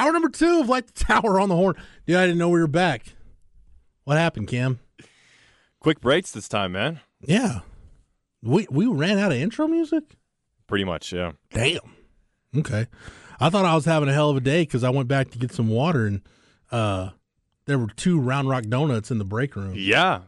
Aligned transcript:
Hour 0.00 0.12
number 0.12 0.30
two 0.30 0.60
of 0.60 0.68
Light 0.70 0.86
the 0.86 1.04
Tower 1.04 1.38
on 1.38 1.50
the 1.50 1.54
Horn. 1.54 1.74
Dude, 2.06 2.16
I 2.16 2.22
didn't 2.24 2.38
know 2.38 2.48
we 2.48 2.58
were 2.58 2.66
back. 2.66 3.04
What 4.04 4.16
happened, 4.16 4.48
Cam? 4.48 4.80
Quick 5.78 6.00
breaks 6.00 6.30
this 6.30 6.48
time, 6.48 6.72
man. 6.72 7.00
Yeah. 7.20 7.60
We 8.42 8.66
we 8.70 8.86
ran 8.86 9.18
out 9.18 9.30
of 9.30 9.36
intro 9.36 9.68
music? 9.68 10.16
Pretty 10.66 10.84
much, 10.84 11.12
yeah. 11.12 11.32
Damn. 11.52 11.80
Okay. 12.56 12.86
I 13.40 13.50
thought 13.50 13.66
I 13.66 13.74
was 13.74 13.84
having 13.84 14.08
a 14.08 14.14
hell 14.14 14.30
of 14.30 14.38
a 14.38 14.40
day 14.40 14.62
because 14.62 14.84
I 14.84 14.88
went 14.88 15.06
back 15.06 15.32
to 15.32 15.38
get 15.38 15.52
some 15.52 15.68
water 15.68 16.06
and 16.06 16.22
uh 16.72 17.10
there 17.66 17.78
were 17.78 17.88
two 17.88 18.18
Round 18.18 18.48
Rock 18.48 18.64
donuts 18.70 19.10
in 19.10 19.18
the 19.18 19.24
break 19.26 19.54
room. 19.54 19.74
Yeah. 19.76 20.20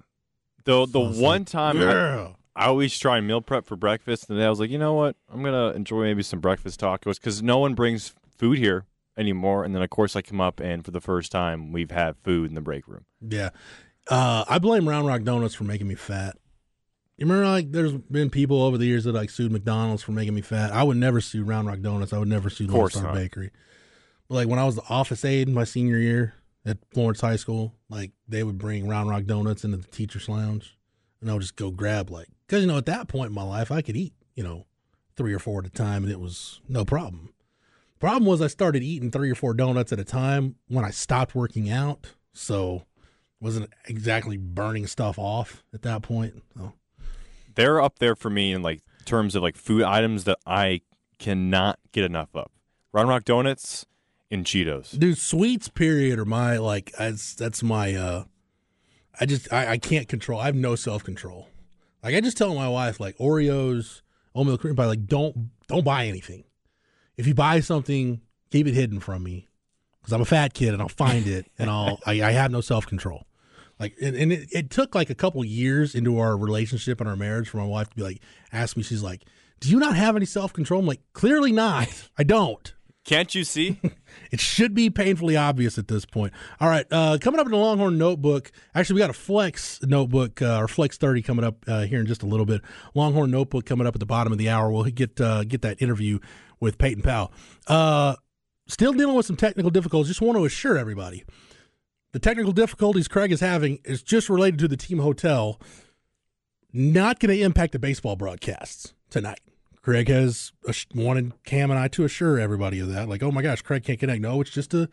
The 0.64 0.84
the 0.84 1.14
So 1.14 1.22
one 1.22 1.40
like, 1.40 1.46
time 1.46 1.80
yeah. 1.80 2.32
I, 2.54 2.64
I 2.64 2.66
always 2.66 2.98
try 2.98 3.16
and 3.16 3.26
meal 3.26 3.40
prep 3.40 3.64
for 3.64 3.76
breakfast, 3.76 4.28
and 4.28 4.38
then 4.38 4.46
I 4.46 4.50
was 4.50 4.60
like, 4.60 4.68
you 4.68 4.76
know 4.76 4.92
what? 4.92 5.16
I'm 5.32 5.42
gonna 5.42 5.70
enjoy 5.70 6.02
maybe 6.02 6.22
some 6.22 6.40
breakfast 6.40 6.78
tacos 6.78 7.14
because 7.14 7.42
no 7.42 7.56
one 7.56 7.72
brings 7.72 8.12
food 8.36 8.58
here 8.58 8.84
anymore. 9.16 9.64
And 9.64 9.74
then 9.74 9.82
of 9.82 9.90
course 9.90 10.16
I 10.16 10.22
come 10.22 10.40
up, 10.40 10.60
and 10.60 10.84
for 10.84 10.90
the 10.90 11.00
first 11.00 11.32
time 11.32 11.72
we've 11.72 11.90
had 11.90 12.16
food 12.24 12.48
in 12.48 12.54
the 12.54 12.60
break 12.60 12.88
room. 12.88 13.04
Yeah. 13.20 13.50
Uh, 14.08 14.44
I 14.48 14.58
blame 14.58 14.88
Round 14.88 15.06
Rock 15.06 15.22
Donuts 15.22 15.54
for 15.54 15.64
making 15.64 15.86
me 15.86 15.94
fat. 15.94 16.36
You 17.18 17.26
remember, 17.26 17.48
like, 17.48 17.70
there's 17.70 17.92
been 17.92 18.30
people 18.30 18.62
over 18.62 18.76
the 18.76 18.86
years 18.86 19.04
that 19.04 19.12
like 19.12 19.30
sued 19.30 19.52
McDonald's 19.52 20.02
for 20.02 20.12
making 20.12 20.34
me 20.34 20.40
fat. 20.40 20.72
I 20.72 20.82
would 20.82 20.96
never 20.96 21.20
sue 21.20 21.44
Round 21.44 21.68
Rock 21.68 21.80
Donuts. 21.80 22.12
I 22.12 22.18
would 22.18 22.28
never 22.28 22.50
sue 22.50 22.66
Lone 22.66 22.90
Star 22.90 23.04
not. 23.04 23.14
Bakery. 23.14 23.50
But 24.28 24.34
like 24.34 24.48
when 24.48 24.58
I 24.58 24.64
was 24.64 24.76
the 24.76 24.82
office 24.88 25.24
aide 25.24 25.48
my 25.48 25.64
senior 25.64 25.98
year 25.98 26.34
at 26.64 26.78
Florence 26.92 27.20
High 27.20 27.36
School, 27.36 27.74
like 27.88 28.12
they 28.26 28.42
would 28.42 28.58
bring 28.58 28.88
Round 28.88 29.08
Rock 29.08 29.24
Donuts 29.24 29.62
into 29.62 29.76
the 29.76 29.86
teachers' 29.88 30.28
lounge, 30.28 30.76
and 31.20 31.30
I 31.30 31.34
would 31.34 31.42
just 31.42 31.56
go 31.56 31.70
grab 31.70 32.10
like 32.10 32.28
because 32.46 32.62
you 32.62 32.66
know 32.66 32.78
at 32.78 32.86
that 32.86 33.08
point 33.08 33.28
in 33.28 33.34
my 33.34 33.44
life 33.44 33.70
I 33.70 33.82
could 33.82 33.96
eat 33.96 34.14
you 34.34 34.42
know 34.42 34.66
three 35.16 35.34
or 35.34 35.38
four 35.38 35.60
at 35.60 35.66
a 35.66 35.70
time, 35.70 36.02
and 36.02 36.12
it 36.12 36.18
was 36.18 36.60
no 36.68 36.84
problem. 36.84 37.32
Problem 38.02 38.24
was 38.24 38.42
I 38.42 38.48
started 38.48 38.82
eating 38.82 39.12
three 39.12 39.30
or 39.30 39.36
four 39.36 39.54
donuts 39.54 39.92
at 39.92 40.00
a 40.00 40.04
time 40.04 40.56
when 40.66 40.84
I 40.84 40.90
stopped 40.90 41.36
working 41.36 41.70
out, 41.70 42.08
so 42.32 42.82
wasn't 43.40 43.70
exactly 43.86 44.36
burning 44.36 44.88
stuff 44.88 45.20
off 45.20 45.62
at 45.72 45.82
that 45.82 46.02
point. 46.02 46.42
So 46.56 46.72
They're 47.54 47.80
up 47.80 48.00
there 48.00 48.16
for 48.16 48.28
me 48.28 48.52
in 48.52 48.60
like 48.60 48.80
terms 49.04 49.36
of 49.36 49.44
like 49.44 49.56
food 49.56 49.84
items 49.84 50.24
that 50.24 50.40
I 50.44 50.80
cannot 51.20 51.78
get 51.92 52.02
enough 52.02 52.30
of. 52.34 52.50
Round 52.92 53.08
Rock 53.08 53.24
Donuts 53.24 53.86
and 54.32 54.44
Cheetos. 54.44 54.98
dude, 54.98 55.16
sweets 55.16 55.68
period 55.68 56.18
are 56.18 56.24
my 56.24 56.56
like 56.56 56.90
that's 56.98 57.36
that's 57.36 57.62
my 57.62 57.94
uh 57.94 58.24
I 59.20 59.26
just 59.26 59.52
I, 59.52 59.68
I 59.68 59.78
can't 59.78 60.08
control. 60.08 60.40
I 60.40 60.46
have 60.46 60.56
no 60.56 60.74
self 60.74 61.04
control. 61.04 61.50
Like 62.02 62.16
I 62.16 62.20
just 62.20 62.36
tell 62.36 62.52
my 62.52 62.68
wife 62.68 62.98
like 62.98 63.16
Oreos, 63.18 64.02
oatmeal 64.34 64.58
cream 64.58 64.74
pie, 64.74 64.86
like 64.86 65.06
don't 65.06 65.50
don't 65.68 65.84
buy 65.84 66.06
anything. 66.06 66.42
If 67.16 67.26
you 67.26 67.34
buy 67.34 67.60
something, 67.60 68.20
keep 68.50 68.66
it 68.66 68.74
hidden 68.74 69.00
from 69.00 69.22
me 69.22 69.48
because 70.00 70.12
I'm 70.12 70.20
a 70.20 70.26
fat 70.26 70.54
kid 70.54 70.72
and 70.72 70.82
I'll 70.82 70.88
find 70.88 71.26
it 71.26 71.46
and 71.58 71.70
I'll 71.70 71.98
I, 72.06 72.22
I 72.22 72.30
have 72.32 72.50
no 72.50 72.60
self 72.60 72.86
control. 72.86 73.26
Like 73.78 73.94
and, 74.00 74.14
and 74.16 74.32
it, 74.32 74.48
it 74.52 74.70
took 74.70 74.94
like 74.94 75.10
a 75.10 75.14
couple 75.14 75.44
years 75.44 75.94
into 75.94 76.18
our 76.18 76.36
relationship 76.36 77.00
and 77.00 77.08
our 77.08 77.16
marriage 77.16 77.48
for 77.48 77.58
my 77.58 77.64
wife 77.64 77.90
to 77.90 77.96
be 77.96 78.02
like 78.02 78.20
ask 78.52 78.76
me 78.76 78.82
she's 78.82 79.02
like, 79.02 79.24
do 79.60 79.68
you 79.68 79.78
not 79.78 79.96
have 79.96 80.16
any 80.16 80.26
self 80.26 80.52
control? 80.52 80.80
I'm 80.80 80.86
like 80.86 81.00
clearly 81.12 81.52
not. 81.52 81.88
I 82.18 82.24
don't. 82.24 82.72
Can't 83.04 83.34
you 83.34 83.44
see? 83.44 83.80
It 84.30 84.40
should 84.40 84.74
be 84.74 84.90
painfully 84.90 85.36
obvious 85.36 85.78
at 85.78 85.88
this 85.88 86.04
point. 86.04 86.32
All 86.60 86.68
right, 86.68 86.86
uh, 86.90 87.18
coming 87.20 87.40
up 87.40 87.46
in 87.46 87.52
the 87.52 87.58
Longhorn 87.58 87.98
Notebook. 87.98 88.52
Actually, 88.74 88.94
we 88.94 89.00
got 89.00 89.10
a 89.10 89.14
Flex 89.14 89.80
Notebook 89.82 90.40
uh, 90.42 90.58
or 90.58 90.68
Flex 90.68 90.96
Thirty 90.96 91.22
coming 91.22 91.44
up 91.44 91.64
uh, 91.66 91.82
here 91.82 92.00
in 92.00 92.06
just 92.06 92.22
a 92.22 92.26
little 92.26 92.46
bit. 92.46 92.62
Longhorn 92.94 93.30
Notebook 93.30 93.66
coming 93.66 93.86
up 93.86 93.94
at 93.94 94.00
the 94.00 94.06
bottom 94.06 94.32
of 94.32 94.38
the 94.38 94.48
hour. 94.48 94.70
We'll 94.70 94.84
get 94.84 95.20
uh, 95.20 95.44
get 95.44 95.62
that 95.62 95.80
interview 95.80 96.18
with 96.60 96.78
Peyton 96.78 97.02
Powell. 97.02 97.32
Uh, 97.66 98.16
still 98.66 98.92
dealing 98.92 99.16
with 99.16 99.26
some 99.26 99.36
technical 99.36 99.70
difficulties. 99.70 100.08
Just 100.08 100.22
want 100.22 100.38
to 100.38 100.44
assure 100.44 100.78
everybody 100.78 101.24
the 102.12 102.18
technical 102.18 102.52
difficulties 102.52 103.08
Craig 103.08 103.32
is 103.32 103.40
having 103.40 103.78
is 103.84 104.02
just 104.02 104.28
related 104.28 104.58
to 104.60 104.68
the 104.68 104.76
team 104.76 104.98
hotel. 104.98 105.60
Not 106.72 107.18
going 107.18 107.36
to 107.36 107.42
impact 107.42 107.72
the 107.72 107.78
baseball 107.78 108.16
broadcasts 108.16 108.94
tonight. 109.10 109.40
Craig 109.82 110.08
has 110.08 110.52
wanted 110.94 111.32
Cam 111.44 111.70
and 111.70 111.78
I 111.78 111.88
to 111.88 112.04
assure 112.04 112.38
everybody 112.38 112.78
of 112.78 112.88
that. 112.88 113.08
Like, 113.08 113.22
oh 113.22 113.32
my 113.32 113.42
gosh, 113.42 113.62
Craig 113.62 113.84
can't 113.84 113.98
connect. 113.98 114.20
No, 114.20 114.40
it's 114.40 114.50
just 114.50 114.72
a. 114.74 114.88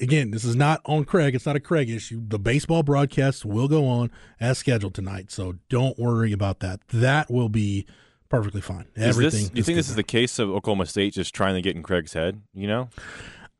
Again, 0.00 0.32
this 0.32 0.44
is 0.44 0.56
not 0.56 0.80
on 0.86 1.04
Craig. 1.04 1.36
It's 1.36 1.46
not 1.46 1.54
a 1.54 1.60
Craig 1.60 1.88
issue. 1.88 2.20
The 2.26 2.38
baseball 2.38 2.82
broadcasts 2.82 3.44
will 3.44 3.68
go 3.68 3.86
on 3.86 4.10
as 4.40 4.58
scheduled 4.58 4.92
tonight, 4.92 5.30
so 5.30 5.54
don't 5.68 5.96
worry 5.96 6.32
about 6.32 6.58
that. 6.60 6.80
That 6.88 7.30
will 7.30 7.48
be 7.48 7.86
perfectly 8.28 8.60
fine. 8.60 8.86
Is 8.96 9.16
Everything. 9.16 9.40
this, 9.42 9.50
do 9.50 9.56
you 9.56 9.62
think 9.62 9.76
this 9.76 9.88
is 9.88 9.94
the 9.94 10.02
case 10.02 10.40
of 10.40 10.50
Oklahoma 10.50 10.86
State 10.86 11.14
just 11.14 11.32
trying 11.32 11.54
to 11.54 11.62
get 11.62 11.76
in 11.76 11.84
Craig's 11.84 12.12
head? 12.12 12.42
You 12.52 12.66
know, 12.66 12.88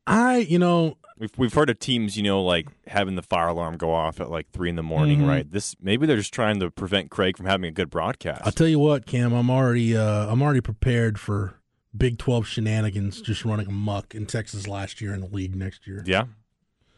I? 0.05 0.39
You 0.39 0.59
know, 0.59 0.97
we've 1.17 1.31
we've 1.37 1.53
heard 1.53 1.69
of 1.69 1.79
teams, 1.79 2.17
you 2.17 2.23
know, 2.23 2.43
like 2.43 2.67
having 2.87 3.15
the 3.15 3.21
fire 3.21 3.47
alarm 3.49 3.77
go 3.77 3.91
off 3.93 4.19
at 4.19 4.29
like 4.29 4.49
three 4.51 4.69
in 4.69 4.75
the 4.75 4.83
morning, 4.83 5.21
Mhm. 5.21 5.27
right? 5.27 5.51
This 5.51 5.75
maybe 5.81 6.05
they're 6.05 6.17
just 6.17 6.33
trying 6.33 6.59
to 6.59 6.69
prevent 6.71 7.09
Craig 7.11 7.37
from 7.37 7.45
having 7.45 7.67
a 7.67 7.71
good 7.71 7.89
broadcast. 7.89 8.41
I'll 8.45 8.51
tell 8.51 8.67
you 8.67 8.79
what, 8.79 9.05
Cam. 9.05 9.33
I'm 9.33 9.49
already. 9.49 9.95
Uh, 9.95 10.27
I'm 10.31 10.41
already 10.41 10.61
prepared 10.61 11.19
for 11.19 11.55
Big 11.95 12.17
Twelve 12.17 12.47
shenanigans 12.47 13.21
just 13.21 13.45
running 13.45 13.67
amok 13.67 14.13
in 14.15 14.25
Texas 14.25 14.67
last 14.67 14.99
year 15.01 15.13
and 15.13 15.23
the 15.23 15.27
league 15.33 15.55
next 15.55 15.87
year. 15.87 16.03
yeah, 16.05 16.25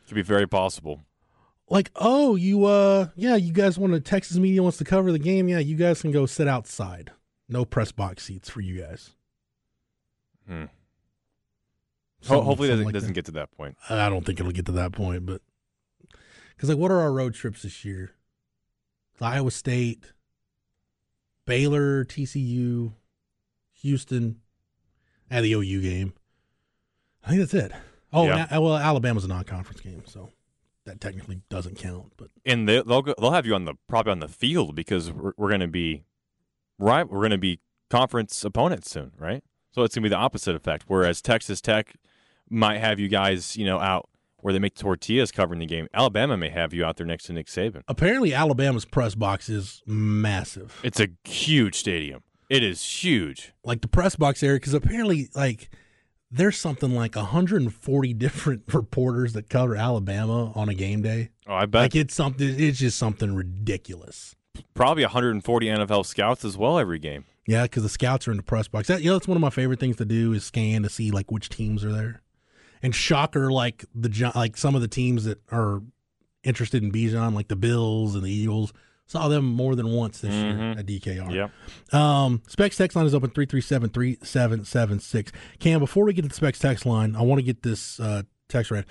could 0.08 0.16
be 0.16 0.22
very 0.24 0.48
possible. 0.48 1.02
like, 1.70 1.92
oh, 1.98 2.36
you, 2.38 2.64
uh, 2.64 3.10
yeah, 3.18 3.36
you 3.36 3.52
guys 3.52 3.78
want 3.78 3.92
to, 3.92 4.00
Texas 4.00 4.38
media 4.38 4.64
wants 4.64 4.78
to 4.78 4.86
cover 4.86 5.12
the 5.12 5.20
game. 5.20 5.50
Yeah, 5.50 5.60
you 5.60 5.76
guys 5.76 6.02
can 6.02 6.12
go 6.12 6.26
sit 6.26 6.48
outside. 6.48 7.12
No 7.50 7.66
press 7.66 7.92
box 7.92 8.24
seats 8.24 8.50
for 8.50 8.62
you 8.62 8.82
guys. 8.82 9.12
Hmm. 10.48 10.66
Ho- 12.28 12.42
hopefully, 12.42 12.70
it 12.70 12.72
doesn't, 12.72 12.86
like 12.86 12.94
doesn't 12.94 13.10
that. 13.10 13.14
get 13.14 13.26
to 13.26 13.32
that 13.34 13.52
point. 13.52 13.78
I 13.90 14.10
don't 14.10 14.26
think 14.26 14.40
it'll 14.40 14.52
get 14.52 14.66
to 14.66 14.72
that 14.74 14.92
point, 14.92 15.26
but 15.26 15.42
because, 16.56 16.70
like, 16.70 16.78
what 16.78 16.90
are 16.92 17.00
our 17.00 17.14
road 17.14 17.34
trips 17.36 17.62
this 17.62 17.86
year? 17.86 18.12
Iowa 19.22 19.52
State, 19.52 20.12
Baylor, 21.46 22.04
TCU, 22.06 22.94
Houston, 23.82 24.42
and 25.30 25.46
the 25.46 25.54
OU 25.54 25.82
game. 25.82 26.14
I 27.26 27.30
think 27.30 27.40
that's 27.42 27.54
it. 27.54 27.72
Oh, 28.14 28.26
Yeah. 28.26 28.48
and- 28.50 28.64
well, 28.64 28.76
Alabama's 28.78 29.24
a 29.26 29.28
non-conference 29.28 29.82
game, 29.82 30.04
so 30.06 30.32
that 30.86 31.02
technically 31.02 31.42
doesn't 31.50 31.76
count. 31.78 32.14
But 32.18 32.30
And 32.46 32.68
they, 32.68 32.82
they'll 32.82 33.02
they'll 33.02 33.32
have 33.32 33.46
you 33.46 33.54
on 33.56 33.66
the 33.66 33.76
probably 33.88 34.12
on 34.12 34.20
the 34.20 34.28
field 34.28 34.76
because 34.76 35.12
we're, 35.12 35.34
we're 35.38 35.50
going 35.50 35.60
to 35.62 35.68
be 35.68 36.04
right. 36.80 37.08
We're 37.08 37.20
going 37.20 37.32
to 37.32 37.38
be 37.38 37.60
conference 37.90 38.44
opponents 38.46 38.90
soon, 38.90 39.12
right? 39.18 39.44
So 39.72 39.84
it's 39.84 39.96
going 39.96 40.04
to 40.04 40.10
be 40.10 40.10
the 40.10 40.16
opposite 40.16 40.56
effect. 40.56 40.86
Whereas 40.88 41.22
Texas 41.22 41.62
Tech 41.62 41.96
might 42.50 42.80
have 42.80 43.00
you 43.00 43.08
guys, 43.08 43.56
you 43.56 43.66
know, 43.66 43.80
out 43.80 44.10
where 44.42 44.54
they 44.54 44.60
make 44.60 44.76
tortillas 44.76 45.32
covering 45.32 45.60
the 45.60 45.66
game. 45.66 45.88
Alabama 45.94 46.38
may 46.38 46.50
have 46.50 46.74
you 46.74 46.86
out 46.86 46.98
there 46.98 47.06
next 47.06 47.26
to 47.26 47.34
Nick 47.34 47.48
Saban. 47.48 47.82
Apparently, 47.88 48.34
Alabama's 48.34 48.86
press 48.86 49.16
box 49.16 49.50
is 49.50 49.82
massive. 49.86 50.80
It's 50.84 51.00
a 51.00 51.10
huge 51.24 51.76
stadium. 51.76 52.24
It 52.50 52.64
is 52.64 52.84
huge. 52.84 53.54
Like 53.64 53.82
the 53.82 53.88
press 53.88 54.16
box 54.16 54.42
area, 54.42 54.58
because 54.58 54.74
apparently, 54.74 55.30
like 55.36 55.70
there's 56.32 56.58
something 56.58 56.92
like 56.92 57.16
140 57.16 58.14
different 58.14 58.64
reporters 58.74 59.34
that 59.34 59.50
cover 59.50 59.76
Alabama 59.76 60.52
on 60.54 60.70
a 60.70 60.74
game 60.74 61.02
day. 61.02 61.32
Oh, 61.48 61.56
I 61.56 61.66
bet. 61.66 61.82
Like 61.82 61.96
it's 61.96 62.16
something. 62.16 62.48
It's 62.60 62.80
just 62.80 62.98
something 62.98 63.36
ridiculous. 63.36 64.36
Probably 64.74 65.04
140 65.04 65.68
NFL 65.68 66.06
scouts 66.06 66.46
as 66.46 66.58
well 66.58 66.80
every 66.80 67.00
game. 67.00 67.26
Yeah, 67.48 67.64
because 67.64 67.82
the 67.84 67.90
scouts 67.90 68.28
are 68.28 68.32
in 68.32 68.38
the 68.38 68.44
press 68.44 68.68
box. 68.68 68.88
That, 68.90 69.02
you 69.02 69.08
know, 69.10 69.14
that's 69.14 69.28
one 69.28 69.38
of 69.38 69.42
my 69.42 69.50
favorite 69.50 69.80
things 69.80 69.96
to 69.96 70.06
do 70.06 70.34
is 70.34 70.44
scan 70.44 70.84
to 70.84 70.90
see 70.90 71.10
like 71.12 71.32
which 71.32 71.50
teams 71.50 71.84
are 71.84 71.92
there. 71.94 72.22
And 72.84 72.94
shocker, 72.94 73.52
like 73.52 73.86
the 73.96 74.32
like 74.36 74.56
some 74.58 74.76
of 74.76 74.82
the 74.82 74.88
teams 74.88 75.24
that 75.24 75.40
are 75.52 75.82
interested 76.44 76.84
in 76.84 76.92
Bijan, 76.92 77.34
like 77.34 77.48
the 77.48 77.56
Bills 77.56 78.14
and 78.16 78.24
the 78.24 78.30
Eagles, 78.32 78.74
saw 79.08 79.30
them 79.30 79.46
more 79.46 79.76
than 79.76 79.88
once 79.90 80.20
this 80.20 80.34
Mhm. 80.34 80.58
year 80.60 80.80
at 80.80 80.86
DKR. 80.86 81.32
Yep. 81.32 81.94
Um, 81.94 82.42
Specs 82.48 82.76
text 82.78 82.96
line 82.96 83.06
is 83.06 83.16
open 83.16 83.30
337 83.32 83.90
3776. 83.90 85.32
Cam, 85.60 85.80
before 85.80 86.04
we 86.06 86.14
get 86.14 86.24
to 86.24 86.28
the 86.28 86.36
Specs 86.36 86.60
text 86.60 86.86
line, 86.86 87.16
I 87.16 87.22
want 87.22 87.40
to 87.40 87.44
get 87.44 87.64
this 87.64 88.00
uh, 88.00 88.24
text 88.50 88.70
read. 88.72 88.86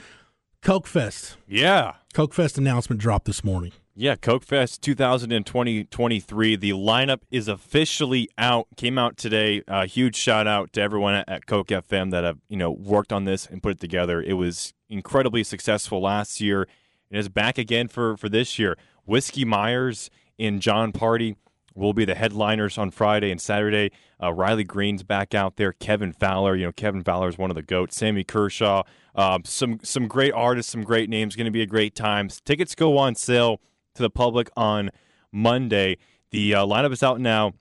KOKE 0.62 0.86
Fest. 0.86 1.36
Yeah. 1.46 1.92
KOKE 2.14 2.32
Fest 2.34 2.58
announcement 2.58 3.00
dropped 3.00 3.26
this 3.26 3.44
morning. 3.44 3.72
Yeah, 3.98 4.14
KOKE 4.14 4.44
Fest 4.44 4.82
2020-23. 4.82 6.60
The 6.60 6.72
lineup 6.72 7.20
is 7.30 7.48
officially 7.48 8.28
out. 8.36 8.66
Came 8.76 8.98
out 8.98 9.16
today. 9.16 9.62
A 9.68 9.86
huge 9.86 10.16
shout 10.16 10.46
out 10.46 10.70
to 10.74 10.82
everyone 10.82 11.14
at, 11.14 11.26
at 11.30 11.46
KOKE 11.46 11.68
FM 11.68 12.10
that 12.10 12.22
have 12.22 12.36
you 12.50 12.58
know 12.58 12.70
worked 12.70 13.10
on 13.10 13.24
this 13.24 13.46
and 13.46 13.62
put 13.62 13.72
it 13.72 13.80
together. 13.80 14.20
It 14.20 14.34
was 14.34 14.74
incredibly 14.90 15.42
successful 15.42 16.02
last 16.02 16.42
year, 16.42 16.68
and 17.10 17.18
is 17.18 17.30
back 17.30 17.56
again 17.56 17.88
for 17.88 18.18
for 18.18 18.28
this 18.28 18.58
year. 18.58 18.76
Whiskey 19.06 19.46
Myers 19.46 20.10
and 20.38 20.60
Jon 20.60 20.92
Pardi 20.92 21.36
will 21.74 21.94
be 21.94 22.04
the 22.04 22.16
headliners 22.16 22.76
on 22.76 22.90
Friday 22.90 23.30
and 23.30 23.40
Saturday. 23.40 23.92
Uh, 24.22 24.30
Riley 24.30 24.64
Green's 24.64 25.04
back 25.04 25.34
out 25.34 25.56
there. 25.56 25.72
Kevin 25.72 26.12
Fowler, 26.12 26.54
you 26.54 26.66
know 26.66 26.72
Kevin 26.72 27.02
Fowler 27.02 27.30
is 27.30 27.38
one 27.38 27.50
of 27.50 27.56
the 27.56 27.62
goats. 27.62 27.96
Sammy 27.96 28.24
Kershaw, 28.24 28.82
um, 29.14 29.42
some 29.46 29.80
some 29.82 30.06
great 30.06 30.34
artists, 30.34 30.70
some 30.70 30.82
great 30.82 31.08
names. 31.08 31.34
Going 31.34 31.46
to 31.46 31.50
be 31.50 31.62
a 31.62 31.66
great 31.66 31.94
time. 31.94 32.28
Tickets 32.44 32.74
go 32.74 32.98
on 32.98 33.14
sale 33.14 33.58
to 33.96 34.02
the 34.02 34.10
public 34.10 34.50
on 34.56 34.90
Monday. 35.32 35.98
The 36.30 36.54
uh, 36.54 36.66
lineup 36.66 36.92
is 36.92 37.02
out 37.02 37.20
now, 37.20 37.52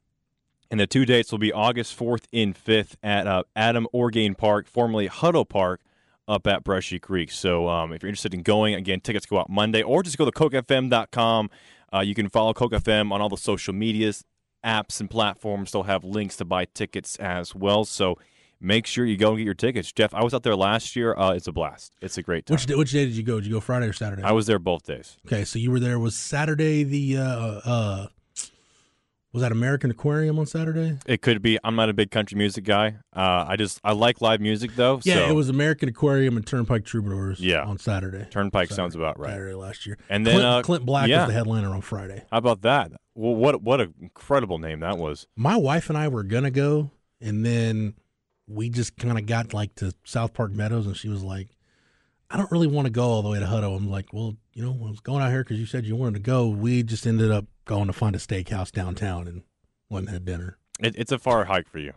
and 0.69 0.79
the 0.79 0.87
two 0.87 1.05
dates 1.05 1.31
will 1.31 1.39
be 1.39 1.51
August 1.51 1.97
4th 1.97 2.25
and 2.33 2.55
5th 2.55 2.95
at 3.03 3.27
uh, 3.27 3.43
Adam 3.55 3.87
Orgain 3.91 4.35
Park, 4.35 4.67
formerly 4.67 5.07
Huddle 5.07 5.45
Park, 5.45 5.81
up 6.27 6.47
at 6.47 6.63
Brushy 6.63 6.99
Creek. 6.99 7.31
So 7.31 7.67
um, 7.67 7.93
if 7.93 8.01
you're 8.01 8.09
interested 8.09 8.33
in 8.33 8.41
going, 8.41 8.73
again, 8.73 8.99
tickets 8.99 9.25
go 9.25 9.39
out 9.39 9.49
Monday, 9.49 9.83
or 9.83 10.03
just 10.03 10.17
go 10.17 10.25
to 10.25 10.31
kokefm.com. 10.31 11.49
Uh, 11.93 11.99
you 11.99 12.15
can 12.15 12.29
follow 12.29 12.53
KOKE 12.53 12.81
FM 12.81 13.11
on 13.11 13.21
all 13.21 13.29
the 13.29 13.37
social 13.37 13.73
medias, 13.73 14.23
apps, 14.65 14.99
and 14.99 15.09
platforms. 15.09 15.71
They'll 15.71 15.83
have 15.83 16.03
links 16.03 16.35
to 16.37 16.45
buy 16.45 16.65
tickets 16.65 17.15
as 17.17 17.53
well. 17.53 17.85
So 17.85 18.17
make 18.60 18.88
sure 18.88 19.06
you 19.06 19.18
go 19.18 19.30
and 19.30 19.38
get 19.38 19.46
your 19.46 19.54
tickets. 19.54 19.92
Jeff, 19.92 20.13
I 20.13 20.24
was 20.24 20.34
out 20.34 20.44
there 20.44 20.56
last 20.56 20.96
year. 20.96 21.16
Uh, 21.16 21.31
it's 21.34 21.48
a 21.48 21.52
blast. 21.52 21.94
It's 22.02 22.18
a 22.18 22.22
great 22.22 22.46
time. 22.46 22.56
Which 22.56 22.66
day, 22.66 22.75
which 22.75 22.92
day 22.92 23.06
did 23.06 23.16
you 23.16 23.24
go? 23.24 23.36
Did 23.40 23.48
you 23.48 23.54
go 23.54 23.60
Friday 23.60 23.88
or 23.88 23.94
Saturday? 23.94 24.24
I 24.24 24.31
was 24.31 24.48
there 24.48 24.60
both 24.60 24.86
days. 24.86 25.18
okay, 25.28 25.46
so 25.46 25.60
you 25.60 25.72
were 25.72 25.80
there. 25.80 26.00
Was 26.00 26.16
Saturday 26.16 26.84
the 26.84 27.18
uh, 27.18 27.24
uh, 27.24 28.07
was 29.36 29.42
that 29.42 29.52
American 29.52 29.92
Aquarium 29.92 30.40
on 30.40 30.46
Saturday? 30.46 30.98
It 31.06 31.22
could 31.22 31.42
be. 31.42 31.60
I'm 31.62 31.75
not 31.75 31.90
a 31.90 31.94
big 31.94 32.10
country 32.10 32.38
music 32.38 32.63
guy. 32.63 32.96
Uh, 33.13 33.44
I 33.46 33.57
just 33.57 33.81
I 33.84 33.92
like 33.92 34.22
live 34.22 34.40
music 34.40 34.72
though. 34.78 35.02
Yeah, 35.04 35.16
so 35.16 35.30
it 35.30 35.34
was 35.34 35.50
American 35.50 35.90
Aquarium 35.90 36.38
and 36.38 36.48
Turnpike 36.48 36.86
Troubadours. 36.86 37.42
Yeah. 37.42 37.63
on 37.63 37.78
Saturday. 37.78 38.28
Turnpike 38.31 38.69
Saturday- 38.69 38.75
sounds 38.75 38.96
about 38.96 39.19
right. 39.19 39.31
Saturday 39.31 39.54
last 39.54 39.86
year. 39.86 39.98
And 40.10 40.25
then, 40.25 40.36
Clint, 40.36 40.46
uh, 40.46 40.62
Clint 40.62 40.86
Black 40.86 41.10
yeah. 41.10 41.25
was 41.25 41.28
the 41.28 41.34
headliner 41.34 41.74
on 41.75 41.81
Friday. 41.81 42.24
How 42.31 42.38
about 42.38 42.62
that? 42.62 42.94
Well, 43.13 43.36
what 43.36 43.62
what 43.62 43.81
an 43.81 43.94
incredible 44.00 44.57
name 44.57 44.80
that 44.80 44.98
was. 44.98 45.28
My 45.36 45.57
wife 45.57 45.90
and 45.90 45.98
I 45.98 46.07
were 46.07 46.24
gonna 46.24 46.50
go, 46.50 46.92
and 47.19 47.46
then 47.46 47.96
we 48.47 48.69
just 48.69 48.97
kind 48.97 49.18
of 49.18 49.25
got 49.25 49.53
like 49.53 49.75
to 49.75 49.94
South 50.03 50.33
Park 50.33 50.51
Meadows, 50.51 50.86
and 50.86 50.95
she 50.95 51.09
was 51.09 51.24
like, 51.24 51.47
"I 52.30 52.38
don't 52.38 52.51
really 52.51 52.68
want 52.68 52.86
to 52.86 52.92
go 52.92 53.03
all 53.06 53.21
the 53.21 53.30
way 53.30 53.39
to 53.39 53.45
Hutto." 53.45 53.75
I'm 53.75 53.89
like, 53.89 54.13
"Well, 54.13 54.36
you 54.53 54.63
know, 54.63 54.77
I 54.86 54.89
was 54.89 55.00
going 55.00 55.24
out 55.24 55.31
here 55.31 55.44
because 55.44 55.59
you 55.59 55.65
said 55.65 55.86
you 55.86 55.95
wanted 55.95 56.15
to 56.15 56.19
go." 56.21 56.47
We 56.47 56.83
just 56.83 57.06
ended 57.07 57.31
up 57.31 57.45
going 57.65 57.88
to 57.88 57.94
find 57.94 58.15
a 58.15 58.19
steakhouse 58.19 58.71
downtown 58.71 59.27
and 59.27 59.44
went 59.89 60.07
and 60.07 60.13
had 60.13 60.25
dinner. 60.25 60.57
It, 60.80 60.95
it's 60.97 61.12
a 61.12 61.19
far 61.19 61.45
hike 61.45 61.69
for 61.69 61.80
you. 61.80 61.94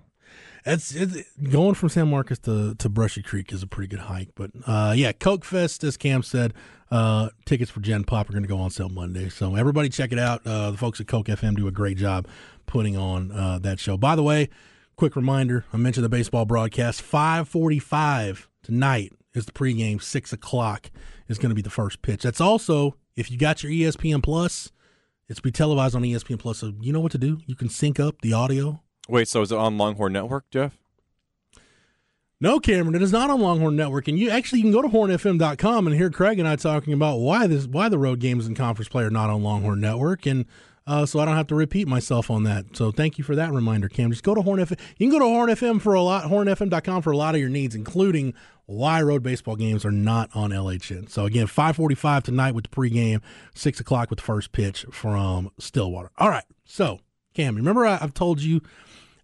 It's, 0.65 0.95
it's 0.95 1.17
going 1.51 1.75
from 1.75 1.89
San 1.89 2.11
Marcos 2.11 2.39
to, 2.41 2.75
to 2.75 2.89
Brushy 2.89 3.23
Creek 3.23 3.53
is 3.53 3.63
a 3.63 3.67
pretty 3.67 3.89
good 3.89 4.01
hike, 4.01 4.31
but 4.35 4.51
uh, 4.67 4.93
yeah, 4.97 5.13
KOKE 5.13 5.45
Fest, 5.45 5.85
as 5.85 5.97
Cam 5.97 6.23
said, 6.23 6.53
uh, 6.91 7.31
tickets 7.47 7.71
for 7.71 7.81
Gen 7.81 8.05
Pop 8.05 8.29
are 8.29 8.33
going 8.33 8.43
to 8.43 8.49
go 8.49 8.59
on 8.59 8.71
sale 8.71 8.89
Monday. 8.89 9.29
So 9.29 9.55
everybody 9.55 9.89
check 9.89 10.13
it 10.13 10.19
out. 10.19 10.47
Uh, 10.47 10.73
the 10.73 10.77
folks 10.77 11.01
at 11.01 11.07
KOKE 11.07 11.27
FM 11.27 11.57
do 11.57 11.69
a 11.69 11.71
great 11.71 11.97
job 11.97 12.27
putting 12.67 12.97
on 12.97 13.33
uh, 13.33 13.59
that 13.61 13.79
show. 13.81 13.97
By 13.97 14.17
the 14.17 14.23
way, 14.23 14.49
quick 14.99 15.17
reminder: 15.17 15.65
I 15.73 15.79
mentioned 15.79 16.05
the 16.05 16.11
baseball 16.11 16.45
broadcast. 16.45 17.01
Five 17.01 17.49
forty-five 17.49 18.49
tonight 18.63 19.13
is 19.33 19.47
the 19.47 19.53
pregame. 19.53 20.03
Six 20.03 20.33
o'clock 20.33 20.91
is 21.29 21.39
going 21.39 21.51
to 21.51 21.55
be 21.57 21.63
the 21.63 21.71
first 21.71 22.03
pitch. 22.03 22.25
That's 22.25 22.41
also 22.41 22.97
if 23.17 23.31
you 23.31 23.39
got 23.39 23.63
your 23.63 23.73
ESPN 23.73 24.23
Plus, 24.23 24.71
it's 25.29 25.41
be 25.41 25.51
televised 25.51 25.97
on 25.97 26.03
ESPN 26.03 26.39
Plus. 26.39 26.59
So 26.59 26.75
you 26.81 26.93
know 26.93 27.01
what 27.01 27.13
to 27.13 27.19
do. 27.19 27.39
You 27.47 27.55
can 27.55 27.71
sync 27.71 27.99
up 27.99 28.21
the 28.21 28.35
audio 28.35 28.83
Wait, 29.09 29.27
so 29.27 29.41
is 29.41 29.51
it 29.51 29.59
on 29.59 29.79
Longhorn 29.79 30.13
Network, 30.13 30.51
Jeff? 30.51 30.77
No, 32.41 32.61
Cameron, 32.61 32.95
it 32.95 33.03
is 33.03 33.11
not 33.11 33.31
on 33.31 33.41
Longhorn 33.41 33.75
Network, 33.75 34.07
and 34.07 34.19
you 34.19 34.31
actually 34.31 34.61
you 34.61 34.65
can 34.65 34.73
go 34.73 34.83
to 34.83 34.89
hornfm.com 34.89 35.87
and 35.87 35.97
hear 35.97 36.11
Craig 36.11 36.39
and 36.39 36.47
I 36.47 36.55
talking 36.55 36.93
about 36.93 37.17
why 37.17 37.47
this 37.49 37.67
why 37.67 37.89
the 37.89 37.99
road 37.99 38.21
games 38.21 38.47
and 38.47 38.55
conference 38.55 38.89
play 38.89 39.03
are 39.03 39.11
not 39.11 39.31
on 39.31 39.43
Longhorn 39.43 39.81
Network, 39.81 40.27
and 40.27 40.45
uh, 40.89 41.05
so 41.05 41.21
I 41.21 41.27
don't 41.27 41.37
have 41.37 41.47
to 41.49 41.55
repeat 41.55 41.87
myself 41.87 42.31
on 42.31 42.45
that. 42.45 42.75
So 42.75 42.91
thank 42.91 43.19
you 43.19 43.25
for 43.25 43.37
that 43.37 43.53
reminder, 43.53 43.91
Cam. 43.91 44.11
Just 44.11 44.25
go 44.25 44.35
to 44.35 44.41
Horn 44.41 44.59
FM. 44.59 44.81
You 44.97 45.11
can 45.11 45.11
go 45.11 45.19
to 45.19 45.31
Horn 45.31 45.51
FM 45.51 45.83
for 45.83 45.93
a 45.93 46.01
lot, 46.01 46.25
hornfm.com 46.25 47.03
for 47.03 47.11
a 47.11 47.17
lot 47.17 47.35
of 47.35 47.41
your 47.43 47.51
needs, 47.51 47.75
including 47.75 48.33
why 48.65 49.03
road 49.03 49.23
baseball 49.23 49.55
games 49.55 49.85
are 49.85 49.93
not 49.93 50.31
on 50.35 50.51
LHN. 50.51 51.11
So 51.11 51.27
again, 51.27 51.47
5:45 51.47 52.23
tonight 52.25 52.55
with 52.55 52.65
the 52.65 52.71
pregame, 52.71 53.21
six 53.55 53.81
o'clock 53.81 54.09
with 54.09 54.21
the 54.21 54.25
first 54.25 54.53
pitch 54.53 54.87
from 54.91 55.51
Stillwater. 55.59 56.11
All 56.17 56.31
right, 56.31 56.45
so 56.65 57.01
Cam, 57.35 57.55
remember 57.55 57.85
I, 57.85 57.99
I've 58.01 58.15
told 58.15 58.41
you 58.41 58.63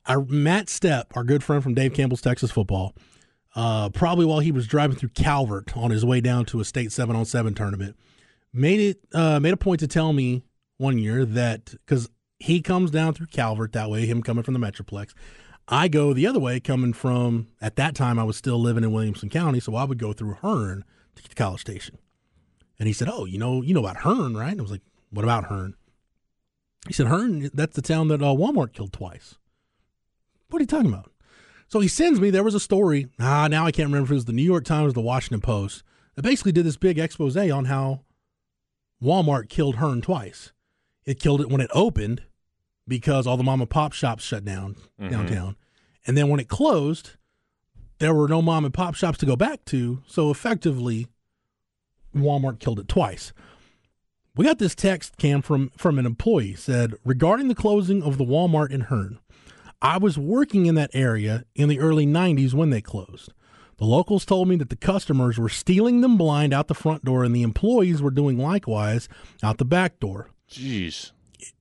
our 0.06 0.22
Matt 0.22 0.66
Stepp, 0.66 1.04
our 1.14 1.24
good 1.24 1.42
friend 1.42 1.62
from 1.62 1.72
Dave 1.72 1.94
Campbell's 1.94 2.20
Texas 2.20 2.50
Football, 2.50 2.94
uh, 3.56 3.88
probably 3.88 4.26
while 4.26 4.40
he 4.40 4.52
was 4.52 4.66
driving 4.66 4.98
through 4.98 5.10
Calvert 5.10 5.74
on 5.74 5.90
his 5.90 6.04
way 6.04 6.20
down 6.20 6.44
to 6.46 6.60
a 6.60 6.64
state 6.64 6.92
seven 6.92 7.16
on 7.16 7.24
seven 7.24 7.54
tournament, 7.54 7.96
made 8.52 8.80
it 8.80 8.98
uh, 9.14 9.40
made 9.40 9.54
a 9.54 9.56
point 9.56 9.80
to 9.80 9.86
tell 9.86 10.12
me 10.12 10.42
one 10.84 10.98
year 10.98 11.24
that 11.24 11.70
because 11.70 12.10
he 12.38 12.60
comes 12.60 12.90
down 12.90 13.14
through 13.14 13.28
Calvert 13.28 13.72
that 13.72 13.90
way, 13.90 14.06
him 14.06 14.22
coming 14.22 14.44
from 14.44 14.54
the 14.54 14.60
Metroplex. 14.60 15.14
I 15.66 15.88
go 15.88 16.12
the 16.12 16.26
other 16.26 16.38
way, 16.38 16.60
coming 16.60 16.92
from 16.92 17.48
at 17.60 17.76
that 17.76 17.94
time 17.94 18.18
I 18.18 18.24
was 18.24 18.36
still 18.36 18.60
living 18.60 18.84
in 18.84 18.92
Williamson 18.92 19.30
County, 19.30 19.60
so 19.60 19.74
I 19.74 19.84
would 19.84 19.98
go 19.98 20.12
through 20.12 20.34
Hearne 20.34 20.84
to 21.14 21.22
get 21.22 21.30
to 21.30 21.34
College 21.34 21.62
Station. 21.62 21.98
And 22.78 22.86
he 22.86 22.92
said, 22.92 23.08
"Oh, 23.10 23.24
you 23.24 23.38
know, 23.38 23.62
you 23.62 23.72
know 23.72 23.80
about 23.80 23.98
Hearne, 23.98 24.36
right?" 24.36 24.52
And 24.52 24.60
I 24.60 24.62
was 24.62 24.70
like, 24.70 24.82
"What 25.10 25.24
about 25.24 25.46
Hearne?" 25.46 25.74
He 26.86 26.92
said, 26.92 27.06
"Hearne, 27.06 27.50
that's 27.54 27.76
the 27.76 27.82
town 27.82 28.08
that 28.08 28.20
uh, 28.20 28.26
Walmart 28.26 28.74
killed 28.74 28.92
twice." 28.92 29.36
What 30.50 30.58
are 30.58 30.62
you 30.62 30.66
talking 30.66 30.92
about? 30.92 31.10
So 31.68 31.80
he 31.80 31.88
sends 31.88 32.20
me. 32.20 32.28
There 32.30 32.44
was 32.44 32.54
a 32.54 32.60
story. 32.60 33.08
Ah, 33.18 33.48
now 33.48 33.64
I 33.64 33.72
can't 33.72 33.88
remember 33.88 34.04
if 34.04 34.10
it 34.10 34.14
was 34.14 34.24
the 34.26 34.32
New 34.32 34.42
York 34.42 34.64
Times 34.64 34.90
or 34.90 34.92
the 34.92 35.00
Washington 35.00 35.40
Post. 35.40 35.82
That 36.14 36.22
basically 36.22 36.52
did 36.52 36.66
this 36.66 36.76
big 36.76 36.98
expose 36.98 37.36
on 37.36 37.64
how 37.64 38.02
Walmart 39.02 39.48
killed 39.48 39.76
Hearne 39.76 40.02
twice. 40.02 40.52
It 41.06 41.18
killed 41.20 41.40
it 41.40 41.48
when 41.50 41.60
it 41.60 41.70
opened 41.74 42.22
because 42.88 43.26
all 43.26 43.36
the 43.36 43.42
mom 43.42 43.60
and 43.60 43.70
pop 43.70 43.92
shops 43.92 44.22
shut 44.24 44.44
down 44.44 44.76
Mhm. 45.00 45.10
downtown, 45.10 45.56
and 46.06 46.16
then 46.16 46.28
when 46.28 46.40
it 46.40 46.48
closed, 46.48 47.12
there 47.98 48.14
were 48.14 48.28
no 48.28 48.42
mom 48.42 48.64
and 48.64 48.74
pop 48.74 48.94
shops 48.94 49.18
to 49.18 49.26
go 49.26 49.36
back 49.36 49.64
to. 49.66 50.02
So 50.06 50.30
effectively, 50.30 51.06
Walmart 52.14 52.58
killed 52.60 52.78
it 52.78 52.88
twice. 52.88 53.32
We 54.36 54.44
got 54.44 54.58
this 54.58 54.74
text 54.74 55.16
cam 55.16 55.42
from 55.42 55.70
from 55.76 55.98
an 55.98 56.06
employee 56.06 56.54
said 56.54 56.94
regarding 57.04 57.48
the 57.48 57.54
closing 57.54 58.02
of 58.02 58.18
the 58.18 58.24
Walmart 58.24 58.70
in 58.70 58.82
Hearne. 58.82 59.18
I 59.80 59.98
was 59.98 60.16
working 60.18 60.66
in 60.66 60.74
that 60.76 60.90
area 60.94 61.44
in 61.54 61.68
the 61.68 61.78
early 61.78 62.06
90s 62.06 62.54
when 62.54 62.70
they 62.70 62.80
closed. 62.80 63.32
The 63.76 63.84
locals 63.84 64.24
told 64.24 64.48
me 64.48 64.56
that 64.56 64.70
the 64.70 64.76
customers 64.76 65.36
were 65.36 65.48
stealing 65.48 66.00
them 66.00 66.16
blind 66.16 66.54
out 66.54 66.68
the 66.68 66.74
front 66.74 67.04
door 67.04 67.24
and 67.24 67.34
the 67.34 67.42
employees 67.42 68.00
were 68.00 68.10
doing 68.10 68.38
likewise 68.38 69.08
out 69.42 69.58
the 69.58 69.64
back 69.64 69.98
door. 70.00 70.30
Jeez. 70.50 71.12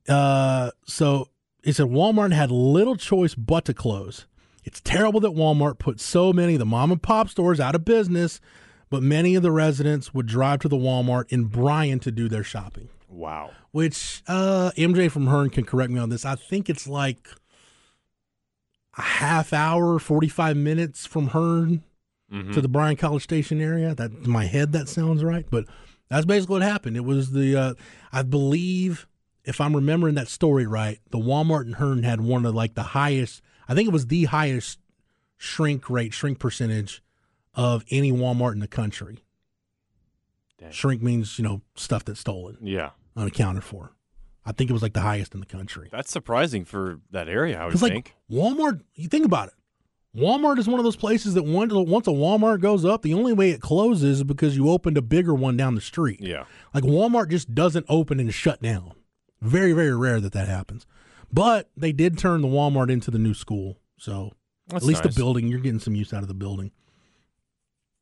Uh, 0.08 0.72
so 0.86 1.30
it 1.64 1.74
said 1.74 1.88
Walmart 1.88 2.34
had 2.34 2.52
little 2.52 2.96
choice 2.96 3.36
but 3.36 3.66
to 3.66 3.74
close. 3.74 4.26
It's 4.64 4.82
terrible 4.82 5.20
that 5.22 5.32
Walmart 5.32 5.80
put 5.80 6.00
so 6.00 6.32
many 6.32 6.54
of 6.54 6.60
the 6.60 6.66
mom 6.66 6.92
and 6.92 7.02
pop 7.02 7.30
stores 7.30 7.60
out 7.60 7.76
of 7.76 7.84
business, 7.84 8.40
but 8.90 9.04
many 9.04 9.36
of 9.36 9.44
the 9.44 9.52
residents 9.52 10.14
would 10.14 10.26
drive 10.26 10.60
to 10.60 10.70
the 10.70 10.78
Walmart 10.78 11.26
in 11.30 11.46
Bryan 11.46 12.00
to 12.00 12.12
do 12.12 12.30
their 12.30 12.44
shopping. 12.44 12.90
Wow. 13.10 13.52
Which 13.72 14.24
uh, 14.28 14.72
MJ 14.78 15.12
from 15.12 15.28
Hearne 15.28 15.50
can 15.50 15.66
correct 15.66 15.92
me 15.92 16.00
on 16.00 16.10
this. 16.10 16.26
I 16.26 16.36
think 16.36 16.70
it's 16.70 16.88
like 16.88 17.28
a 18.98 19.02
half 19.02 19.54
hour, 19.54 20.00
forty 20.00 20.28
five 20.28 20.56
minutes 20.58 21.06
from 21.06 21.28
Hearne 21.30 21.84
to 22.52 22.62
the 22.62 22.68
Bryan 22.68 22.96
College 22.96 23.22
Station 23.22 23.62
area. 23.62 23.94
That 23.94 24.12
in 24.12 24.30
my 24.30 24.46
head 24.46 24.72
that 24.72 24.90
sounds 24.90 25.24
right, 25.24 25.46
but 25.50 25.66
that's 26.14 26.26
basically 26.26 26.54
what 26.54 26.62
happened. 26.62 26.96
It 26.98 27.06
was 27.06 27.32
the 27.32 27.56
uh, 27.56 27.74
I 28.12 28.22
believe 28.24 29.08
if 29.44 29.60
I'm 29.60 29.76
remembering 29.76 30.16
that 30.16 30.28
story 30.28 30.66
right, 30.66 31.00
the 31.12 31.18
Walmart 31.18 31.66
in 31.66 31.74
Hearne 31.74 32.04
had 32.04 32.22
one 32.22 32.46
of 32.46 32.56
like 32.56 32.76
the 32.76 32.84
highest. 32.84 33.42
I 33.68 33.74
think 33.74 33.88
it 33.88 33.94
was 33.94 34.08
the 34.08 34.26
highest 34.26 34.80
shrink 35.38 35.90
rate, 35.90 36.14
shrink 36.14 36.40
percentage 36.40 37.02
of 37.54 37.84
any 37.90 38.12
Walmart 38.12 38.54
in 38.54 38.60
the 38.60 38.68
country. 38.68 39.24
Dang. 40.58 40.72
Shrink 40.72 41.02
means 41.02 41.38
you 41.38 41.44
know 41.44 41.62
stuff 41.76 42.06
that's 42.06 42.20
stolen, 42.20 42.58
Yeah, 42.62 42.92
unaccounted 43.16 43.64
for. 43.64 43.92
I 44.46 44.52
think 44.52 44.70
it 44.70 44.74
was 44.74 44.82
like 44.82 44.94
the 44.94 45.02
highest 45.02 45.34
in 45.34 45.40
the 45.40 45.46
country. 45.46 45.88
that's 45.92 46.12
surprising 46.12 46.66
for 46.66 47.00
that 47.12 47.30
area. 47.30 47.60
I 47.60 47.66
would 47.66 47.82
like 47.82 47.94
think. 47.94 48.16
Walmart, 48.30 48.82
you 48.94 49.08
think 49.08 49.26
about 49.26 49.48
it. 49.48 49.54
Walmart 50.16 50.60
is 50.60 50.68
one 50.68 50.80
of 50.80 50.84
those 50.84 50.96
places 50.96 51.34
that 51.34 51.44
once 51.44 51.74
once 51.74 52.08
a 52.08 52.12
Walmart 52.12 52.62
goes 52.62 52.86
up, 52.86 53.02
the 53.02 53.14
only 53.16 53.34
way 53.34 53.50
it 53.50 53.62
closes 53.62 54.20
is 54.20 54.24
because 54.24 54.56
you 54.56 54.70
opened 54.70 54.98
a 54.98 55.02
bigger 55.02 55.34
one 55.34 55.58
down 55.58 55.74
the 55.74 55.82
street. 55.82 56.20
Yeah, 56.22 56.46
Like 56.74 56.84
Walmart 56.84 57.30
just 57.30 57.56
doesn't 57.56 57.86
open 57.90 58.20
and 58.20 58.32
shut 58.34 58.62
down. 58.62 58.94
Very 59.42 59.74
very 59.74 59.96
rare 59.96 60.20
that 60.22 60.34
that 60.34 60.48
happens. 60.48 60.86
But 61.32 61.72
they 61.76 61.92
did 61.92 62.18
turn 62.20 62.42
the 62.42 62.48
Walmart 62.48 62.92
into 62.92 63.10
the 63.10 63.18
new 63.18 63.34
school, 63.34 63.80
so 63.98 64.32
That's 64.68 64.84
at 64.84 64.88
least 64.88 65.04
nice. 65.04 65.16
the 65.16 65.20
building 65.20 65.48
you're 65.48 65.60
getting 65.60 65.80
some 65.80 65.96
use 65.96 66.14
out 66.14 66.22
of 66.22 66.28
the 66.28 66.36
building. 66.36 66.72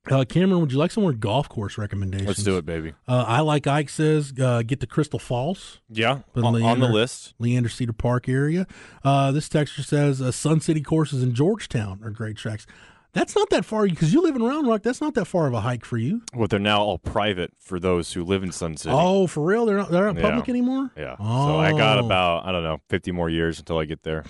Uh, 0.10 0.26
Cameron, 0.28 0.62
would 0.62 0.72
you 0.72 0.80
like 0.80 0.90
some 0.90 1.04
more 1.04 1.14
golf 1.14 1.48
course 1.48 1.78
recommendations? 1.78 2.28
Let's 2.28 2.44
do 2.44 2.58
it, 2.58 2.66
baby. 2.66 2.94
Uh, 3.08 3.24
I 3.28 3.42
like 3.42 3.68
Ike 3.68 3.90
says 3.90 4.34
uh, 4.42 4.64
get 4.64 4.80
to 4.80 4.88
Crystal 4.88 5.20
Falls. 5.20 5.80
Yeah, 5.90 6.20
on, 6.36 6.62
on 6.64 6.80
the 6.80 6.88
list. 6.88 7.36
Leander 7.38 7.70
Cedar 7.70 7.94
Park 7.94 8.28
area. 8.28 8.66
Uh, 9.04 9.32
this 9.32 9.48
texture 9.48 9.84
says 9.84 10.20
uh, 10.22 10.32
Sun 10.32 10.62
City 10.62 10.82
courses 10.82 11.22
in 11.22 11.36
Georgetown 11.36 12.00
are 12.04 12.10
great 12.10 12.36
tracks. 12.36 12.66
That's 13.14 13.36
not 13.36 13.50
that 13.50 13.66
far 13.66 13.86
because 13.88 14.14
you 14.14 14.24
live 14.24 14.36
in 14.38 14.42
Round 14.42 14.66
Rock. 14.68 14.84
That's 14.84 15.02
not 15.02 15.14
that 15.16 15.26
far 15.26 15.46
of 15.46 15.54
a 15.54 15.60
hike 15.60 15.84
for 15.84 15.98
you. 15.98 16.22
Well, 16.34 16.48
they're 16.48 16.60
now 16.60 16.82
all 16.82 16.98
private 16.98 17.52
for 17.60 17.78
those 17.78 18.14
who 18.14 18.24
live 18.24 18.42
in 18.42 18.54
Sun 18.54 18.78
City. 18.78 18.96
Oh, 18.98 19.28
for 19.28 19.44
real? 19.44 19.66
They're 19.66 19.78
not 19.78 19.92
they're 19.92 20.06
not 20.06 20.16
Yeah. 20.16 20.22
public 20.30 20.48
anymore. 20.50 20.92
Yeah. 20.98 21.18
So 21.18 21.60
I 21.60 21.74
got 21.74 22.00
Oh. 22.00 22.06
about 22.06 22.46
I 22.48 22.52
don't 22.54 22.64
know 22.64 22.80
50 22.90 23.12
more 23.12 23.30
years 23.30 23.60
until 23.60 23.78
I 23.78 23.86
get 23.86 24.04
there. 24.04 24.24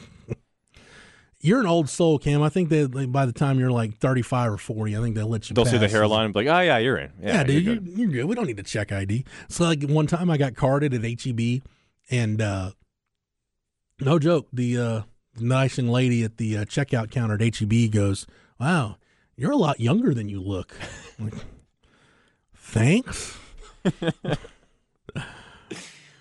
You're 1.44 1.60
an 1.60 1.66
old 1.66 1.90
soul, 1.90 2.20
Cam. 2.20 2.42
I 2.44 2.50
think 2.50 2.70
that 2.70 2.94
like, 2.94 3.12
by 3.12 3.26
the 3.26 3.34
time 3.34 3.60
you're 3.60 3.72
like 3.72 3.98
35 3.98 4.54
or 4.54 4.58
40, 4.58 4.96
I 4.96 5.02
think 5.02 5.16
they'll 5.16 5.28
let 5.28 5.50
you. 5.50 5.56
They'll 5.56 5.66
see 5.66 5.78
the 5.80 5.88
hairline 5.90 6.26
and 6.26 6.34
be 6.34 6.44
like, 6.44 6.56
"Oh 6.56 6.60
yeah, 6.62 6.78
you're 6.78 6.98
in." 6.98 7.12
Yeah, 7.20 7.34
Yeah, 7.34 7.44
dude, 7.44 7.64
you're 7.64 7.74
you're, 7.74 7.82
good. 7.84 7.98
you're 7.98 8.10
good. 8.10 8.26
We 8.26 8.36
don't 8.36 8.46
need 8.46 8.58
to 8.58 8.64
check 8.64 8.92
ID. 8.92 9.26
So 9.50 9.64
like 9.66 9.84
one 9.84 10.06
time 10.08 10.30
I 10.30 10.38
got 10.38 10.56
carded 10.56 10.94
at 10.94 11.02
HEB, 11.04 11.64
and 12.12 12.42
uh, 12.42 12.72
no 14.00 14.20
joke, 14.20 14.48
the 14.54 14.78
uh, 14.78 15.02
nice 15.40 15.78
young 15.78 15.88
lady 15.88 16.24
at 16.24 16.38
the 16.38 16.58
uh, 16.58 16.66
checkout 16.66 17.10
counter 17.10 17.36
at 17.42 17.56
HEB 17.58 17.92
goes, 17.92 18.28
"Wow, 18.60 18.98
you're 19.36 19.52
a 19.52 19.58
lot 19.58 19.80
younger 19.80 20.14
than 20.14 20.30
you 20.30 20.42
look." 20.42 20.76
Like, 21.20 21.34
Thanks. 22.56 23.38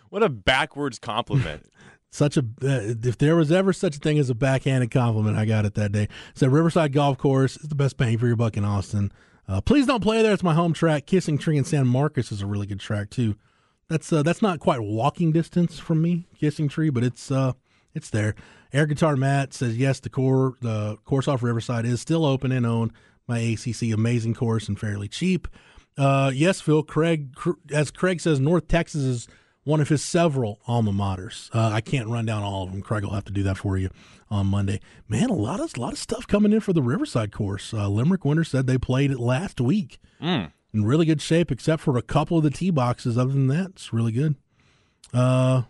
What 0.08 0.24
a 0.24 0.28
backwards 0.28 0.98
compliment. 0.98 1.70
Such 2.10 2.36
a 2.36 2.40
uh, 2.40 2.94
if 3.04 3.18
there 3.18 3.36
was 3.36 3.52
ever 3.52 3.72
such 3.72 3.96
a 3.96 3.98
thing 4.00 4.18
as 4.18 4.30
a 4.30 4.34
backhanded 4.34 4.90
compliment, 4.90 5.38
I 5.38 5.44
got 5.44 5.64
it 5.64 5.74
that 5.74 5.92
day. 5.92 6.08
Said 6.34 6.50
Riverside 6.50 6.92
Golf 6.92 7.18
Course 7.18 7.56
is 7.56 7.68
the 7.68 7.76
best 7.76 7.96
bang 7.96 8.18
for 8.18 8.26
your 8.26 8.36
buck 8.36 8.56
in 8.56 8.64
Austin. 8.64 9.12
Uh, 9.48 9.60
please 9.60 9.86
don't 9.86 10.02
play 10.02 10.22
there. 10.22 10.32
It's 10.32 10.42
my 10.42 10.54
home 10.54 10.72
track. 10.72 11.06
Kissing 11.06 11.38
Tree 11.38 11.56
in 11.56 11.64
San 11.64 11.86
Marcos 11.86 12.32
is 12.32 12.42
a 12.42 12.46
really 12.46 12.66
good 12.66 12.80
track 12.80 13.10
too. 13.10 13.36
That's 13.88 14.12
uh, 14.12 14.22
that's 14.24 14.42
not 14.42 14.58
quite 14.58 14.80
walking 14.80 15.30
distance 15.30 15.78
from 15.78 16.02
me, 16.02 16.26
Kissing 16.38 16.68
Tree, 16.68 16.90
but 16.90 17.04
it's 17.04 17.30
uh, 17.30 17.52
it's 17.94 18.10
there. 18.10 18.34
Air 18.72 18.86
Guitar 18.86 19.16
Matt 19.16 19.54
says 19.54 19.76
yes. 19.76 20.00
The 20.00 20.10
core 20.10 20.54
the 20.60 20.96
course 21.04 21.28
off 21.28 21.42
Riverside 21.42 21.84
is 21.84 22.00
still 22.00 22.24
open 22.24 22.50
and 22.50 22.66
owned 22.66 22.92
by 23.26 23.38
ACC. 23.38 23.92
Amazing 23.92 24.34
course 24.34 24.68
and 24.68 24.78
fairly 24.78 25.08
cheap. 25.08 25.46
Uh, 25.96 26.30
yes, 26.34 26.60
Phil. 26.60 26.82
Craig, 26.82 27.36
as 27.72 27.90
Craig 27.90 28.20
says, 28.20 28.40
North 28.40 28.68
Texas 28.68 29.02
is 29.02 29.28
one 29.64 29.80
of 29.80 29.88
his 29.88 30.02
several 30.02 30.58
alma 30.66 30.92
maters. 30.92 31.48
Uh, 31.54 31.68
I 31.72 31.80
can't 31.80 32.08
run 32.08 32.24
down 32.26 32.42
all 32.42 32.64
of 32.64 32.72
them. 32.72 32.80
Craig 32.82 33.04
will 33.04 33.12
have 33.14 33.24
to 33.26 33.32
do 33.32 33.42
that 33.42 33.58
for 33.58 33.76
you 33.76 33.90
on 34.30 34.46
Monday. 34.46 34.80
Man, 35.08 35.28
a 35.30 35.34
lot 35.34 35.60
of 35.60 35.76
a 35.76 35.80
lot 35.80 35.92
of 35.92 35.98
stuff 35.98 36.26
coming 36.26 36.52
in 36.52 36.60
for 36.60 36.72
the 36.72 36.82
Riverside 36.82 37.32
course. 37.32 37.74
Uh, 37.74 37.88
Limerick 37.88 38.24
Winter 38.24 38.44
said 38.44 38.66
they 38.66 38.78
played 38.78 39.10
it 39.10 39.20
last 39.20 39.60
week 39.60 39.98
Mm. 40.20 40.52
in 40.72 40.84
really 40.84 41.04
good 41.06 41.20
shape, 41.20 41.50
except 41.50 41.82
for 41.82 41.96
a 41.98 42.02
couple 42.02 42.36
of 42.38 42.42
the 42.44 42.50
tee 42.50 42.70
boxes. 42.70 43.16
Other 43.18 43.32
than 43.32 43.48
that, 43.48 43.66
it's 43.70 43.92
really 43.92 44.12
good. 44.12 44.34
Uh, 45.12 45.62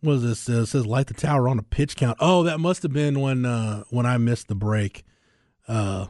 what 0.00 0.14
is 0.14 0.22
this? 0.22 0.48
Uh, 0.48 0.62
it 0.62 0.66
says 0.66 0.86
light 0.86 1.06
the 1.06 1.14
tower 1.14 1.48
on 1.48 1.58
a 1.58 1.62
pitch 1.62 1.96
count. 1.96 2.18
Oh, 2.20 2.42
that 2.42 2.58
must 2.60 2.82
have 2.82 2.92
been 2.92 3.20
when 3.20 3.44
uh, 3.44 3.84
when 3.90 4.06
I 4.06 4.18
missed 4.18 4.48
the 4.48 4.54
break. 4.54 5.04
Uh, 5.68 6.06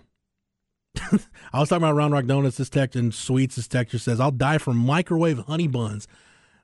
I 1.52 1.60
was 1.60 1.68
talking 1.68 1.82
about 1.84 1.94
Round 1.94 2.12
Rock 2.12 2.24
Donuts. 2.26 2.56
This 2.56 2.68
text 2.70 2.96
and 2.96 3.14
Sweets. 3.14 3.56
This 3.56 3.68
texture 3.68 3.98
says, 3.98 4.18
"I'll 4.20 4.30
die 4.30 4.58
for 4.58 4.72
microwave 4.74 5.38
honey 5.40 5.68
buns." 5.68 6.06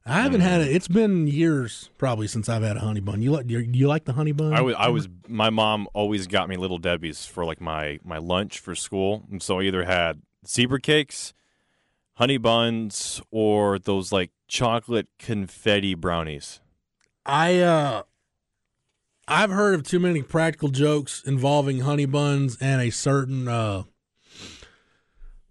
I 0.09 0.23
haven't 0.23 0.41
had 0.41 0.63
it. 0.63 0.73
It's 0.73 0.89
been 0.89 1.27
years 1.27 1.91
probably 1.99 2.27
since 2.29 2.49
I've 2.49 2.63
had 2.63 2.77
a 2.77 2.81
honey 2.81 3.01
bun. 3.01 3.21
You 3.21 3.33
like? 3.33 3.49
You, 3.51 3.59
you 3.59 3.89
like 3.89 4.05
the 4.05 4.15
honey 4.15 4.33
bun? 4.33 4.55
I 4.55 4.61
was, 4.61 4.75
I 4.79 4.89
was, 4.89 5.09
my 5.29 5.51
mom 5.51 5.87
always 5.93 6.27
got 6.27 6.49
me 6.49 6.57
little 6.57 6.79
Debbie's 6.79 7.27
for 7.27 7.45
like 7.45 7.61
my 7.61 8.01
my 8.05 8.19
lunch 8.19 8.59
for 8.59 8.75
school, 8.75 9.25
and 9.31 9.43
so 9.43 9.61
I 9.61 9.65
either 9.65 9.85
had 9.85 10.23
zebra 10.47 10.81
cakes, 10.81 11.35
honey 12.15 12.39
buns, 12.39 13.21
or 13.31 13.79
those 13.79 14.11
like 14.11 14.31
chocolate 14.49 15.09
confetti 15.19 15.95
brownies. 15.95 16.61
I 17.27 17.59
uh 17.59 18.03
I've 19.29 19.51
heard 19.51 19.75
of 19.75 19.83
too 19.83 20.01
many 20.01 20.23
practical 20.23 20.71
jokes 20.71 21.23
involving 21.27 21.81
honey 21.81 22.07
buns 22.07 22.57
and 22.61 22.81
a 22.81 22.91
certain 22.91 23.47
uh 23.47 23.83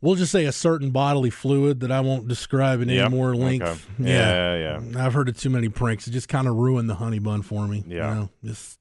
we'll 0.01 0.15
just 0.15 0.31
say 0.31 0.45
a 0.45 0.51
certain 0.51 0.91
bodily 0.91 1.29
fluid 1.29 1.79
that 1.81 1.91
I 1.91 1.99
won't 2.01 2.27
describe 2.27 2.81
in 2.81 2.89
Yep. 2.89 3.05
any 3.07 3.15
more 3.15 3.35
length. 3.35 3.89
Okay. 3.99 4.11
Yeah, 4.11 4.79
yeah. 4.79 5.05
I've 5.05 5.13
heard 5.13 5.29
of 5.29 5.37
too 5.37 5.49
many 5.49 5.69
pranks. 5.69 6.07
It 6.07 6.11
just 6.11 6.29
kind 6.29 6.47
of 6.47 6.55
ruined 6.55 6.89
the 6.89 6.95
honey 6.95 7.19
bun 7.19 7.41
for 7.41 7.67
me. 7.67 7.83
Yeah. 7.87 8.09
You 8.09 8.15
know, 8.15 8.29
just 8.43 8.79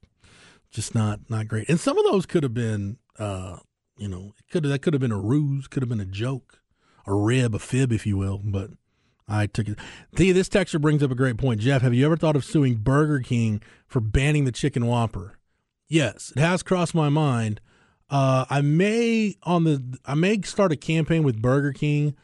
just 0.71 0.95
not 0.95 1.21
not 1.31 1.49
great. 1.49 1.69
And 1.69 1.81
some 1.81 1.97
of 1.99 2.05
those 2.05 2.27
could 2.27 2.43
have 2.43 2.55
been 2.55 2.99
uh 3.19 3.59
you 3.99 4.09
know, 4.09 4.35
it 4.39 4.51
could 4.53 4.63
that 4.65 4.83
could 4.83 4.93
have 4.95 5.01
been 5.01 5.13
a 5.13 5.19
ruse, 5.19 5.67
could 5.69 5.83
have 5.83 5.89
been 5.89 6.01
a 6.01 6.05
joke, 6.05 6.61
a 7.07 7.15
rib, 7.15 7.55
a 7.55 7.59
fib, 7.59 7.93
if 7.93 8.07
you 8.07 8.17
will, 8.19 8.41
but 8.45 8.71
I 9.29 9.47
took 9.47 9.69
it. 9.69 9.79
See, 10.17 10.31
this 10.33 10.49
texture 10.49 10.79
brings 10.79 11.03
up 11.03 11.11
a 11.11 11.15
great 11.17 11.37
point. 11.39 11.61
Jeff, 11.61 11.83
have 11.83 11.95
you 11.95 12.05
ever 12.07 12.17
thought 12.17 12.37
of 12.37 12.45
suing 12.45 12.77
Burger 12.77 13.21
King 13.21 13.61
for 13.89 14.01
banning 14.01 14.45
the 14.45 14.53
chicken 14.53 14.87
whopper? 14.87 15.39
Yes, 15.89 16.33
it 16.37 16.41
has 16.41 16.63
crossed 16.63 16.95
my 16.95 17.09
mind. 17.09 17.61
Uh, 18.09 18.45
I 18.49 18.61
may 18.61 19.35
on 19.43 19.65
the 19.65 19.99
I 20.05 20.15
may 20.15 20.41
start 20.43 20.73
a 20.73 20.77
campaign 20.77 21.23
with 21.25 21.43
Burger 21.43 21.73
King, 21.73 22.15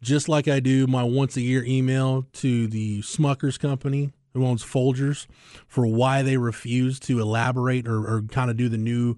just 0.00 0.28
like 0.28 0.48
I 0.48 0.60
do 0.60 0.86
my 0.86 1.02
once 1.02 1.36
a 1.36 1.42
year 1.42 1.64
email 1.64 2.26
to 2.34 2.66
the 2.66 3.00
Smuckers 3.02 3.58
company 3.58 4.12
who 4.32 4.44
owns 4.46 4.64
Folgers 4.64 5.26
for 5.66 5.86
why 5.86 6.22
they 6.22 6.36
refuse 6.36 6.98
to 7.00 7.20
elaborate 7.20 7.86
or, 7.86 8.06
or 8.06 8.22
kind 8.22 8.50
of 8.50 8.56
do 8.56 8.68
the 8.68 8.78
new 8.78 9.16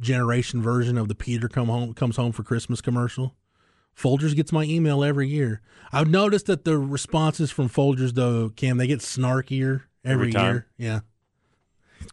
generation 0.00 0.62
version 0.62 0.96
of 0.96 1.08
the 1.08 1.14
Peter 1.14 1.48
come 1.48 1.68
home 1.68 1.92
comes 1.94 2.16
home 2.16 2.32
for 2.32 2.42
Christmas 2.42 2.80
commercial. 2.80 3.34
Folgers 3.96 4.34
gets 4.36 4.52
my 4.52 4.62
email 4.62 5.02
every 5.02 5.28
year. 5.28 5.60
I've 5.92 6.08
noticed 6.08 6.46
that 6.46 6.64
the 6.64 6.78
responses 6.78 7.50
from 7.50 7.68
Folgers 7.68 8.14
though, 8.14 8.48
Cam, 8.50 8.78
they 8.78 8.86
get 8.86 9.00
snarkier 9.00 9.82
every, 10.04 10.28
Every 10.28 10.32
time? 10.32 10.52
year. 10.54 10.66
Yeah. 10.78 11.00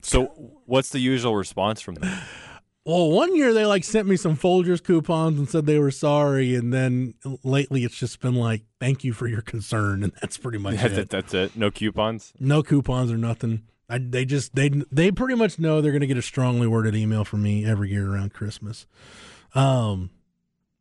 So, 0.01 0.25
what's 0.65 0.89
the 0.89 1.00
usual 1.00 1.35
response 1.35 1.79
from 1.79 1.95
them? 1.95 2.19
Well, 2.85 3.09
one 3.09 3.35
year 3.35 3.51
they 3.51 3.65
like 3.65 3.83
sent 3.83 4.07
me 4.07 4.15
some 4.15 4.37
Folgers 4.37 4.83
coupons 4.83 5.39
and 5.39 5.49
said 5.49 5.65
they 5.65 5.79
were 5.79 5.89
sorry, 5.89 6.53
and 6.53 6.71
then 6.71 7.15
lately 7.43 7.83
it's 7.83 7.97
just 7.97 8.19
been 8.19 8.35
like, 8.35 8.61
"Thank 8.79 9.03
you 9.03 9.11
for 9.11 9.27
your 9.27 9.41
concern," 9.41 10.03
and 10.03 10.13
that's 10.21 10.37
pretty 10.37 10.59
much 10.59 10.75
That- 10.81 10.91
it. 10.91 10.95
that- 10.95 11.09
that's 11.09 11.33
it. 11.33 11.55
No 11.57 11.71
coupons. 11.71 12.31
No 12.39 12.61
coupons 12.61 13.11
or 13.11 13.17
nothing. 13.17 13.63
I, 13.89 13.97
they 13.97 14.23
just 14.25 14.55
they 14.55 14.69
they 14.91 15.11
pretty 15.11 15.33
much 15.35 15.57
know 15.57 15.81
they're 15.81 15.91
going 15.91 16.01
to 16.01 16.07
get 16.07 16.17
a 16.17 16.21
strongly 16.21 16.67
worded 16.67 16.95
email 16.95 17.23
from 17.25 17.41
me 17.43 17.65
every 17.65 17.89
year 17.89 18.07
around 18.11 18.33
Christmas. 18.33 18.85
Um, 19.55 20.11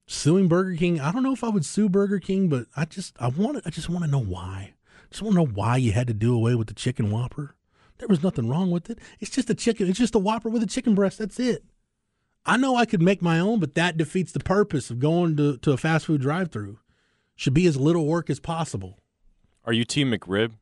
suing 0.06 0.48
Burger 0.48 0.76
King. 0.76 1.00
I 1.00 1.10
don't 1.12 1.22
know 1.22 1.32
if 1.32 1.44
I 1.44 1.48
would 1.48 1.64
sue 1.64 1.88
Burger 1.88 2.18
King, 2.18 2.48
but 2.48 2.66
I 2.76 2.84
just 2.84 3.14
I 3.18 3.28
want 3.28 3.62
I 3.64 3.70
just 3.70 3.88
want 3.88 4.04
to 4.04 4.10
know 4.10 4.22
why. 4.22 4.74
Just 5.10 5.22
want 5.22 5.34
to 5.36 5.40
know 5.44 5.50
why 5.52 5.76
you 5.78 5.92
had 5.92 6.06
to 6.08 6.14
do 6.14 6.34
away 6.34 6.54
with 6.54 6.66
the 6.68 6.74
chicken 6.74 7.10
Whopper. 7.10 7.54
There 7.98 8.08
was 8.08 8.22
nothing 8.22 8.48
wrong 8.48 8.70
with 8.70 8.90
it. 8.90 8.98
It's 9.20 9.30
just 9.30 9.48
a 9.48 9.54
chicken. 9.54 9.88
It's 9.88 9.98
just 9.98 10.14
a 10.14 10.18
Whopper 10.18 10.48
with 10.50 10.62
a 10.62 10.66
chicken 10.66 10.94
breast. 10.94 11.18
That's 11.18 11.38
it. 11.38 11.64
I 12.46 12.56
know 12.56 12.76
I 12.76 12.84
could 12.84 13.00
make 13.00 13.22
my 13.22 13.40
own, 13.40 13.58
but 13.58 13.74
that 13.74 13.96
defeats 13.96 14.32
the 14.32 14.40
purpose 14.40 14.90
of 14.90 14.98
going 14.98 15.36
to, 15.36 15.56
to 15.58 15.72
a 15.72 15.76
fast 15.76 16.06
food 16.06 16.20
drive 16.20 16.50
through. 16.50 16.78
Should 17.36 17.54
be 17.54 17.66
as 17.66 17.76
little 17.76 18.06
work 18.06 18.28
as 18.28 18.38
possible. 18.38 18.98
Are 19.64 19.72
you 19.72 19.84
Team 19.84 20.10
McRib? 20.12 20.52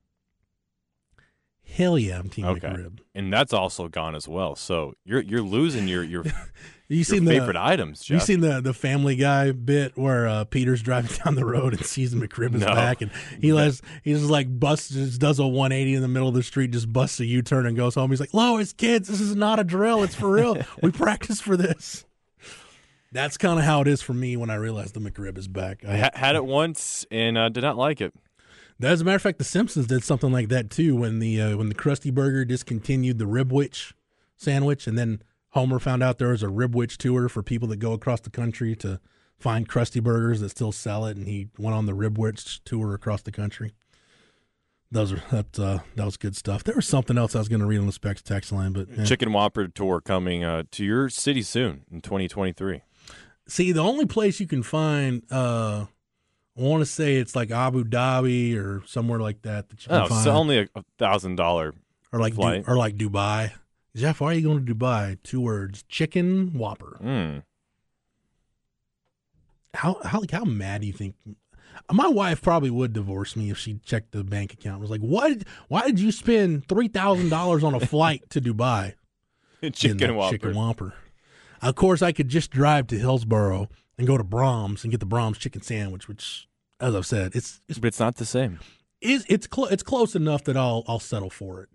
Hell 1.65 1.99
yeah, 1.99 2.19
I'm 2.19 2.29
Team 2.29 2.45
Okay, 2.45 2.69
McRib. 2.69 2.99
and 3.15 3.33
that's 3.33 3.53
also 3.53 3.89
gone 3.89 4.15
as 4.15 4.29
well. 4.29 4.55
So 4.57 4.93
you're 5.05 5.23
you're 5.23 5.41
losing 5.43 5.89
your 5.89 6.03
your, 6.03 6.25
your 6.25 6.33
You 6.89 7.05
seen 7.05 7.25
the 7.25 7.31
favorite 7.39 7.57
items, 7.57 8.11
You 8.11 8.17
Jeff. 8.17 8.27
seen 8.27 8.41
the 8.41 8.61
the 8.61 8.75
Family 8.75 9.17
Guy 9.17 9.53
bit 9.53 9.97
where 9.97 10.29
uh, 10.29 10.45
Peter's 10.45 10.83
driving 10.83 11.11
down 11.25 11.35
the 11.37 11.47
road 11.47 11.73
and 11.73 11.87
sees 11.87 12.11
the 12.11 12.19
McRib 12.27 12.55
is 12.55 12.61
No. 12.61 12.67
back, 12.67 13.01
and 13.01 13.11
he 13.41 13.55
lets 13.55 13.81
he 14.05 14.13
just 14.13 14.29
like 14.29 14.47
busts 14.61 14.91
just 14.91 15.19
does 15.19 15.39
a 15.39 15.47
180 15.47 15.95
in 15.95 16.03
the 16.03 16.09
middle 16.09 16.29
of 16.29 16.35
the 16.35 16.43
street, 16.43 16.73
just 16.73 16.93
busts 16.93 17.19
a 17.21 17.25
U 17.25 17.41
turn 17.41 17.65
and 17.65 17.75
goes 17.77 17.95
home. 17.95 18.11
He's 18.11 18.21
like, 18.21 18.35
"Lois, 18.35 18.75
kids, 18.75 19.09
this 19.09 19.21
is 19.23 19.35
not 19.35 19.59
a 19.59 19.65
drill. 19.65 20.03
It's 20.03 20.15
for 20.15 20.31
real. 20.31 20.59
we 20.83 20.91
practice 20.93 21.41
for 21.41 21.57
this." 21.57 22.05
That's 23.13 23.39
kind 23.39 23.59
of 23.59 23.65
how 23.65 23.81
it 23.83 23.89
is 23.89 24.01
for 24.03 24.15
me 24.15 24.37
when 24.37 24.51
I 24.51 24.55
realize 24.57 24.93
the 24.93 25.01
McRib 25.01 25.37
is 25.39 25.47
back. 25.49 25.85
I 25.87 25.97
ha- 25.99 26.11
had 26.15 26.35
it 26.37 26.45
once 26.45 27.07
and 27.11 27.37
uh, 27.39 27.49
did 27.51 27.63
not 27.63 27.77
like 27.79 28.01
it. 28.03 28.13
As 28.81 29.01
a 29.01 29.05
matter 29.05 29.17
of 29.17 29.23
fact, 29.23 29.39
The 29.39 29.45
Simpsons 29.45 29.87
did 29.87 30.03
something 30.05 30.33
like 30.33 30.49
that 30.49 30.71
too 30.71 30.97
when 30.97 31.19
the 31.19 31.41
uh, 31.41 31.57
when 31.57 31.69
the 31.69 31.75
Krusty 31.75 32.13
Burger 32.13 32.45
discontinued 32.45 33.19
the 33.19 33.27
Ribwich 33.27 33.95
sandwich, 34.37 34.87
and 34.87 34.99
then 34.99 35.23
Homer 35.51 35.79
found 35.79 36.03
out 36.03 36.19
there 36.19 36.29
was 36.29 36.43
a 36.43 36.49
Ribwich 36.49 36.99
tour 36.99 37.29
for 37.29 37.43
people 37.43 37.69
that 37.69 37.79
go 37.79 37.93
across 37.93 38.21
the 38.21 38.31
country 38.31 38.75
to 38.77 39.01
find 39.39 39.69
Krusty 39.69 40.03
Burgers 40.03 40.41
that 40.41 40.51
still 40.51 40.73
sell 40.73 41.05
it, 41.07 41.17
and 41.17 41.27
he 41.27 41.49
went 41.59 41.77
on 41.77 41.87
the 41.87 41.95
Ribwich 41.95 42.63
tour 42.65 42.95
across 42.95 43.23
the 43.23 43.33
country. 43.33 43.73
Those 44.91 45.13
are 45.13 45.23
that 45.31 45.59
uh, 45.59 45.79
that 45.97 46.05
was 46.05 46.17
good 46.17 46.37
stuff. 46.37 46.65
There 46.65 46.75
was 46.75 46.87
something 46.87 47.17
else 47.17 47.35
I 47.35 47.39
was 47.39 47.49
going 47.49 47.61
to 47.61 47.67
read 47.67 47.81
on 47.81 47.87
the 47.87 47.93
specs 47.93 48.23
text 48.23 48.53
line, 48.53 48.73
but 48.73 48.89
yeah. 48.95 49.05
Chicken 49.05 49.33
Whopper 49.33 49.69
tour 49.69 50.01
coming 50.01 50.45
uh, 50.45 50.65
to 50.73 50.85
your 50.85 51.09
city 51.09 51.43
soon 51.43 51.85
in 51.91 52.03
2023. 52.03 52.83
See, 53.49 53.73
the 53.73 53.83
only 53.83 54.07
place 54.07 54.39
you 54.39 54.47
can 54.47 54.63
find 54.63 55.23
uh, 55.31 55.87
I 56.57 56.61
want 56.63 56.83
to 56.83 56.87
say 56.87 57.17
it's 57.17 57.35
like 57.35 57.51
Abu 57.51 57.85
Dhabi 57.85 58.57
or 58.57 58.83
somewhere 58.87 59.21
like 59.21 59.43
that 59.43 59.71
that 59.71 59.83
you 59.83 59.89
can 59.89 60.03
oh, 60.03 60.07
find. 60.07 60.25
so 60.25 60.33
only 60.33 60.59
a 60.59 60.85
thousand 60.99 61.37
dollar 61.37 61.75
or 62.13 62.21
like. 62.21 62.35
Du- 62.35 62.65
or 62.67 62.77
like 62.77 62.97
Dubai. 62.97 63.53
Jeff, 63.97 64.21
why 64.21 64.29
are 64.29 64.35
you 64.35 64.43
going 64.43 64.65
to 64.65 64.75
Dubai? 64.75 65.19
Two 65.23 65.41
words: 65.41 65.85
chicken 65.89 66.53
whopper. 66.55 66.99
Mm. 67.03 67.43
How 69.75 69.99
how 70.05 70.21
like 70.21 70.31
how 70.31 70.45
mad 70.45 70.83
do 70.83 70.87
you 70.87 70.93
think? 70.93 71.15
My 71.91 72.09
wife 72.09 72.43
probably 72.43 72.71
would 72.71 72.93
divorce 72.93 73.35
me 73.35 73.51
if 73.51 73.57
she 73.57 73.79
checked 73.85 74.13
the 74.13 74.23
bank 74.23 74.53
account. 74.53 74.81
Was 74.81 74.91
like, 74.91 75.01
what? 75.01 75.39
Why 75.69 75.87
did 75.87 76.01
you 76.01 76.13
spend 76.13 76.69
three 76.69 76.89
thousand 76.89 77.31
dollars 77.31 77.65
on 77.65 77.75
a 77.75 77.81
flight 77.81 78.29
to 78.31 78.41
Dubai? 78.41 78.95
chicken 79.73 80.15
whopper. 80.17 80.33
Chicken 80.33 80.55
whopper. 80.55 80.95
Of 81.63 81.77
course, 81.77 82.03
I 82.03 82.13
could 82.13 82.29
just 82.29 82.51
drive 82.51 82.89
to 82.89 82.99
Hillsboro 82.99 83.69
and 84.03 84.09
go 84.09 84.19
to 84.19 84.25
Braum's 84.25 84.83
and 84.83 84.91
get 84.91 84.99
the 84.99 85.07
Braum's 85.07 85.39
chicken 85.39 85.63
sandwich, 85.63 86.09
which, 86.09 86.49
as 86.81 86.97
I've 86.97 87.07
said, 87.07 87.37
it's, 87.37 87.61
it's 87.69 87.79
but 87.79 87.87
it's 87.87 88.01
not 88.01 88.17
the 88.17 88.25
same. 88.27 88.59
It's 89.01 89.25
it's 89.29 89.47
cl- 89.53 89.69
it's 89.69 89.85
close 89.85 90.17
enough 90.17 90.43
that 90.45 90.57
I'll 90.57 90.83
I'll 90.89 90.99
settle 90.99 91.31
for 91.31 91.63
it. 91.63 91.69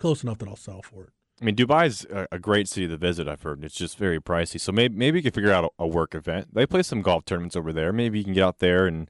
Close 0.00 0.24
enough 0.24 0.38
that 0.38 0.48
I'll 0.48 0.56
settle 0.56 0.82
for 0.82 1.04
it. 1.04 1.10
I 1.40 1.44
mean, 1.44 1.54
Dubai's 1.54 2.04
a, 2.06 2.26
a 2.32 2.38
great 2.40 2.66
city 2.66 2.88
to 2.88 2.96
visit. 2.96 3.28
I've 3.28 3.42
heard 3.42 3.64
it's 3.64 3.76
just 3.76 3.96
very 3.96 4.20
pricey. 4.20 4.58
So 4.58 4.72
maybe 4.72 4.96
maybe 4.96 5.20
you 5.20 5.22
can 5.22 5.30
figure 5.30 5.52
out 5.52 5.66
a, 5.66 5.84
a, 5.84 5.86
work 5.86 6.16
event. 6.16 6.52
They 6.52 6.66
play 6.66 6.82
some 6.82 7.00
golf 7.00 7.24
tournaments 7.24 7.54
over 7.54 7.72
there. 7.72 7.92
Maybe 7.92 8.18
you 8.18 8.24
can 8.24 8.32
get 8.32 8.42
out 8.42 8.58
there 8.58 8.88
and 8.88 9.08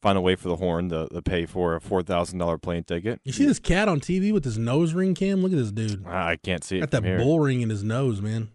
find 0.00 0.16
a 0.16 0.20
way 0.20 0.36
for 0.36 0.48
the 0.48 0.56
horn 0.56 0.88
to, 0.90 1.08
to 1.08 1.20
pay 1.20 1.46
for 1.46 1.74
a 1.74 1.80
four 1.80 2.04
thousand 2.04 2.38
dollar 2.38 2.58
plane 2.58 2.84
ticket. 2.84 3.20
You 3.24 3.32
see 3.32 3.44
this 3.44 3.58
cat 3.58 3.88
on 3.88 3.98
TV 3.98 4.32
with 4.32 4.44
his 4.44 4.56
nose 4.56 4.92
ring 4.92 5.16
cam? 5.16 5.42
Look 5.42 5.50
at 5.50 5.58
this 5.58 5.72
dude. 5.72 6.06
I 6.06 6.36
can't 6.36 6.62
see 6.62 6.76
it. 6.76 6.80
Got 6.80 6.92
that 6.92 7.04
here. 7.04 7.18
bull 7.18 7.40
ring 7.40 7.60
in 7.60 7.70
his 7.70 7.82
nose, 7.82 8.22
man. 8.22 8.50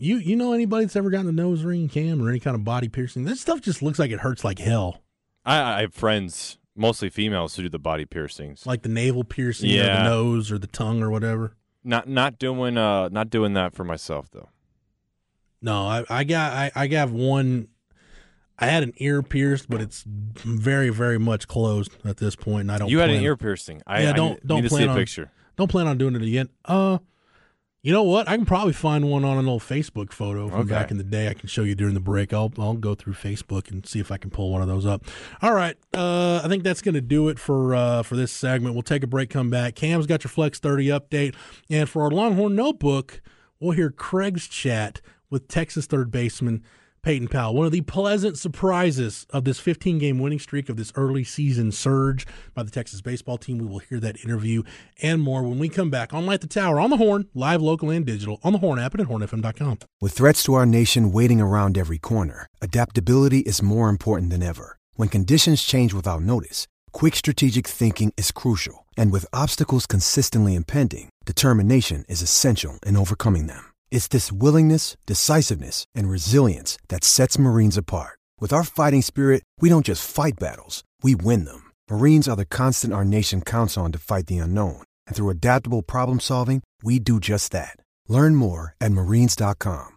You 0.00 0.18
you 0.18 0.36
know 0.36 0.52
anybody 0.52 0.84
that's 0.84 0.94
ever 0.94 1.10
gotten 1.10 1.28
a 1.28 1.32
nose 1.32 1.64
ring 1.64 1.88
cam 1.88 2.22
or 2.22 2.28
any 2.28 2.38
kind 2.38 2.54
of 2.54 2.62
body 2.62 2.88
piercing? 2.88 3.24
This 3.24 3.40
stuff 3.40 3.60
just 3.60 3.82
looks 3.82 3.98
like 3.98 4.12
it 4.12 4.20
hurts 4.20 4.44
like 4.44 4.60
hell. 4.60 5.02
I, 5.44 5.78
I 5.78 5.80
have 5.82 5.94
friends, 5.94 6.58
mostly 6.76 7.10
females, 7.10 7.56
who 7.56 7.64
do 7.64 7.68
the 7.68 7.80
body 7.80 8.04
piercings, 8.04 8.64
like 8.64 8.82
the 8.82 8.88
navel 8.88 9.24
piercing, 9.24 9.70
yeah. 9.70 9.82
or 9.82 9.96
the 9.96 10.04
nose, 10.04 10.52
or 10.52 10.58
the 10.58 10.68
tongue, 10.68 11.02
or 11.02 11.10
whatever. 11.10 11.56
Not 11.82 12.08
not 12.08 12.38
doing 12.38 12.78
uh 12.78 13.08
not 13.08 13.28
doing 13.28 13.54
that 13.54 13.74
for 13.74 13.82
myself 13.82 14.30
though. 14.30 14.50
No, 15.60 15.86
I, 15.86 16.04
I 16.08 16.24
got 16.24 16.52
I, 16.52 16.70
I 16.76 16.86
got 16.86 17.10
one. 17.10 17.66
I 18.56 18.66
had 18.66 18.84
an 18.84 18.92
ear 18.98 19.22
pierced, 19.22 19.68
but 19.68 19.80
it's 19.80 20.04
very 20.06 20.90
very 20.90 21.18
much 21.18 21.48
closed 21.48 21.90
at 22.04 22.18
this 22.18 22.36
point, 22.36 22.62
and 22.62 22.72
I 22.72 22.78
don't. 22.78 22.88
You 22.88 23.00
had 23.00 23.10
an 23.10 23.20
ear 23.20 23.36
piercing. 23.36 23.82
I, 23.84 24.02
yeah, 24.02 24.12
don't 24.12 24.30
need, 24.30 24.46
don't 24.46 24.58
plan 24.58 24.62
to 24.62 24.70
see 24.70 24.84
a 24.84 24.88
on, 24.88 24.96
picture. 24.96 25.30
Don't 25.56 25.70
plan 25.70 25.88
on 25.88 25.98
doing 25.98 26.14
it 26.14 26.22
again. 26.22 26.50
Uh, 26.64 26.98
you 27.82 27.92
know 27.92 28.02
what? 28.02 28.28
I 28.28 28.36
can 28.36 28.44
probably 28.44 28.72
find 28.72 29.08
one 29.08 29.24
on 29.24 29.38
an 29.38 29.46
old 29.48 29.62
Facebook 29.62 30.12
photo 30.12 30.48
from 30.48 30.60
Okay. 30.62 30.70
back 30.70 30.90
in 30.90 30.98
the 30.98 31.04
day. 31.04 31.28
I 31.28 31.34
can 31.34 31.48
show 31.48 31.62
you 31.62 31.74
during 31.74 31.94
the 31.94 32.00
break. 32.00 32.32
I'll 32.32 32.52
I'll 32.58 32.74
go 32.74 32.94
through 32.94 33.12
Facebook 33.14 33.70
and 33.70 33.86
see 33.86 34.00
if 34.00 34.10
I 34.10 34.16
can 34.16 34.30
pull 34.30 34.50
one 34.50 34.60
of 34.62 34.68
those 34.68 34.84
up. 34.84 35.04
All 35.42 35.54
right. 35.54 35.76
Uh, 35.94 36.40
I 36.44 36.48
think 36.48 36.64
that's 36.64 36.82
going 36.82 36.94
to 36.96 37.00
do 37.00 37.28
it 37.28 37.38
for 37.38 37.74
uh, 37.74 38.02
for 38.02 38.16
this 38.16 38.32
segment. 38.32 38.74
We'll 38.74 38.82
take 38.82 39.02
a 39.04 39.06
break. 39.06 39.30
Come 39.30 39.48
back. 39.50 39.74
Cam's 39.76 40.06
got 40.06 40.24
your 40.24 40.30
Flex 40.30 40.58
Thirty 40.58 40.86
update, 40.86 41.34
and 41.70 41.88
for 41.88 42.02
our 42.02 42.10
Longhorn 42.10 42.54
Notebook, 42.56 43.20
we'll 43.60 43.72
hear 43.76 43.90
Craig's 43.90 44.48
chat 44.48 45.00
with 45.30 45.46
Texas 45.46 45.86
third 45.86 46.10
baseman 46.10 46.64
Peyton 47.02 47.28
Powell. 47.28 47.54
One 47.54 47.66
of 47.66 47.72
the 47.72 47.80
pleasant 47.82 48.38
surprises 48.38 49.26
of 49.30 49.44
this 49.44 49.58
15 49.60 49.98
game 49.98 50.18
winning 50.18 50.38
streak 50.38 50.68
of 50.68 50.76
this 50.76 50.92
early 50.94 51.24
season 51.24 51.72
surge 51.72 52.26
by 52.54 52.62
the 52.62 52.70
Texas 52.70 53.00
baseball 53.00 53.38
team. 53.38 53.58
We 53.58 53.66
will 53.66 53.78
hear 53.78 54.00
that 54.00 54.22
interview 54.24 54.62
and 55.02 55.22
more 55.22 55.42
when 55.42 55.58
we 55.58 55.68
come 55.68 55.90
back 55.90 56.12
on 56.12 56.26
Light 56.26 56.40
the 56.40 56.46
Tower 56.46 56.80
on 56.80 56.90
the 56.90 56.96
Horn, 56.96 57.28
live, 57.34 57.62
local, 57.62 57.90
and 57.90 58.04
digital 58.04 58.40
on 58.42 58.52
the 58.52 58.58
Horn 58.58 58.78
app 58.78 58.94
and 58.94 59.02
at 59.02 59.08
hornfm.com. 59.08 59.78
With 60.00 60.12
threats 60.12 60.42
to 60.44 60.54
our 60.54 60.66
nation 60.66 61.12
waiting 61.12 61.40
around 61.40 61.78
every 61.78 61.98
corner, 61.98 62.46
adaptability 62.60 63.40
is 63.40 63.62
more 63.62 63.88
important 63.88 64.30
than 64.30 64.42
ever. 64.42 64.76
When 64.94 65.08
conditions 65.08 65.62
change 65.62 65.94
without 65.94 66.22
notice, 66.22 66.66
quick 66.92 67.14
strategic 67.14 67.66
thinking 67.66 68.12
is 68.16 68.32
crucial. 68.32 68.86
And 68.96 69.12
with 69.12 69.26
obstacles 69.32 69.86
consistently 69.86 70.54
impending, 70.54 71.10
determination 71.24 72.04
is 72.08 72.22
essential 72.22 72.78
in 72.84 72.96
overcoming 72.96 73.46
them. 73.46 73.67
It's 73.90 74.08
this 74.08 74.32
willingness, 74.32 74.96
decisiveness, 75.06 75.84
and 75.94 76.08
resilience 76.08 76.78
that 76.88 77.04
sets 77.04 77.38
Marines 77.38 77.76
apart. 77.76 78.18
With 78.40 78.52
our 78.52 78.64
fighting 78.64 79.02
spirit, 79.02 79.42
we 79.60 79.68
don't 79.68 79.84
just 79.84 80.08
fight 80.08 80.38
battles, 80.38 80.84
we 81.02 81.14
win 81.14 81.44
them. 81.44 81.72
Marines 81.90 82.28
are 82.28 82.36
the 82.36 82.46
constant 82.46 82.94
our 82.94 83.04
nation 83.04 83.42
counts 83.42 83.76
on 83.76 83.92
to 83.92 83.98
fight 83.98 84.26
the 84.26 84.38
unknown. 84.38 84.82
And 85.06 85.16
through 85.16 85.30
adaptable 85.30 85.82
problem 85.82 86.20
solving, 86.20 86.62
we 86.82 86.98
do 86.98 87.20
just 87.20 87.52
that. 87.52 87.76
Learn 88.08 88.34
more 88.34 88.74
at 88.80 88.92
marines.com. 88.92 89.96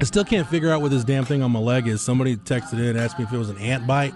I 0.00 0.04
still 0.04 0.24
can't 0.24 0.48
figure 0.48 0.70
out 0.70 0.80
what 0.80 0.92
this 0.92 1.02
damn 1.02 1.24
thing 1.24 1.42
on 1.42 1.50
my 1.50 1.58
leg 1.58 1.88
is. 1.88 2.00
Somebody 2.00 2.36
texted 2.36 2.74
in 2.74 2.84
and 2.84 2.98
asked 2.98 3.18
me 3.18 3.24
if 3.24 3.32
it 3.32 3.38
was 3.38 3.50
an 3.50 3.58
ant 3.58 3.84
bite. 3.84 4.14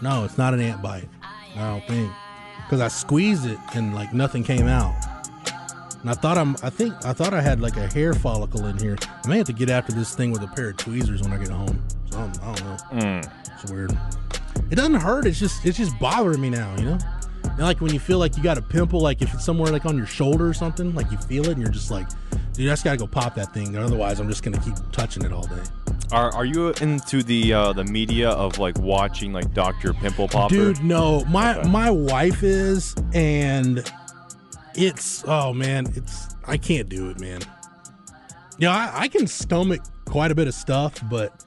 No, 0.00 0.24
it's 0.24 0.38
not 0.38 0.54
an 0.54 0.60
ant 0.60 0.80
bite. 0.80 1.08
I 1.56 1.70
don't 1.70 1.84
think. 1.88 2.12
Because 2.64 2.80
I 2.80 2.88
squeezed 2.88 3.46
it 3.46 3.58
and 3.74 3.94
like 3.94 4.12
nothing 4.12 4.42
came 4.42 4.66
out. 4.66 4.94
And 6.00 6.10
I 6.10 6.14
thought 6.14 6.36
I'm 6.36 6.56
I 6.62 6.70
think 6.70 6.92
I 7.04 7.12
thought 7.12 7.32
I 7.32 7.40
had 7.40 7.60
like 7.60 7.76
a 7.76 7.86
hair 7.86 8.12
follicle 8.12 8.66
in 8.66 8.78
here. 8.78 8.96
I 9.24 9.28
may 9.28 9.38
have 9.38 9.46
to 9.46 9.52
get 9.52 9.70
after 9.70 9.92
this 9.92 10.14
thing 10.14 10.32
with 10.32 10.42
a 10.42 10.48
pair 10.48 10.70
of 10.70 10.76
tweezers 10.76 11.22
when 11.22 11.32
I 11.32 11.38
get 11.38 11.48
home. 11.48 11.82
So 12.10 12.18
I'm, 12.18 12.32
I 12.42 12.54
don't 12.54 12.64
know. 12.64 12.76
Mm. 12.92 13.32
It's 13.62 13.70
weird. 13.70 13.98
It 14.70 14.74
doesn't 14.76 14.94
hurt. 14.94 15.26
It's 15.26 15.38
just 15.38 15.64
it's 15.64 15.78
just 15.78 15.98
bothering 15.98 16.40
me 16.40 16.50
now. 16.50 16.74
You 16.78 16.84
know, 16.84 16.98
and 17.42 17.60
like 17.60 17.80
when 17.80 17.92
you 17.92 18.00
feel 18.00 18.18
like 18.18 18.36
you 18.36 18.42
got 18.42 18.58
a 18.58 18.62
pimple, 18.62 19.00
like 19.00 19.22
if 19.22 19.32
it's 19.32 19.44
somewhere 19.44 19.70
like 19.70 19.86
on 19.86 19.96
your 19.96 20.06
shoulder 20.06 20.48
or 20.48 20.54
something, 20.54 20.94
like 20.94 21.10
you 21.10 21.18
feel 21.18 21.44
it 21.44 21.52
and 21.52 21.62
you're 21.62 21.70
just 21.70 21.90
like, 21.90 22.08
dude, 22.52 22.68
I 22.68 22.72
just 22.72 22.84
gotta 22.84 22.96
go 22.96 23.06
pop 23.06 23.34
that 23.36 23.54
thing. 23.54 23.76
Otherwise, 23.76 24.20
I'm 24.20 24.28
just 24.28 24.42
gonna 24.42 24.58
keep 24.58 24.74
touching 24.92 25.24
it 25.24 25.32
all 25.32 25.46
day. 25.46 25.62
Are 26.12 26.32
are 26.34 26.44
you 26.44 26.68
into 26.80 27.22
the 27.22 27.52
uh, 27.52 27.72
the 27.72 27.84
media 27.84 28.30
of 28.30 28.58
like 28.58 28.78
watching 28.78 29.32
like 29.32 29.52
Doctor 29.54 29.92
Pimple 29.92 30.28
Popper? 30.28 30.54
Dude, 30.54 30.84
no. 30.84 31.24
My 31.26 31.58
Okay. 31.58 31.68
my 31.68 31.90
wife 31.90 32.42
is, 32.42 32.94
and 33.12 33.82
it's 34.74 35.24
oh 35.26 35.52
man, 35.52 35.86
it's 35.96 36.34
I 36.46 36.56
can't 36.56 36.88
do 36.88 37.10
it, 37.10 37.18
man. 37.20 37.40
Yeah, 38.58 38.70
I, 38.70 39.02
I 39.02 39.08
can 39.08 39.26
stomach 39.26 39.80
quite 40.04 40.30
a 40.30 40.34
bit 40.34 40.46
of 40.46 40.54
stuff, 40.54 41.00
but 41.10 41.44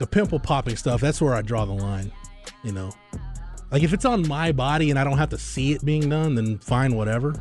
the 0.00 0.06
pimple 0.06 0.40
popping 0.40 0.76
stuff, 0.76 1.00
that's 1.00 1.20
where 1.20 1.34
I 1.34 1.42
draw 1.42 1.64
the 1.64 1.72
line. 1.74 2.10
You 2.64 2.72
know, 2.72 2.90
like 3.70 3.82
if 3.82 3.92
it's 3.92 4.04
on 4.04 4.26
my 4.26 4.50
body 4.50 4.90
and 4.90 4.98
I 4.98 5.04
don't 5.04 5.18
have 5.18 5.28
to 5.30 5.38
see 5.38 5.72
it 5.72 5.84
being 5.84 6.08
done, 6.08 6.34
then 6.34 6.58
fine, 6.58 6.94
whatever. 6.96 7.34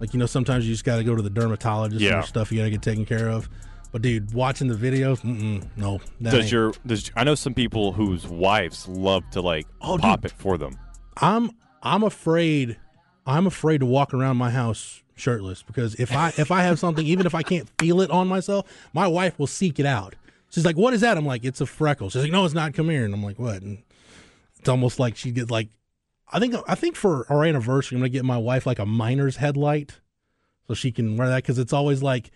Like 0.00 0.12
you 0.12 0.18
know, 0.18 0.26
sometimes 0.26 0.66
you 0.66 0.72
just 0.74 0.84
got 0.84 0.96
to 0.96 1.04
go 1.04 1.14
to 1.14 1.22
the 1.22 1.30
dermatologist 1.30 2.00
Yeah. 2.02 2.20
for 2.22 2.26
stuff 2.26 2.50
you 2.50 2.58
got 2.58 2.64
to 2.64 2.70
get 2.70 2.82
taken 2.82 3.04
care 3.06 3.28
of. 3.28 3.48
But 3.94 4.02
dude, 4.02 4.34
watching 4.34 4.66
the 4.66 4.74
videos, 4.74 5.20
mm-mm, 5.20 5.68
no. 5.76 6.00
Does 6.20 6.34
ain't- 6.34 6.50
your 6.50 6.72
does 6.84 7.12
I 7.14 7.22
know 7.22 7.36
some 7.36 7.54
people 7.54 7.92
whose 7.92 8.26
wives 8.26 8.88
love 8.88 9.22
to 9.30 9.40
like 9.40 9.68
Oh, 9.80 9.96
pop 9.98 10.22
dude. 10.22 10.32
it 10.32 10.34
for 10.36 10.58
them. 10.58 10.76
I'm 11.18 11.52
I'm 11.80 12.02
afraid 12.02 12.76
I'm 13.24 13.46
afraid 13.46 13.78
to 13.78 13.86
walk 13.86 14.12
around 14.12 14.36
my 14.36 14.50
house 14.50 15.04
shirtless 15.14 15.62
because 15.62 15.94
if 15.94 16.10
I 16.12 16.32
if 16.36 16.50
I 16.50 16.62
have 16.62 16.80
something 16.80 17.06
even 17.06 17.24
if 17.24 17.36
I 17.36 17.42
can't 17.44 17.70
feel 17.78 18.00
it 18.00 18.10
on 18.10 18.26
myself, 18.26 18.66
my 18.92 19.06
wife 19.06 19.38
will 19.38 19.46
seek 19.46 19.78
it 19.78 19.86
out. 19.86 20.16
She's 20.50 20.64
like, 20.64 20.76
"What 20.76 20.92
is 20.92 21.00
that?" 21.02 21.16
I'm 21.16 21.24
like, 21.24 21.44
"It's 21.44 21.60
a 21.60 21.66
freckle." 21.66 22.10
She's 22.10 22.22
like, 22.22 22.32
"No, 22.32 22.44
it's 22.44 22.52
not. 22.52 22.74
Come 22.74 22.90
here." 22.90 23.04
And 23.04 23.14
I'm 23.14 23.22
like, 23.22 23.38
"What?" 23.38 23.62
And 23.62 23.78
it's 24.58 24.68
almost 24.68 24.98
like 24.98 25.14
she 25.16 25.30
gets 25.30 25.52
like 25.52 25.68
I 26.32 26.40
think 26.40 26.56
I 26.66 26.74
think 26.74 26.96
for 26.96 27.30
our 27.30 27.44
anniversary, 27.44 27.94
I'm 27.94 28.00
gonna 28.00 28.08
get 28.08 28.24
my 28.24 28.38
wife 28.38 28.66
like 28.66 28.80
a 28.80 28.86
miner's 28.86 29.36
headlight 29.36 30.00
so 30.66 30.74
she 30.74 30.90
can 30.90 31.16
wear 31.16 31.28
that 31.28 31.44
because 31.44 31.60
it's 31.60 31.72
always 31.72 32.02
like 32.02 32.32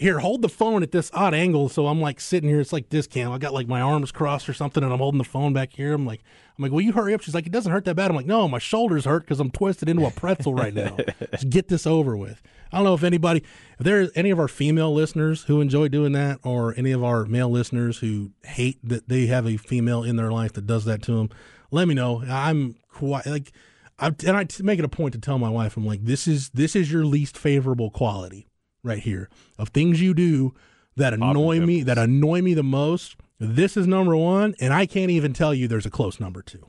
here, 0.00 0.20
hold 0.20 0.40
the 0.40 0.48
phone 0.48 0.82
at 0.82 0.92
this 0.92 1.10
odd 1.12 1.34
angle. 1.34 1.68
So 1.68 1.86
I'm 1.86 2.00
like 2.00 2.20
sitting 2.20 2.48
here. 2.48 2.58
It's 2.58 2.72
like 2.72 2.88
this 2.88 3.06
cam. 3.06 3.32
I 3.32 3.38
got 3.38 3.52
like 3.52 3.68
my 3.68 3.82
arms 3.82 4.10
crossed 4.10 4.48
or 4.48 4.54
something, 4.54 4.82
and 4.82 4.90
I'm 4.90 4.98
holding 4.98 5.18
the 5.18 5.24
phone 5.24 5.52
back 5.52 5.74
here. 5.74 5.92
I'm 5.92 6.06
like, 6.06 6.22
I'm 6.56 6.62
like, 6.62 6.72
will 6.72 6.80
you 6.80 6.92
hurry 6.92 7.12
up? 7.12 7.20
She's 7.20 7.34
like, 7.34 7.44
it 7.44 7.52
doesn't 7.52 7.70
hurt 7.70 7.84
that 7.84 7.96
bad. 7.96 8.10
I'm 8.10 8.16
like, 8.16 8.24
no, 8.24 8.48
my 8.48 8.58
shoulders 8.58 9.04
hurt 9.04 9.24
because 9.24 9.40
I'm 9.40 9.50
twisted 9.50 9.90
into 9.90 10.06
a 10.06 10.10
pretzel 10.10 10.54
right 10.54 10.72
now. 10.72 10.96
Just 11.32 11.50
get 11.50 11.68
this 11.68 11.86
over 11.86 12.16
with. 12.16 12.40
I 12.72 12.78
don't 12.78 12.84
know 12.84 12.94
if 12.94 13.02
anybody, 13.02 13.42
if 13.78 13.84
there's 13.84 14.10
any 14.14 14.30
of 14.30 14.40
our 14.40 14.48
female 14.48 14.94
listeners 14.94 15.42
who 15.42 15.60
enjoy 15.60 15.88
doing 15.88 16.12
that, 16.12 16.40
or 16.44 16.74
any 16.78 16.92
of 16.92 17.04
our 17.04 17.26
male 17.26 17.50
listeners 17.50 17.98
who 17.98 18.30
hate 18.44 18.78
that 18.82 19.10
they 19.10 19.26
have 19.26 19.46
a 19.46 19.58
female 19.58 20.02
in 20.02 20.16
their 20.16 20.32
life 20.32 20.54
that 20.54 20.66
does 20.66 20.86
that 20.86 21.02
to 21.02 21.12
them. 21.12 21.28
Let 21.70 21.86
me 21.86 21.94
know. 21.94 22.24
I'm 22.26 22.76
quite 22.88 23.26
like. 23.26 23.52
I, 23.98 24.06
and 24.26 24.34
I 24.34 24.46
make 24.62 24.78
it 24.78 24.84
a 24.86 24.88
point 24.88 25.12
to 25.12 25.20
tell 25.20 25.36
my 25.36 25.50
wife, 25.50 25.76
I'm 25.76 25.84
like, 25.84 26.06
this 26.06 26.26
is 26.26 26.48
this 26.50 26.74
is 26.74 26.90
your 26.90 27.04
least 27.04 27.36
favorable 27.36 27.90
quality 27.90 28.46
right 28.82 28.98
here 28.98 29.28
of 29.58 29.68
things 29.70 30.00
you 30.00 30.14
do 30.14 30.54
that 30.96 31.12
annoy 31.14 31.60
me, 31.60 31.82
that 31.82 31.98
annoy 31.98 32.42
me 32.42 32.54
the 32.54 32.62
most. 32.62 33.16
This 33.38 33.76
is 33.76 33.86
number 33.86 34.16
one, 34.16 34.54
and 34.60 34.72
I 34.74 34.86
can't 34.86 35.10
even 35.10 35.32
tell 35.32 35.54
you 35.54 35.66
there's 35.68 35.86
a 35.86 35.90
close 35.90 36.20
number 36.20 36.42
two. 36.42 36.66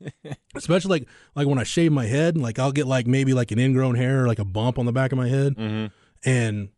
Especially 0.54 1.00
like 1.00 1.08
like 1.34 1.46
when 1.46 1.58
I 1.58 1.64
shave 1.64 1.92
my 1.92 2.06
head, 2.06 2.36
like 2.36 2.58
I'll 2.58 2.72
get 2.72 2.86
like 2.86 3.06
maybe 3.06 3.34
like 3.34 3.50
an 3.50 3.58
ingrown 3.58 3.94
hair 3.94 4.24
or 4.24 4.26
like 4.28 4.38
a 4.38 4.44
bump 4.44 4.78
on 4.78 4.86
the 4.86 4.92
back 4.92 5.12
of 5.12 5.18
my 5.18 5.28
head, 5.28 5.56
Mm-hmm. 5.56 5.86
and 6.28 6.68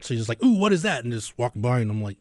she's 0.00 0.18
just 0.18 0.28
like, 0.28 0.42
"Ooh, 0.44 0.58
what 0.58 0.72
is 0.72 0.82
that?" 0.82 1.04
And 1.04 1.12
just 1.12 1.36
walk 1.38 1.52
by, 1.56 1.80
and 1.80 1.90
I'm 1.90 2.02
like, 2.02 2.18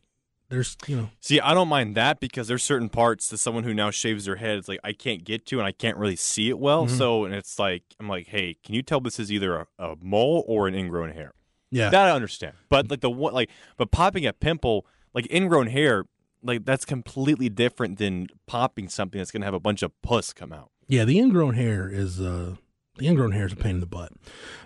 "There's, 0.50 0.76
you 0.88 0.96
know, 0.98 1.10
See, 1.20 1.40
I 1.40 1.54
don't 1.54 1.68
mind 1.68 1.96
that 1.96 2.20
because 2.20 2.48
there's 2.48 2.64
certain 2.64 2.90
parts 2.90 3.28
to 3.30 3.38
someone 3.38 3.64
who 3.64 3.74
now 3.74 3.92
shaves 3.92 4.26
their 4.26 4.38
head. 4.38 4.58
It's 4.58 4.68
like 4.68 4.80
I 4.84 4.94
can't 4.94 5.24
get 5.24 5.46
to, 5.48 5.60
and 5.60 5.68
I 5.68 5.72
can't 5.72 5.98
really 5.98 6.16
see 6.16 6.50
it 6.50 6.60
well. 6.60 6.86
Mm-hmm. 6.88 6.98
So, 6.98 7.26
and 7.26 7.34
it's 7.36 7.60
like 7.60 7.84
I'm 8.00 8.10
like, 8.10 8.28
hey, 8.28 8.58
can 8.64 8.74
you 8.76 8.82
tell 8.82 9.00
this 9.00 9.20
is 9.20 9.32
either 9.32 9.56
a, 9.56 9.68
a 9.80 9.96
mole 10.02 10.44
or 10.48 10.68
an 10.68 10.76
ingrown 10.76 11.12
hair? 11.12 11.34
Yeah, 11.72 11.90
That 11.90 12.08
I 12.08 12.12
understand. 12.12 12.54
But 12.70 12.92
like 12.92 13.02
the 13.02 13.10
one, 13.10 13.34
like, 13.34 13.50
but 13.78 13.92
popping 13.92 14.26
a 14.26 14.34
pimple, 14.34 14.86
like 15.14 15.32
ingrown 15.34 15.68
hair, 15.68 16.06
like 16.44 16.66
that's 16.66 16.86
completely 16.86 17.50
different 17.50 17.98
than 17.98 18.28
popping 18.46 18.90
something 18.90 19.20
that's 19.20 19.32
gonna 19.32 19.46
have 19.46 19.54
a 19.54 19.60
bunch 19.60 19.82
of 19.82 19.92
pus 20.02 20.34
come 20.34 20.52
out. 20.54 20.72
yeah." 20.88 21.06
The 21.06 21.18
ingrown 21.20 21.54
hair 21.56 21.90
is 21.90 22.20
uh, 22.22 22.56
the 22.98 23.08
ingrown 23.08 23.32
hair 23.32 23.46
is 23.46 23.54
a 23.54 23.56
pain 23.56 23.76
in 23.76 23.80
the 23.80 23.86
butt. 23.86 24.12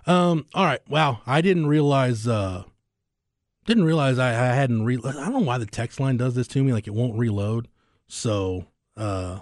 Um, 0.08 0.46
all 0.54 0.66
right, 0.66 0.82
wow, 0.90 1.22
I 1.28 1.42
didn't 1.42 1.68
realize, 1.68 2.28
uh, 2.28 2.64
didn't 3.66 3.84
realize 3.86 4.18
I, 4.20 4.30
I 4.30 4.54
hadn't 4.56 4.84
re. 4.86 4.98
I 5.04 5.12
don't 5.12 5.34
know 5.34 5.40
why 5.40 5.58
the 5.58 5.66
text 5.66 6.00
line 6.00 6.18
does 6.18 6.36
this 6.36 6.48
to 6.50 6.64
me, 6.64 6.74
like 6.74 6.88
it 6.88 6.94
won't 6.94 7.18
reload. 7.18 7.68
So, 8.08 8.66
uh, 8.98 9.40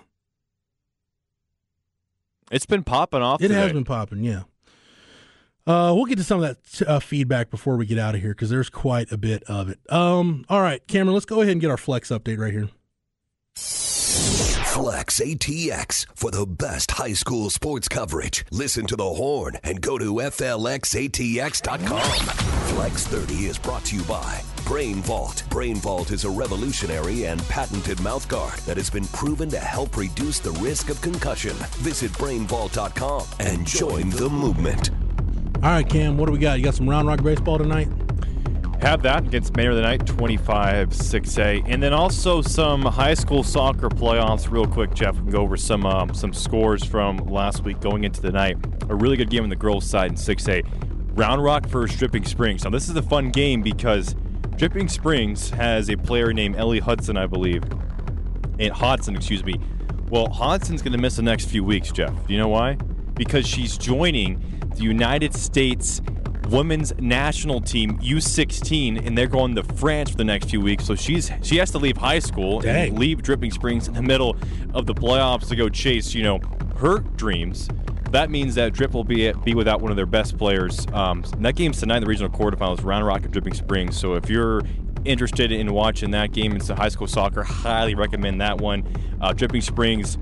It's 2.52 2.66
been 2.66 2.84
popping 2.84 3.22
off. 3.22 3.42
It 3.42 3.52
has 3.52 3.74
been 3.74 3.84
popping, 3.84 4.24
yeah. 4.24 4.44
Uh, 5.66 5.94
we'll 5.96 6.06
get 6.06 6.18
to 6.18 6.24
some 6.24 6.44
of 6.44 6.58
that 6.62 6.88
uh, 6.88 7.00
feedback 7.00 7.50
before 7.50 7.78
we 7.78 7.86
get 7.86 7.98
out 7.98 8.16
of 8.16 8.22
here 8.22 8.32
because 8.32 8.50
there's 8.50 8.70
quite 8.70 9.12
a 9.12 9.18
bit 9.18 9.44
of 9.44 9.70
it. 9.70 9.80
Um, 9.90 10.46
all 10.50 10.62
right, 10.62 10.86
Cameron, 10.88 11.14
let's 11.14 11.26
go 11.26 11.42
ahead 11.42 11.54
and 11.54 11.62
get 11.62 11.72
our 11.72 11.78
flex 11.78 12.10
update 12.10 12.38
right 12.38 12.52
here. 12.52 12.70
Flex 14.74 15.20
ATX 15.20 16.08
for 16.16 16.32
the 16.32 16.48
best 16.48 16.90
high 16.92 17.14
school 17.14 17.52
sports 17.52 17.88
coverage. 17.88 18.44
Listen 18.52 18.88
to 18.88 18.96
the 18.96 19.04
horn 19.04 19.58
and 19.64 19.80
go 19.80 20.00
to 20.00 20.16
FLXATX.com. 20.16 22.12
Flex 22.76 23.06
30 23.08 23.46
is 23.46 23.60
brought 23.60 23.86
to 23.86 23.96
you 23.98 24.04
by 24.04 24.42
Brain 24.66 24.96
Vault. 25.04 25.44
Brain 25.50 25.76
Vault 25.76 26.10
is 26.12 26.26
a 26.26 26.30
revolutionary 26.30 27.26
and 27.26 27.40
patented 27.44 28.00
mouthguard 28.00 28.66
that 28.66 28.78
has 28.78 28.90
been 28.90 29.06
proven 29.08 29.48
to 29.50 29.60
help 29.60 29.96
reduce 29.96 30.40
the 30.40 30.52
risk 30.54 30.90
of 30.90 31.00
concussion. 31.02 31.56
Visit 31.82 32.12
brainvault.com 32.14 33.28
and 33.40 33.68
join 33.68 34.10
the 34.10 34.30
movement. 34.30 34.90
All 35.64 35.70
right, 35.70 35.88
Cam, 35.88 36.18
what 36.18 36.26
do 36.26 36.34
we 36.34 36.40
got? 36.40 36.58
You 36.58 36.66
got 36.66 36.76
some 36.76 36.90
Round 36.90 37.08
Rock 37.08 37.24
baseball 37.24 37.58
tonight? 37.58 37.88
Have 38.82 39.02
that 39.04 39.26
against 39.26 39.56
Mayor 39.56 39.70
of 39.70 39.78
the 39.78 39.82
Night, 39.82 40.06
25 40.06 40.90
6A. 40.90 41.64
And 41.70 41.82
then 41.82 41.94
also 41.94 42.42
some 42.42 42.82
high 42.82 43.14
school 43.14 43.44
soccer 43.44 43.88
playoffs, 43.88 44.52
real 44.52 44.68
quick, 44.68 44.94
Jeff. 44.94 45.16
We 45.16 45.22
can 45.22 45.30
go 45.30 45.42
over 45.42 45.56
some 45.56 45.86
um, 45.86 46.14
some 46.14 46.34
scores 46.34 46.84
from 46.84 47.16
last 47.16 47.64
week 47.64 47.80
going 47.80 48.04
into 48.04 48.22
the 48.22 48.34
night. 48.34 48.58
A 48.90 48.96
really 48.96 49.16
good 49.16 49.30
game 49.30 49.44
on 49.44 49.50
the 49.50 49.56
girls' 49.56 49.86
side 49.86 50.12
in 50.12 50.18
6A. 50.18 51.18
Round 51.18 51.42
Rock 51.42 51.66
versus 51.68 51.98
Dripping 51.98 52.26
Springs. 52.26 52.66
Now, 52.66 52.70
this 52.70 52.90
is 52.90 52.98
a 52.98 53.02
fun 53.02 53.30
game 53.30 53.62
because 53.62 54.18
Dripping 54.58 54.90
Springs 54.90 55.50
has 55.52 55.90
a 55.90 55.96
player 55.96 56.34
named 56.34 56.58
Ellie 56.58 56.80
Hudson, 56.80 57.16
I 57.16 57.26
believe. 57.26 57.64
And 58.60 58.74
Hodson, 58.74 59.16
excuse 59.16 59.46
me. 59.46 59.56
Well, 60.10 60.28
Hodson's 60.28 60.82
going 60.82 60.92
to 60.92 61.00
miss 61.00 61.16
the 61.16 61.22
next 61.22 61.46
few 61.46 61.64
weeks, 61.64 61.90
Jeff. 61.90 62.14
Do 62.28 62.34
you 62.34 62.38
know 62.38 62.50
why? 62.50 62.78
Because 63.16 63.48
she's 63.48 63.78
joining 63.78 64.40
the 64.76 64.84
United 64.84 65.34
States 65.34 66.02
women's 66.50 66.94
national 67.00 67.62
team 67.62 67.98
U16 68.00 69.06
and 69.06 69.18
they're 69.18 69.28
going 69.28 69.56
to 69.56 69.64
France 69.64 70.12
for 70.12 70.18
the 70.18 70.24
next 70.24 70.50
few 70.50 70.62
weeks. 70.62 70.86
So 70.86 70.96
she's 70.96 71.32
she 71.42 71.58
has 71.58 71.72
to 71.72 71.78
leave 71.78 71.98
high 71.98 72.20
school 72.20 72.60
Dang. 72.60 72.90
and 72.90 73.00
leave 73.00 73.22
Dripping 73.22 73.52
Springs 73.52 73.88
in 73.88 73.94
the 73.94 74.02
middle 74.02 74.36
of 74.74 74.86
the 74.86 74.94
playoffs 74.94 75.48
to 75.50 75.56
go 75.56 75.70
chase, 75.70 76.14
you 76.14 76.24
know, 76.24 76.40
her 76.78 77.00
dreams. 77.00 77.70
That 78.12 78.30
means 78.30 78.56
that 78.56 78.74
Drip 78.74 78.94
will 78.94 79.04
be 79.04 79.32
be 79.44 79.56
without 79.56 79.82
one 79.82 79.90
of 79.90 79.98
their 79.98 80.06
best 80.06 80.38
players. 80.38 80.86
Um, 80.94 81.24
that 81.40 81.56
game's 81.56 81.80
tonight 81.80 81.98
in 81.98 82.04
the 82.04 82.10
regional 82.10 82.30
quarterfinals, 82.30 82.84
Round 82.84 83.06
Rock 83.06 83.24
and 83.24 83.32
Dripping 83.32 83.56
Springs. 83.56 84.00
So 84.00 84.14
if 84.14 84.30
you're 84.30 84.62
interested 85.06 85.52
in 85.52 85.74
watching 85.74 86.12
that 86.12 86.32
game, 86.32 86.56
it's 86.56 86.70
a 86.70 86.76
high 86.76 86.90
school 86.90 87.08
soccer. 87.08 87.44
Highly 87.44 87.96
recommend 87.96 88.40
that 88.42 88.60
one. 88.60 88.84
Uh, 89.20 89.34
Dripping 89.34 89.62
Springs 89.62 90.18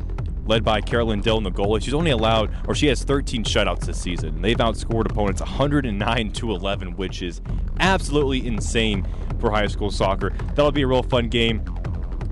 led 0.51 0.65
by 0.65 0.81
Carolyn 0.81 1.21
Dillon, 1.21 1.45
the 1.45 1.49
goalie. 1.49 1.81
She's 1.81 1.93
only 1.93 2.11
allowed, 2.11 2.53
or 2.67 2.75
she 2.75 2.87
has 2.87 3.05
13 3.05 3.45
shutouts 3.45 3.85
this 3.85 3.97
season. 3.97 4.41
They've 4.41 4.57
outscored 4.57 5.09
opponents 5.09 5.39
109 5.39 6.31
to 6.33 6.51
11, 6.51 6.97
which 6.97 7.21
is 7.21 7.39
absolutely 7.79 8.45
insane 8.45 9.07
for 9.39 9.49
high 9.49 9.67
school 9.67 9.89
soccer. 9.89 10.31
That'll 10.53 10.73
be 10.73 10.81
a 10.81 10.87
real 10.87 11.03
fun 11.03 11.29
game. 11.29 11.63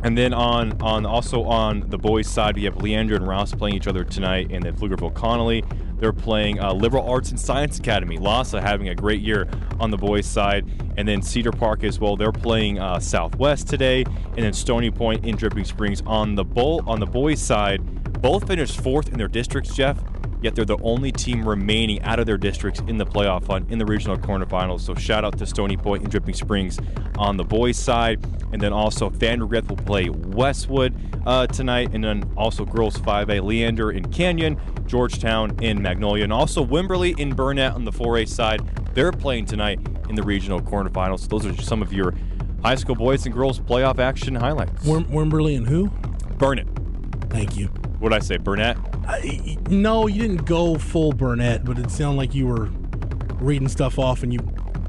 And 0.03 0.17
then 0.17 0.34
on 0.34 0.82
on 0.82 1.05
also 1.05 1.43
on 1.43 1.89
the 1.89 1.97
boys' 1.97 2.27
side, 2.27 2.58
we 2.58 2.65
have 2.65 2.75
Leander 2.75 3.15
and 3.15 3.25
Rouse 3.25 3.53
playing 3.53 3.75
each 3.75 3.88
other 3.88 4.03
tonight, 4.03 4.49
and 4.51 4.63
then 4.63 4.75
Pflugerville 4.75 5.13
Connolly. 5.13 5.63
They're 5.99 6.12
playing 6.12 6.60
uh, 6.60 6.73
Liberal 6.73 7.10
Arts 7.10 7.29
and 7.29 7.39
Science 7.39 7.79
Academy. 7.79 8.17
LASA 8.17 8.62
having 8.62 8.89
a 8.89 8.95
great 8.95 9.21
year 9.21 9.47
on 9.79 9.91
the 9.91 9.97
boys' 9.97 10.25
side, 10.25 10.69
and 10.97 11.08
then 11.08 11.21
Cedar 11.21 11.51
Park 11.51 11.86
as 11.86 11.99
well. 11.99 12.17
They're 12.17 12.34
playing 12.34 12.79
uh, 12.79 12.99
Southwest 12.99 13.67
today, 13.67 14.03
and 14.03 14.38
then 14.38 14.51
Stony 14.51 14.91
Point 14.91 15.25
in 15.25 15.38
Dripping 15.38 15.65
Springs 15.65 16.01
on 16.05 16.36
the 16.36 16.43
bowl 16.43 16.84
on 16.86 16.99
the 16.99 17.05
boys' 17.05 17.41
side. 17.41 17.82
Both 18.21 18.47
finished 18.47 18.82
fourth 18.82 19.10
in 19.10 19.17
their 19.17 19.27
districts, 19.27 19.75
Jeff. 19.75 19.97
Yet 20.41 20.55
they're 20.55 20.65
the 20.65 20.77
only 20.82 21.12
team 21.12 21.47
remaining 21.47 22.01
out 22.03 22.17
of 22.19 22.25
their 22.25 22.38
districts 22.38 22.82
in 22.88 22.97
the 22.97 23.05
playoff 23.05 23.45
hunt 23.47 23.69
in 23.71 23.77
the 23.77 23.86
regional 23.86 24.17
quarterfinals. 24.17 24.79
So 24.82 24.95
shout 24.95 25.25
out 25.25 25.38
to 25.38 25.45
Stony 25.45 25.75
Point 25.75 26.03
and 26.03 26.12
Dripping 26.12 26.34
Springs 26.34 26.79
on 27.17 27.36
the 27.36 27.43
boys' 27.43 27.77
side, 27.77 28.25
and 28.53 28.62
then 28.62 28.71
also 28.71 29.10
Vandergrift 29.10 29.67
will 29.67 29.75
play 29.75 30.10
Westwood 30.10 30.95
uh, 31.25 31.45
tonight, 31.47 31.89
and 31.93 32.01
then 32.01 32.23
also 32.38 32.63
girls 32.63 32.97
5A 32.99 33.43
Leander 33.43 33.91
in 33.91 34.10
Canyon, 34.12 34.58
Georgetown 34.86 35.62
in 35.62 35.82
Magnolia, 35.82 36.23
and 36.23 36.32
also 36.32 36.63
Wimberley 36.65 37.19
in 37.19 37.36
Burnett 37.36 37.73
on 37.73 37.84
the 37.84 37.91
4A 37.91 38.25
side. 38.25 38.62
They're 38.93 39.12
playing 39.12 39.45
tonight 39.45 39.79
in 40.08 40.15
the 40.15 40.23
regional 40.23 40.62
quarterfinals. 40.62 41.19
So 41.19 41.27
those 41.27 41.45
are 41.45 41.62
some 41.62 41.82
of 41.82 41.91
your 41.91 42.13
high 42.63 42.75
school 42.75 42.95
boys 42.95 43.25
and 43.25 43.36
girls 43.36 43.60
playoff 43.60 43.99
action 43.99 44.36
highlights. 44.36 44.86
Wim- 44.86 45.08
Wimberley 45.08 45.58
and 45.58 45.67
who? 45.67 45.89
Burnett. 46.38 46.67
Thank 47.29 47.58
you. 47.58 47.69
What 47.99 48.13
I 48.13 48.19
say? 48.19 48.38
Burnett. 48.38 48.77
I, 49.07 49.57
no, 49.69 50.07
you 50.07 50.21
didn't 50.21 50.45
go 50.45 50.77
full 50.77 51.12
Burnett, 51.12 51.65
but 51.65 51.77
it 51.77 51.91
sounded 51.91 52.17
like 52.17 52.33
you 52.33 52.47
were 52.47 52.65
reading 53.39 53.67
stuff 53.67 53.99
off, 53.99 54.23
and 54.23 54.33
you. 54.33 54.39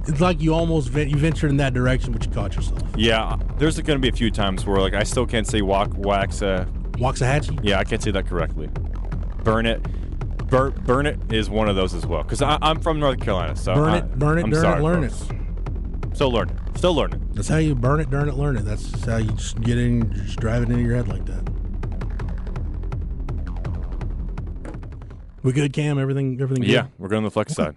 It's 0.06 0.20
like 0.20 0.40
you 0.40 0.54
almost 0.54 0.92
you 0.94 1.16
ventured 1.16 1.50
in 1.50 1.58
that 1.58 1.74
direction, 1.74 2.12
but 2.12 2.24
you 2.24 2.32
caught 2.32 2.56
yourself. 2.56 2.82
Yeah, 2.96 3.36
there's 3.58 3.78
going 3.80 3.98
to 3.98 4.02
be 4.02 4.08
a 4.08 4.12
few 4.16 4.30
times 4.30 4.64
where 4.64 4.80
like 4.80 4.94
I 4.94 5.02
still 5.02 5.26
can't 5.26 5.46
say 5.46 5.60
walk 5.62 5.90
wax. 5.94 6.40
Uh, 6.42 6.64
Waxahachie. 6.92 7.60
yeah, 7.62 7.78
I 7.78 7.84
can't 7.84 8.02
say 8.02 8.10
that 8.10 8.26
correctly. 8.26 8.68
Burn 9.44 9.66
it. 9.66 9.82
Bur- 10.48 10.70
burn 10.70 11.06
it 11.06 11.32
is 11.32 11.48
one 11.48 11.68
of 11.68 11.76
those 11.76 11.94
as 11.94 12.06
well. 12.06 12.22
Because 12.22 12.42
I'm 12.42 12.80
from 12.80 12.98
North 12.98 13.20
Carolina, 13.20 13.54
so 13.56 13.74
Burn 13.74 13.90
I, 13.90 13.98
it, 13.98 14.18
burn 14.18 14.38
it, 14.38 14.44
I'm 14.44 14.50
burn 14.50 14.60
sorry, 14.60 14.80
it, 14.80 14.82
learn 14.82 15.08
folks. 15.08 15.30
it. 15.30 16.16
Still 16.16 16.32
learning. 16.32 16.58
Still 16.76 16.94
learning. 16.94 17.28
That's 17.34 17.48
how 17.48 17.58
you 17.58 17.74
burn 17.74 18.00
it, 18.00 18.10
burn 18.10 18.28
it, 18.28 18.34
learn 18.34 18.56
it. 18.56 18.64
That's 18.64 19.04
how 19.04 19.18
you 19.18 19.30
just 19.32 19.60
get 19.60 19.78
in, 19.78 20.12
just 20.24 20.40
drive 20.40 20.62
it 20.62 20.70
into 20.70 20.82
your 20.82 20.96
head 20.96 21.08
like 21.08 21.24
that. 21.26 21.48
We 25.42 25.52
good, 25.52 25.72
Cam? 25.72 25.98
Everything, 25.98 26.40
everything. 26.40 26.62
Good? 26.64 26.72
Yeah, 26.72 26.86
we're 26.98 27.08
going 27.08 27.22
to 27.22 27.28
the 27.28 27.32
flex 27.32 27.54
side. 27.54 27.76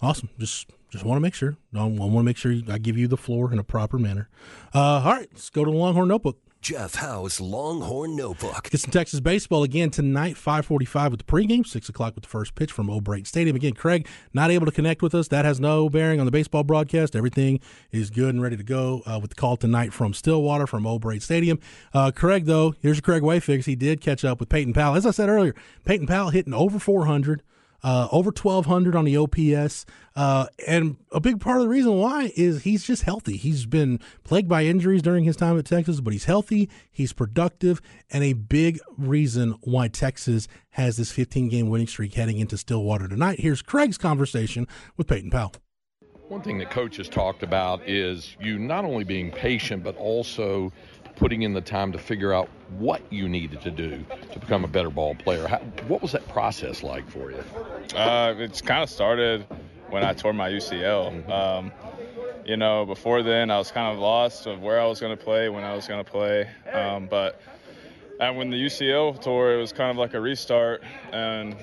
Awesome. 0.00 0.28
Just, 0.38 0.70
just 0.90 1.04
want 1.04 1.16
to 1.16 1.20
make 1.20 1.34
sure. 1.34 1.56
I 1.74 1.84
want 1.84 2.12
to 2.12 2.22
make 2.22 2.36
sure 2.36 2.54
I 2.68 2.78
give 2.78 2.96
you 2.96 3.08
the 3.08 3.16
floor 3.16 3.52
in 3.52 3.58
a 3.58 3.64
proper 3.64 3.98
manner. 3.98 4.28
Uh, 4.74 5.02
all 5.04 5.12
right, 5.12 5.28
let's 5.32 5.50
go 5.50 5.64
to 5.64 5.70
the 5.70 5.76
Longhorn 5.76 6.08
Notebook. 6.08 6.38
Jeff 6.60 6.96
Howe's 6.96 7.40
Longhorn 7.40 8.16
Notebook. 8.16 8.68
Get 8.68 8.80
some 8.80 8.90
Texas 8.90 9.18
baseball 9.20 9.62
again 9.62 9.90
tonight, 9.90 10.36
545 10.36 11.12
with 11.12 11.20
the 11.20 11.24
pregame, 11.24 11.66
6 11.66 11.88
o'clock 11.88 12.14
with 12.14 12.24
the 12.24 12.28
first 12.28 12.54
pitch 12.54 12.70
from 12.70 12.90
O'Brate 12.90 13.26
Stadium. 13.26 13.56
Again, 13.56 13.72
Craig 13.72 14.06
not 14.34 14.50
able 14.50 14.66
to 14.66 14.72
connect 14.72 15.00
with 15.00 15.14
us. 15.14 15.28
That 15.28 15.46
has 15.46 15.58
no 15.58 15.88
bearing 15.88 16.20
on 16.20 16.26
the 16.26 16.32
baseball 16.32 16.62
broadcast. 16.62 17.16
Everything 17.16 17.60
is 17.92 18.10
good 18.10 18.34
and 18.34 18.42
ready 18.42 18.58
to 18.58 18.62
go 18.62 19.02
uh, 19.06 19.18
with 19.18 19.30
the 19.30 19.36
call 19.36 19.56
tonight 19.56 19.94
from 19.94 20.12
Stillwater 20.12 20.66
from 20.66 20.86
O'Brate 20.86 21.22
Stadium. 21.22 21.58
Uh, 21.94 22.10
Craig, 22.14 22.44
though, 22.44 22.74
here's 22.80 23.00
Craig 23.00 23.22
Wayfix. 23.22 23.64
He 23.64 23.74
did 23.74 24.02
catch 24.02 24.22
up 24.22 24.38
with 24.38 24.50
Peyton 24.50 24.74
Powell. 24.74 24.96
As 24.96 25.06
I 25.06 25.12
said 25.12 25.30
earlier, 25.30 25.54
Peyton 25.86 26.06
Powell 26.06 26.28
hitting 26.28 26.52
over 26.52 26.78
400. 26.78 27.42
Uh, 27.82 28.08
over 28.12 28.30
1200 28.30 28.94
on 28.94 29.04
the 29.04 29.16
OPS. 29.16 29.86
Uh, 30.14 30.46
and 30.66 30.96
a 31.12 31.20
big 31.20 31.40
part 31.40 31.56
of 31.56 31.62
the 31.62 31.68
reason 31.68 31.96
why 31.96 32.32
is 32.36 32.62
he's 32.62 32.84
just 32.84 33.02
healthy. 33.02 33.36
He's 33.36 33.64
been 33.64 34.00
plagued 34.24 34.48
by 34.48 34.64
injuries 34.64 35.02
during 35.02 35.24
his 35.24 35.36
time 35.36 35.58
at 35.58 35.64
Texas, 35.64 36.00
but 36.00 36.12
he's 36.12 36.24
healthy, 36.24 36.68
he's 36.90 37.12
productive, 37.12 37.80
and 38.10 38.22
a 38.22 38.34
big 38.34 38.80
reason 38.98 39.56
why 39.62 39.88
Texas 39.88 40.48
has 40.70 40.96
this 40.96 41.12
15 41.12 41.48
game 41.48 41.70
winning 41.70 41.86
streak 41.86 42.14
heading 42.14 42.38
into 42.38 42.58
Stillwater 42.58 43.08
tonight. 43.08 43.40
Here's 43.40 43.62
Craig's 43.62 43.98
conversation 43.98 44.66
with 44.96 45.06
Peyton 45.06 45.30
Powell. 45.30 45.54
One 46.28 46.42
thing 46.42 46.58
that 46.58 46.70
coach 46.70 46.98
has 46.98 47.08
talked 47.08 47.42
about 47.42 47.88
is 47.88 48.36
you 48.40 48.58
not 48.58 48.84
only 48.84 49.02
being 49.02 49.32
patient, 49.32 49.82
but 49.82 49.96
also 49.96 50.72
putting 51.16 51.42
in 51.42 51.52
the 51.52 51.60
time 51.60 51.92
to 51.92 51.98
figure 51.98 52.32
out 52.32 52.48
what 52.78 53.02
you 53.12 53.28
needed 53.28 53.60
to 53.62 53.70
do 53.70 54.04
become 54.40 54.64
a 54.64 54.68
better 54.68 54.90
ball 54.90 55.14
player. 55.14 55.46
How, 55.46 55.58
what 55.88 56.02
was 56.02 56.12
that 56.12 56.26
process 56.28 56.82
like 56.82 57.08
for 57.08 57.30
you? 57.30 57.44
Uh, 57.94 58.34
it's 58.38 58.60
kind 58.60 58.82
of 58.82 58.90
started 58.90 59.46
when 59.90 60.04
I 60.04 60.12
tore 60.12 60.32
my 60.32 60.50
UCL. 60.50 61.28
Um, 61.28 61.72
you 62.44 62.56
know, 62.56 62.86
before 62.86 63.22
then 63.22 63.50
I 63.50 63.58
was 63.58 63.70
kind 63.70 63.92
of 63.92 63.98
lost 63.98 64.46
of 64.46 64.60
where 64.62 64.80
I 64.80 64.86
was 64.86 65.00
going 65.00 65.16
to 65.16 65.22
play, 65.22 65.48
when 65.48 65.64
I 65.64 65.74
was 65.74 65.86
going 65.86 66.04
to 66.04 66.10
play. 66.10 66.48
Um, 66.72 67.06
but 67.06 67.40
and 68.18 68.36
when 68.36 68.50
the 68.50 68.66
UCL 68.66 69.22
tore, 69.22 69.52
it 69.52 69.56
was 69.56 69.72
kind 69.72 69.90
of 69.90 69.96
like 69.96 70.14
a 70.14 70.20
restart 70.20 70.82
and 71.12 71.56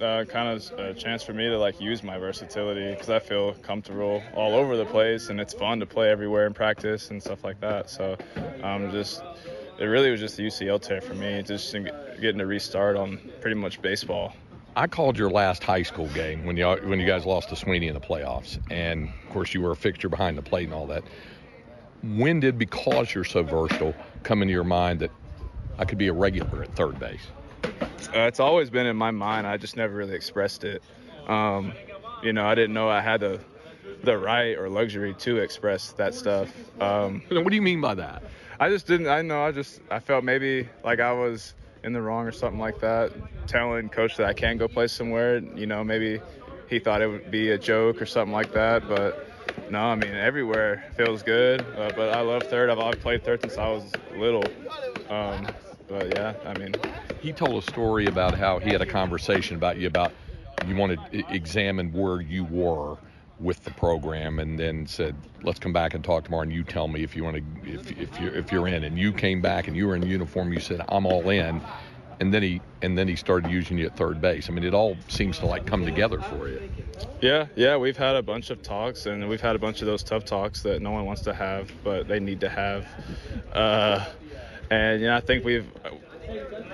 uh, 0.00 0.24
kind 0.24 0.48
of 0.48 0.78
a 0.78 0.94
chance 0.94 1.22
for 1.22 1.32
me 1.32 1.48
to 1.48 1.58
like 1.58 1.80
use 1.80 2.02
my 2.02 2.18
versatility 2.18 2.90
because 2.90 3.08
I 3.08 3.20
feel 3.20 3.54
comfortable 3.54 4.22
all 4.34 4.54
over 4.54 4.76
the 4.76 4.84
place 4.84 5.28
and 5.28 5.40
it's 5.40 5.54
fun 5.54 5.78
to 5.80 5.86
play 5.86 6.10
everywhere 6.10 6.46
in 6.46 6.54
practice 6.54 7.10
and 7.10 7.22
stuff 7.22 7.44
like 7.44 7.60
that. 7.60 7.88
So 7.88 8.16
I'm 8.62 8.86
um, 8.86 8.90
just 8.90 9.22
it 9.82 9.86
really 9.86 10.12
was 10.12 10.20
just 10.20 10.36
the 10.36 10.46
UCL 10.46 10.80
tear 10.80 11.00
for 11.00 11.14
me, 11.14 11.42
just 11.42 11.72
getting 11.72 12.38
to 12.38 12.46
restart 12.46 12.96
on 12.96 13.18
pretty 13.40 13.56
much 13.56 13.82
baseball. 13.82 14.32
I 14.76 14.86
called 14.86 15.18
your 15.18 15.28
last 15.28 15.64
high 15.64 15.82
school 15.82 16.06
game 16.10 16.46
when 16.46 16.56
you 16.56 16.66
when 16.84 17.00
you 17.00 17.06
guys 17.06 17.26
lost 17.26 17.48
to 17.48 17.56
Sweeny 17.56 17.88
in 17.88 17.94
the 17.94 18.00
playoffs, 18.00 18.60
and 18.70 19.08
of 19.08 19.30
course 19.30 19.52
you 19.52 19.60
were 19.60 19.72
a 19.72 19.76
fixture 19.76 20.08
behind 20.08 20.38
the 20.38 20.42
plate 20.42 20.64
and 20.66 20.72
all 20.72 20.86
that. 20.86 21.02
When 22.04 22.38
did 22.38 22.58
because 22.58 23.12
you're 23.12 23.24
so 23.24 23.42
versatile 23.42 23.94
come 24.22 24.40
into 24.40 24.54
your 24.54 24.64
mind 24.64 25.00
that 25.00 25.10
I 25.78 25.84
could 25.84 25.98
be 25.98 26.06
a 26.06 26.12
regular 26.12 26.62
at 26.62 26.74
third 26.76 27.00
base? 27.00 27.26
Uh, 27.64 28.20
it's 28.20 28.40
always 28.40 28.70
been 28.70 28.86
in 28.86 28.96
my 28.96 29.10
mind. 29.10 29.48
I 29.48 29.56
just 29.56 29.76
never 29.76 29.94
really 29.94 30.14
expressed 30.14 30.62
it. 30.62 30.80
Um, 31.26 31.72
you 32.22 32.32
know, 32.32 32.46
I 32.46 32.54
didn't 32.54 32.72
know 32.72 32.88
I 32.88 33.00
had 33.00 33.20
the 33.20 33.40
the 34.04 34.16
right 34.16 34.56
or 34.56 34.68
luxury 34.68 35.14
to 35.14 35.38
express 35.38 35.90
that 35.92 36.14
stuff. 36.14 36.52
Um, 36.80 37.22
what 37.30 37.48
do 37.48 37.56
you 37.56 37.62
mean 37.62 37.80
by 37.80 37.96
that? 37.96 38.22
I 38.62 38.68
just 38.68 38.86
didn't. 38.86 39.08
I 39.08 39.22
know. 39.22 39.42
I 39.42 39.50
just 39.50 39.80
I 39.90 39.98
felt 39.98 40.22
maybe 40.22 40.68
like 40.84 41.00
I 41.00 41.10
was 41.10 41.52
in 41.82 41.92
the 41.92 42.00
wrong 42.00 42.28
or 42.28 42.30
something 42.30 42.60
like 42.60 42.78
that. 42.78 43.10
Telling 43.48 43.88
coach 43.88 44.16
that 44.18 44.28
I 44.28 44.34
can't 44.34 44.56
go 44.56 44.68
play 44.68 44.86
somewhere. 44.86 45.38
You 45.38 45.66
know, 45.66 45.82
maybe 45.82 46.20
he 46.68 46.78
thought 46.78 47.02
it 47.02 47.08
would 47.08 47.28
be 47.28 47.50
a 47.50 47.58
joke 47.58 48.00
or 48.00 48.06
something 48.06 48.32
like 48.32 48.52
that. 48.52 48.88
But 48.88 49.26
no, 49.68 49.80
I 49.80 49.96
mean 49.96 50.14
everywhere 50.14 50.84
feels 50.96 51.24
good. 51.24 51.60
Uh, 51.76 51.90
but 51.96 52.10
I 52.10 52.20
love 52.20 52.44
third. 52.44 52.70
I've, 52.70 52.78
I've 52.78 53.00
played 53.00 53.24
third 53.24 53.40
since 53.40 53.58
I 53.58 53.68
was 53.68 53.82
little. 54.16 54.44
Um, 55.10 55.48
but 55.88 56.06
yeah, 56.14 56.34
I 56.46 56.56
mean, 56.56 56.72
he 57.20 57.32
told 57.32 57.60
a 57.64 57.66
story 57.66 58.06
about 58.06 58.38
how 58.38 58.60
he 58.60 58.70
had 58.70 58.80
a 58.80 58.86
conversation 58.86 59.56
about 59.56 59.76
you 59.76 59.88
about 59.88 60.12
you 60.68 60.76
wanted 60.76 61.00
to 61.10 61.34
examine 61.34 61.92
where 61.92 62.20
you 62.20 62.44
were 62.44 62.96
with 63.40 63.62
the 63.64 63.70
program 63.72 64.38
and 64.38 64.58
then 64.58 64.86
said 64.86 65.14
let's 65.42 65.58
come 65.58 65.72
back 65.72 65.94
and 65.94 66.04
talk 66.04 66.24
tomorrow 66.24 66.42
and 66.42 66.52
you 66.52 66.62
tell 66.62 66.88
me 66.88 67.02
if 67.02 67.16
you 67.16 67.24
want 67.24 67.36
to 67.36 67.70
if, 67.70 67.90
if 67.98 68.20
you're 68.20 68.34
if 68.34 68.52
you're 68.52 68.68
in. 68.68 68.84
And 68.84 68.98
you 68.98 69.12
came 69.12 69.40
back 69.40 69.68
and 69.68 69.76
you 69.76 69.86
were 69.86 69.96
in 69.96 70.06
uniform 70.06 70.52
you 70.52 70.60
said 70.60 70.80
i'm 70.88 71.06
all 71.06 71.28
in. 71.30 71.60
And 72.20 72.32
then 72.32 72.42
he 72.42 72.60
and 72.82 72.96
then 72.96 73.08
he 73.08 73.16
started 73.16 73.50
using 73.50 73.78
you 73.78 73.86
at 73.86 73.96
third 73.96 74.20
base. 74.20 74.48
I 74.48 74.52
mean 74.52 74.64
it 74.64 74.74
all 74.74 74.96
seems 75.08 75.38
to 75.40 75.46
like 75.46 75.66
come 75.66 75.84
together 75.84 76.20
for 76.20 76.48
you. 76.48 76.70
Yeah 77.20 77.46
yeah 77.56 77.76
we've 77.76 77.96
had 77.96 78.16
a 78.16 78.22
bunch 78.22 78.50
of 78.50 78.62
talks 78.62 79.06
and 79.06 79.28
we've 79.28 79.40
had 79.40 79.56
a 79.56 79.58
bunch 79.58 79.80
of 79.80 79.86
those 79.86 80.02
tough 80.02 80.24
talks 80.24 80.62
that 80.62 80.82
no 80.82 80.90
one 80.92 81.04
wants 81.04 81.22
to 81.22 81.34
have 81.34 81.70
but 81.82 82.06
they 82.06 82.20
need 82.20 82.40
to 82.40 82.48
have. 82.48 82.86
Uh, 83.52 84.04
and 84.70 85.00
you 85.00 85.06
know 85.06 85.16
i 85.16 85.20
think 85.20 85.44
we've 85.44 85.66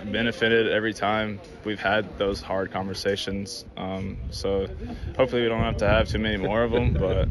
benefited 0.05 0.71
every 0.71 0.94
time 0.94 1.40
we've 1.64 1.81
had 1.81 2.18
those 2.18 2.40
hard 2.40 2.71
conversations. 2.71 3.64
Um, 3.77 4.16
so 4.31 4.68
hopefully 5.16 5.42
we 5.42 5.49
don't 5.49 5.62
have 5.62 5.77
to 5.79 5.88
have 5.88 6.09
too 6.09 6.18
many 6.18 6.37
more 6.37 6.62
of 6.62 6.71
them. 6.71 6.88
But 6.99 7.29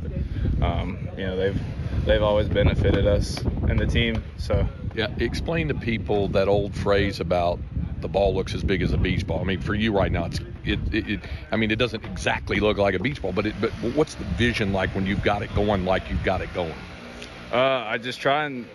um, 0.62 0.98
you 1.18 1.26
know 1.26 1.36
they've 1.36 1.60
they've 2.06 2.24
always 2.24 2.48
benefited 2.48 3.06
us 3.06 3.38
and 3.68 3.80
the 3.80 3.86
team. 3.86 4.24
So 4.38 4.68
yeah, 4.96 5.08
explain 5.20 5.68
to 5.68 5.76
people 5.76 6.28
that 6.30 6.48
old 6.48 6.74
phrase 6.76 7.20
about 7.20 7.60
the 8.02 8.08
ball 8.08 8.34
looks 8.34 8.54
as 8.54 8.64
big 8.64 8.82
as 8.82 8.94
a 8.94 8.98
beach 8.98 9.26
ball. 9.26 9.40
I 9.40 9.44
mean, 9.44 9.60
for 9.60 9.76
you 9.76 9.92
right 9.92 10.12
now, 10.12 10.26
it's 10.26 10.40
it, 10.64 10.80
it, 10.94 11.10
it, 11.10 11.20
I 11.52 11.56
mean, 11.56 11.72
it 11.72 11.78
doesn't 11.78 12.04
exactly 12.06 12.60
look 12.60 12.78
like 12.78 12.96
a 12.96 13.00
beach 13.00 13.22
ball, 13.22 13.32
but 13.32 13.46
it, 13.46 13.56
but 13.60 13.72
what's 13.96 14.16
the 14.16 14.26
vision 14.26 14.74
like 14.74 14.94
when 14.96 15.06
you've 15.06 15.24
got 15.24 15.42
it 15.42 15.54
going 15.56 15.86
like 15.86 16.10
you've 16.10 16.24
got 16.24 16.42
it 16.42 16.54
going? 16.54 16.74
Uh, 17.52 17.58
I 17.58 17.98
just 17.98 18.20
try 18.20 18.46
and 18.46 18.66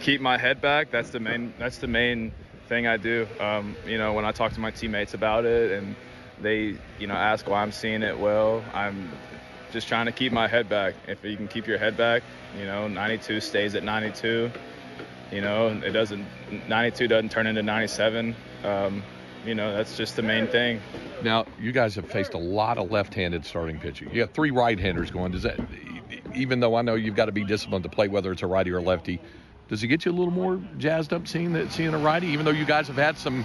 keep 0.00 0.20
my 0.20 0.36
head 0.36 0.60
back. 0.60 0.90
That's 0.90 1.10
the 1.10 1.20
main. 1.20 1.54
That's 1.58 1.78
the 1.78 1.86
main 1.86 2.32
thing 2.72 2.86
I 2.86 2.96
do. 2.96 3.26
Um, 3.38 3.76
you 3.86 3.98
know, 3.98 4.14
when 4.14 4.24
I 4.24 4.32
talk 4.32 4.54
to 4.54 4.60
my 4.60 4.70
teammates 4.70 5.12
about 5.12 5.44
it 5.44 5.72
and 5.72 5.94
they, 6.40 6.78
you 6.98 7.06
know, 7.06 7.12
ask 7.12 7.46
why 7.46 7.60
I'm 7.60 7.70
seeing 7.70 8.02
it 8.02 8.18
well, 8.18 8.64
I'm 8.72 9.10
just 9.72 9.88
trying 9.88 10.06
to 10.06 10.12
keep 10.12 10.32
my 10.32 10.48
head 10.48 10.70
back. 10.70 10.94
If 11.06 11.22
you 11.22 11.36
can 11.36 11.48
keep 11.48 11.66
your 11.66 11.76
head 11.76 11.98
back, 11.98 12.22
you 12.58 12.64
know, 12.64 12.88
92 12.88 13.40
stays 13.40 13.74
at 13.74 13.84
92. 13.84 14.50
You 15.30 15.40
know, 15.42 15.68
it 15.68 15.90
doesn't 15.90 16.24
92 16.66 17.08
doesn't 17.08 17.30
turn 17.30 17.46
into 17.46 17.62
97. 17.62 18.34
Um, 18.64 19.02
you 19.44 19.54
know, 19.54 19.76
that's 19.76 19.98
just 19.98 20.16
the 20.16 20.22
main 20.22 20.46
thing. 20.46 20.80
Now, 21.22 21.44
you 21.60 21.72
guys 21.72 21.94
have 21.96 22.10
faced 22.10 22.32
a 22.32 22.38
lot 22.38 22.78
of 22.78 22.90
left-handed 22.90 23.44
starting 23.44 23.78
pitching. 23.80 24.08
You 24.14 24.22
have 24.22 24.30
three 24.30 24.50
right-handers 24.50 25.10
going. 25.10 25.32
Does 25.32 25.42
that, 25.42 25.58
even 26.34 26.60
though 26.60 26.74
I 26.76 26.80
know 26.80 26.94
you've 26.94 27.16
got 27.16 27.26
to 27.26 27.32
be 27.32 27.44
disciplined 27.44 27.82
to 27.82 27.90
play 27.90 28.08
whether 28.08 28.32
it's 28.32 28.42
a 28.42 28.46
righty 28.46 28.70
or 28.70 28.78
a 28.78 28.82
lefty, 28.82 29.20
does 29.72 29.82
it 29.82 29.86
get 29.86 30.04
you 30.04 30.10
a 30.10 30.12
little 30.12 30.34
more 30.34 30.60
jazzed 30.76 31.14
up 31.14 31.26
seeing 31.26 31.54
that 31.54 31.72
seeing 31.72 31.94
a 31.94 31.98
righty, 31.98 32.26
even 32.26 32.44
though 32.44 32.50
you 32.50 32.66
guys 32.66 32.88
have 32.88 32.96
had 32.96 33.16
some 33.16 33.42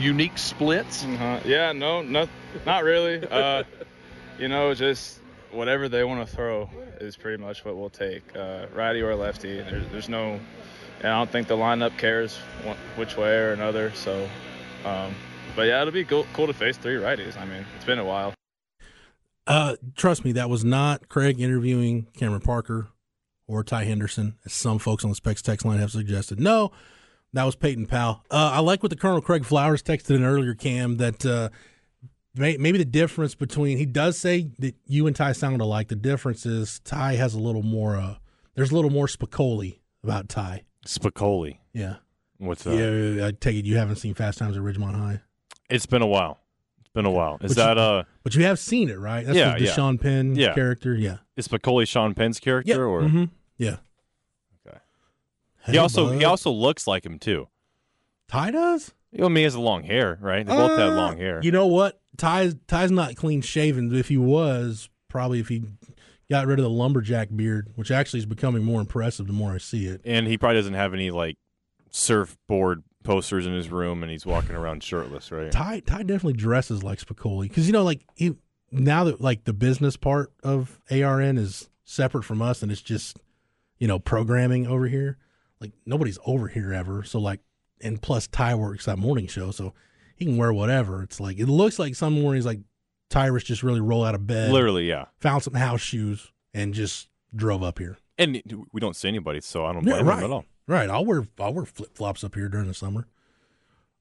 unique 0.00 0.36
splits? 0.36 1.04
Uh-huh. 1.04 1.38
Yeah, 1.44 1.70
no, 1.70 2.02
not 2.02 2.28
not 2.66 2.82
really. 2.82 3.24
Uh, 3.24 3.62
you 4.36 4.48
know, 4.48 4.74
just 4.74 5.20
whatever 5.52 5.88
they 5.88 6.02
want 6.02 6.28
to 6.28 6.34
throw 6.34 6.68
is 7.00 7.16
pretty 7.16 7.40
much 7.40 7.64
what 7.64 7.76
we'll 7.76 7.88
take, 7.88 8.34
uh, 8.34 8.66
righty 8.74 9.00
or 9.00 9.14
lefty. 9.14 9.58
There's, 9.58 9.86
there's 9.92 10.08
no, 10.08 10.40
and 11.02 11.06
I 11.06 11.18
don't 11.18 11.30
think 11.30 11.46
the 11.46 11.56
lineup 11.56 11.96
cares 11.96 12.36
which 12.96 13.16
way 13.16 13.36
or 13.36 13.52
another. 13.52 13.92
So, 13.94 14.28
um, 14.84 15.14
but 15.54 15.68
yeah, 15.68 15.82
it'll 15.82 15.92
be 15.92 16.04
cool, 16.04 16.26
cool 16.32 16.48
to 16.48 16.52
face 16.52 16.78
three 16.78 16.96
righties. 16.96 17.40
I 17.40 17.44
mean, 17.44 17.64
it's 17.76 17.84
been 17.84 18.00
a 18.00 18.04
while. 18.04 18.34
Uh, 19.46 19.76
trust 19.94 20.24
me, 20.24 20.32
that 20.32 20.50
was 20.50 20.64
not 20.64 21.08
Craig 21.08 21.40
interviewing 21.40 22.08
Cameron 22.16 22.40
Parker 22.40 22.88
or 23.50 23.64
Ty 23.64 23.84
Henderson, 23.84 24.36
as 24.44 24.52
some 24.52 24.78
folks 24.78 25.02
on 25.02 25.10
the 25.10 25.16
Specs 25.16 25.42
text 25.42 25.66
line 25.66 25.80
have 25.80 25.90
suggested. 25.90 26.38
No, 26.38 26.70
that 27.32 27.42
was 27.42 27.56
Peyton 27.56 27.86
Powell. 27.86 28.24
Uh, 28.30 28.52
I 28.54 28.60
like 28.60 28.82
what 28.82 28.90
the 28.90 28.96
Colonel 28.96 29.20
Craig 29.20 29.44
Flowers 29.44 29.82
texted 29.82 30.14
in 30.14 30.24
earlier, 30.24 30.54
Cam, 30.54 30.98
that 30.98 31.26
uh, 31.26 31.48
may, 32.34 32.56
maybe 32.56 32.78
the 32.78 32.84
difference 32.84 33.34
between, 33.34 33.76
he 33.76 33.86
does 33.86 34.16
say 34.16 34.50
that 34.60 34.76
you 34.86 35.08
and 35.08 35.16
Ty 35.16 35.32
sound 35.32 35.60
alike. 35.60 35.88
The 35.88 35.96
difference 35.96 36.46
is 36.46 36.78
Ty 36.84 37.14
has 37.14 37.34
a 37.34 37.40
little 37.40 37.64
more, 37.64 37.96
uh, 37.96 38.16
there's 38.54 38.70
a 38.70 38.74
little 38.74 38.90
more 38.90 39.06
Spicoli 39.06 39.80
about 40.04 40.28
Ty. 40.28 40.62
Spicoli? 40.86 41.58
Yeah. 41.72 41.96
What's 42.38 42.62
that? 42.62 42.74
Yeah, 42.74 43.26
I 43.26 43.32
take 43.32 43.56
it 43.56 43.66
you 43.66 43.76
haven't 43.76 43.96
seen 43.96 44.14
Fast 44.14 44.38
Times 44.38 44.56
at 44.56 44.62
Ridgemont 44.62 44.94
High. 44.94 45.20
It's 45.68 45.86
been 45.86 46.02
a 46.02 46.06
while. 46.06 46.38
It's 46.80 46.88
been 46.88 47.04
a 47.04 47.10
while. 47.10 47.38
Is 47.42 47.54
but 47.54 47.76
that 47.76 47.76
you, 47.76 47.82
uh? 47.82 48.02
But 48.22 48.34
you 48.34 48.44
have 48.44 48.58
seen 48.58 48.88
it, 48.88 48.98
right? 48.98 49.26
That's 49.26 49.36
yeah, 49.36 49.58
the 49.58 49.64
yeah. 49.64 49.72
Sean 49.72 49.98
Penn 49.98 50.34
yeah. 50.34 50.54
character. 50.54 50.94
Yeah. 50.94 51.18
Is 51.36 51.48
Spicoli 51.48 51.86
Sean 51.86 52.14
Penn's 52.14 52.40
character 52.40 52.72
yeah. 52.72 52.78
or? 52.78 53.02
Mm-hmm. 53.02 53.24
Yeah. 53.60 53.76
Okay. 54.66 54.78
Hey, 55.64 55.72
he 55.72 55.78
also 55.78 56.06
bud. 56.08 56.18
he 56.18 56.24
also 56.24 56.50
looks 56.50 56.86
like 56.86 57.04
him 57.04 57.18
too. 57.18 57.48
Ty 58.28 58.52
does. 58.52 58.92
You 59.12 59.18
know, 59.20 59.28
me 59.28 59.42
has 59.42 59.54
long 59.56 59.82
hair, 59.82 60.18
right? 60.20 60.46
They 60.46 60.52
both 60.52 60.78
had 60.78 60.88
Uh, 60.90 60.94
long 60.96 61.16
hair. 61.18 61.40
You 61.42 61.52
know 61.52 61.66
what? 61.66 62.00
Ty's 62.16 62.54
Ty's 62.68 62.90
not 62.90 63.16
clean 63.16 63.42
shaven. 63.42 63.94
If 63.94 64.08
he 64.08 64.16
was, 64.16 64.88
probably 65.08 65.40
if 65.40 65.48
he 65.48 65.64
got 66.30 66.46
rid 66.46 66.58
of 66.58 66.62
the 66.62 66.70
lumberjack 66.70 67.28
beard, 67.34 67.68
which 67.74 67.90
actually 67.90 68.20
is 68.20 68.26
becoming 68.26 68.62
more 68.64 68.80
impressive 68.80 69.26
the 69.26 69.32
more 69.32 69.52
I 69.52 69.58
see 69.58 69.86
it. 69.86 70.00
and 70.04 70.26
he 70.26 70.38
probably 70.38 70.56
doesn't 70.58 70.74
have 70.74 70.94
any 70.94 71.10
like 71.10 71.36
surfboard 71.90 72.82
posters 73.02 73.46
in 73.46 73.52
his 73.52 73.68
room, 73.68 74.02
and 74.02 74.10
he's 74.10 74.24
walking 74.26 74.54
around 74.54 74.82
shirtless, 74.82 75.30
right? 75.32 75.50
Ty 75.52 75.80
Ty 75.80 75.98
definitely 76.04 76.34
dresses 76.34 76.82
like 76.82 76.98
Spicoli 76.98 77.42
because 77.48 77.66
you 77.66 77.72
know, 77.72 77.82
like 77.84 78.06
he, 78.14 78.36
now 78.70 79.04
that 79.04 79.20
like 79.20 79.44
the 79.44 79.52
business 79.52 79.96
part 79.96 80.32
of 80.42 80.80
ARN 80.90 81.36
is 81.36 81.68
separate 81.84 82.22
from 82.24 82.40
us, 82.40 82.62
and 82.62 82.70
it's 82.70 82.80
just 82.82 83.18
you 83.80 83.88
know 83.88 83.98
programming 83.98 84.68
over 84.68 84.86
here. 84.86 85.18
Like 85.60 85.72
nobody's 85.84 86.18
over 86.24 86.46
here 86.48 86.72
ever, 86.72 87.02
so 87.02 87.18
like, 87.18 87.40
and 87.82 88.00
plus 88.00 88.28
Ty 88.28 88.54
works 88.54 88.84
that 88.86 88.98
morning 88.98 89.26
show, 89.26 89.50
so 89.50 89.74
he 90.16 90.24
can 90.26 90.36
wear 90.36 90.52
whatever. 90.52 91.02
It's 91.02 91.18
like 91.20 91.38
it 91.38 91.46
looks 91.46 91.78
like 91.78 91.94
some 91.96 92.14
mornings 92.14 92.46
like 92.46 92.60
Tyrus 93.10 93.42
just 93.42 93.62
really 93.64 93.80
rolled 93.80 94.06
out 94.06 94.14
of 94.14 94.26
bed, 94.26 94.52
Literally, 94.52 94.88
yeah. 94.88 95.06
found 95.18 95.42
some 95.42 95.54
house 95.54 95.80
shoes, 95.80 96.30
and 96.54 96.72
just 96.72 97.08
drove 97.34 97.62
up 97.62 97.78
here. 97.80 97.98
And 98.16 98.40
we 98.72 98.80
don't 98.80 98.94
see 98.96 99.08
anybody, 99.08 99.40
so 99.40 99.64
I 99.66 99.72
don't 99.72 99.84
Yeah, 99.86 99.94
blame 99.94 100.06
right. 100.08 100.18
him 100.18 100.24
at 100.24 100.30
all. 100.30 100.44
Right. 100.66 100.88
I'll 100.88 101.04
wear 101.04 101.26
I'll 101.38 101.52
wear 101.52 101.64
flip 101.64 101.94
flops 101.96 102.22
up 102.22 102.34
here 102.36 102.48
during 102.48 102.68
the 102.68 102.74
summer. 102.74 103.06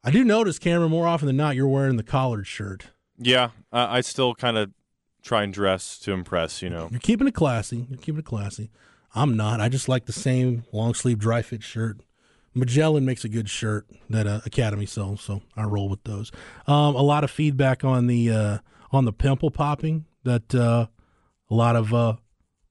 I 0.04 0.12
do 0.12 0.24
notice, 0.24 0.60
Cameron, 0.60 0.92
more 0.92 1.08
often 1.08 1.26
than 1.28 1.36
not, 1.38 1.56
you're 1.56 1.68
wearing 1.68 1.98
the 1.98 2.04
collared 2.04 2.48
shirt. 2.48 2.88
Yeah, 3.18 3.50
I 3.72 3.98
I 3.98 4.02
still 4.02 4.34
kind 4.36 4.58
of 4.58 4.72
try 5.24 5.44
and 5.44 5.54
dress 5.54 5.98
to 6.00 6.14
impress, 6.14 6.62
you 6.62 6.70
know. 6.70 6.88
You're 6.92 7.02
keeping 7.02 7.28
it 7.28 7.34
classy. 7.34 7.86
You're 7.90 7.98
keeping 7.98 8.20
it 8.20 8.26
classy. 8.26 8.70
I'm 9.16 9.36
not. 9.36 9.60
I 9.60 9.70
just 9.70 9.90
like 9.90 10.06
the 10.06 10.14
same 10.14 10.66
long 10.72 10.94
sleeve 10.94 11.20
dry 11.20 11.42
fit 11.42 11.64
shirt. 11.64 11.98
Magellan 12.54 13.06
makes 13.06 13.24
a 13.24 13.30
good 13.30 13.50
shirt 13.50 13.88
that 14.10 14.28
uh, 14.28 14.42
Academy 14.46 14.86
sells, 14.86 15.22
so 15.22 15.42
I 15.56 15.64
roll 15.64 15.88
with 15.90 16.04
those. 16.04 16.32
Um, 16.68 16.96
a 16.96 17.02
lot 17.02 17.24
of 17.24 17.32
feedback 17.32 17.84
on 17.84 18.08
the 18.08 18.32
uh, 18.32 18.58
on 18.92 19.06
the 19.06 19.14
pimple 19.14 19.52
popping. 19.52 20.06
That 20.24 20.54
uh, 20.54 20.88
a 21.50 21.56
lot 21.56 21.76
of 21.76 21.94
uh, 21.94 22.16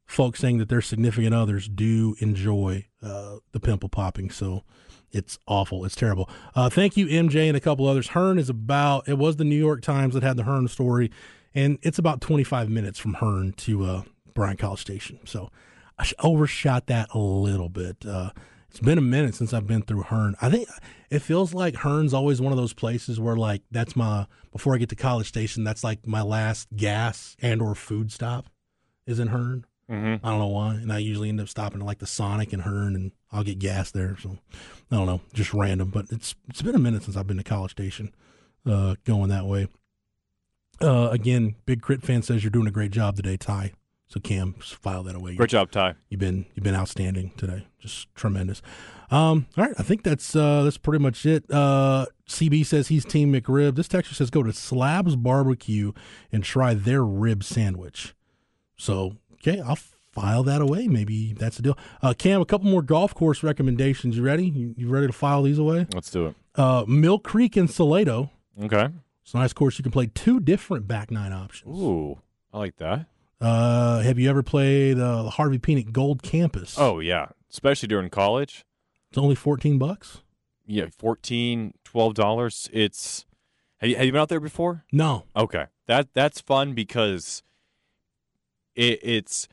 folks 0.07 0.41
saying 0.41 0.59
that 0.59 0.69
their 0.69 0.81
significant 0.81 1.35
others 1.35 1.69
do 1.69 2.17
enjoy 2.19 2.87
uh, 3.03 3.37
the 3.53 3.61
pimple 3.61 3.89
popping. 3.89 4.31
So 4.31 4.65
it's 5.11 5.39
awful. 5.47 5.85
It's 5.85 5.95
terrible. 5.95 6.29
Uh, 6.55 6.69
thank 6.69 6.97
you, 6.97 7.07
MJ, 7.07 7.49
and 7.49 7.57
a 7.57 7.61
couple 7.61 7.87
others. 7.87 8.09
Hearne 8.09 8.39
is 8.39 8.51
about. 8.51 9.09
It 9.09 9.19
was 9.19 9.37
the 9.37 9.45
New 9.45 9.57
York 9.57 9.83
Times 9.83 10.15
that 10.15 10.23
had 10.23 10.37
the 10.37 10.45
Hearne 10.45 10.69
story, 10.69 11.11
and 11.55 11.79
it's 11.83 11.99
about 11.99 12.21
25 12.21 12.69
minutes 12.69 12.99
from 12.99 13.15
Hearne 13.15 13.53
to 13.59 13.85
uh, 13.85 14.03
Bryan 14.35 14.57
College 14.57 14.81
Station. 14.81 15.21
So 15.25 15.51
I 15.99 16.11
overshot 16.21 16.87
that 16.87 17.09
a 17.13 17.19
little 17.19 17.69
bit. 17.69 18.05
Uh, 18.07 18.31
it's 18.71 18.81
been 18.81 18.99
a 18.99 19.03
minute 19.03 19.35
since 19.35 19.53
I've 19.53 19.67
been 19.67 19.83
through 19.83 20.03
Hearne. 20.03 20.37
I 20.41 20.51
think 20.51 20.69
it 21.11 21.21
feels 21.21 21.55
like 21.55 21.77
Hearne's 21.77 22.15
always 22.15 22.41
one 22.41 22.53
of 22.53 22.59
those 22.59 22.75
places 22.75 23.19
where 23.19 23.37
like 23.37 23.63
that's 23.71 23.97
my 23.97 24.27
before 24.53 24.75
I 24.75 24.79
get 24.79 24.91
to 24.91 24.97
College 24.97 25.27
Station, 25.27 25.65
that's 25.65 25.83
like 25.83 26.07
my 26.07 26.23
last 26.23 26.69
gas 26.77 27.37
and 27.41 27.63
or 27.63 27.75
food 27.75 28.13
stop 28.13 28.47
is 29.07 29.19
in 29.19 29.29
Hearne. 29.29 29.65
Mm-hmm. 29.91 30.25
I 30.25 30.31
don't 30.31 30.39
know 30.39 30.49
why, 30.49 30.75
and 30.75 30.93
I 30.93 30.99
usually 30.99 31.31
end 31.31 31.41
up 31.41 31.49
stopping 31.49 31.81
at 31.81 31.87
like 31.87 31.99
the 31.99 32.07
Sonic 32.07 32.53
in 32.53 32.61
Hearne, 32.61 32.95
and 32.95 33.13
I'll 33.33 33.43
get 33.43 33.59
gas 33.59 33.91
there. 33.91 34.17
So 34.23 34.37
I 34.91 34.97
don't 34.97 35.07
know, 35.07 35.23
just 35.33 35.55
random. 35.55 35.89
But 35.89 36.07
it's 36.11 36.35
it's 36.49 36.61
been 36.61 36.75
a 36.75 36.79
minute 36.79 37.05
since 37.05 37.17
I've 37.17 37.27
been 37.27 37.39
to 37.39 37.45
College 37.45 37.71
Station, 37.71 38.15
uh, 38.67 38.97
going 39.05 39.31
that 39.31 39.47
way. 39.47 39.67
Uh, 40.81 41.09
again, 41.11 41.57
Big 41.65 41.81
Crit 41.81 42.03
fan 42.03 42.23
says 42.23 42.45
you're 42.45 42.51
doing 42.51 42.69
a 42.69 42.71
great 42.73 42.91
job 42.91 43.17
today, 43.17 43.37
Ty. 43.39 43.73
So 44.09 44.21
Cam, 44.21 44.55
just 44.59 44.75
file 44.77 45.03
that 45.03 45.15
away. 45.15 45.35
Great 45.35 45.51
job, 45.51 45.71
Ty. 45.71 45.95
You've 46.09 46.21
been 46.21 46.47
you've 46.55 46.65
been 46.65 46.75
outstanding 46.75 47.33
today, 47.37 47.67
just 47.79 48.13
tremendous. 48.15 48.63
Um, 49.11 49.47
all 49.57 49.65
right, 49.65 49.75
I 49.79 49.83
think 49.83 50.03
that's 50.03 50.35
uh, 50.35 50.63
that's 50.63 50.79
pretty 50.79 51.03
much 51.03 51.27
it. 51.27 51.45
Uh, 51.51 52.07
CB 52.27 52.65
says 52.65 52.89
he's 52.89 53.05
Team 53.05 53.33
McRib. 53.33 53.77
This 53.77 53.87
texture 53.87 54.15
says 54.15 54.31
go 54.31 54.43
to 54.43 54.53
Slabs 54.53 55.15
Barbecue 55.15 55.93
and 56.33 56.43
try 56.43 56.73
their 56.73 57.05
rib 57.05 57.45
sandwich. 57.45 58.15
So 58.79 59.17
okay, 59.35 59.61
I'll 59.61 59.79
file 60.11 60.43
that 60.45 60.63
away. 60.63 60.89
Maybe 60.89 61.35
that's 61.35 61.57
the 61.57 61.63
deal. 61.63 61.79
Uh, 62.01 62.15
Cam, 62.17 62.41
a 62.41 62.47
couple 62.47 62.71
more 62.71 62.83
golf 62.83 63.15
course 63.15 63.43
recommendations. 63.43 64.17
You 64.17 64.23
ready? 64.23 64.47
You, 64.47 64.75
you 64.77 64.89
ready 64.89 65.09
to 65.09 65.13
file 65.13 65.43
these 65.43 65.59
away? 65.59 65.87
Let's 65.93 66.11
do 66.11 66.29
it. 66.29 66.35
Uh, 66.55 66.85
Mill 66.89 67.19
Creek 67.19 67.59
in 67.59 67.69
Salado. 67.69 68.31
Okay. 68.61 68.89
It's 69.23 69.35
a 69.35 69.37
nice 69.37 69.53
course. 69.53 69.79
You 69.79 69.83
can 69.83 69.93
play 69.93 70.07
two 70.07 70.41
different 70.41 70.89
back 70.89 71.11
nine 71.11 71.35
options. 71.35 71.79
Ooh, 71.79 72.19
I 72.55 72.59
like 72.59 72.77
that. 72.79 73.07
Uh, 73.41 74.01
have 74.01 74.19
you 74.19 74.29
ever 74.29 74.43
played 74.43 74.99
uh, 74.99 75.23
the 75.23 75.31
Harvey 75.31 75.59
Penick 75.59 75.93
Golf 75.93 76.23
Campus? 76.23 76.75
Oh 76.79 76.99
yeah, 76.99 77.27
especially 77.51 77.87
during 77.89 78.11
college. 78.11 78.65
it's 79.11 79.19
only 79.19 79.35
fourteen 79.35 79.79
bucks. 79.79 80.23
Yeah, 80.67 80.87
14 80.99 81.73
dollars. 82.15 82.69
It's 82.73 83.25
have 83.79 83.89
you, 83.89 83.97
have 83.97 84.05
you 84.05 84.13
been 84.13 84.21
out 84.21 84.29
there 84.29 84.41
before? 84.41 84.85
No, 84.93 85.25
Okay, 85.35 85.67
that 85.87 86.09
that's 86.13 86.41
fun 86.41 86.75
because 86.75 87.43
it, 88.75 88.99
it's 89.03 89.49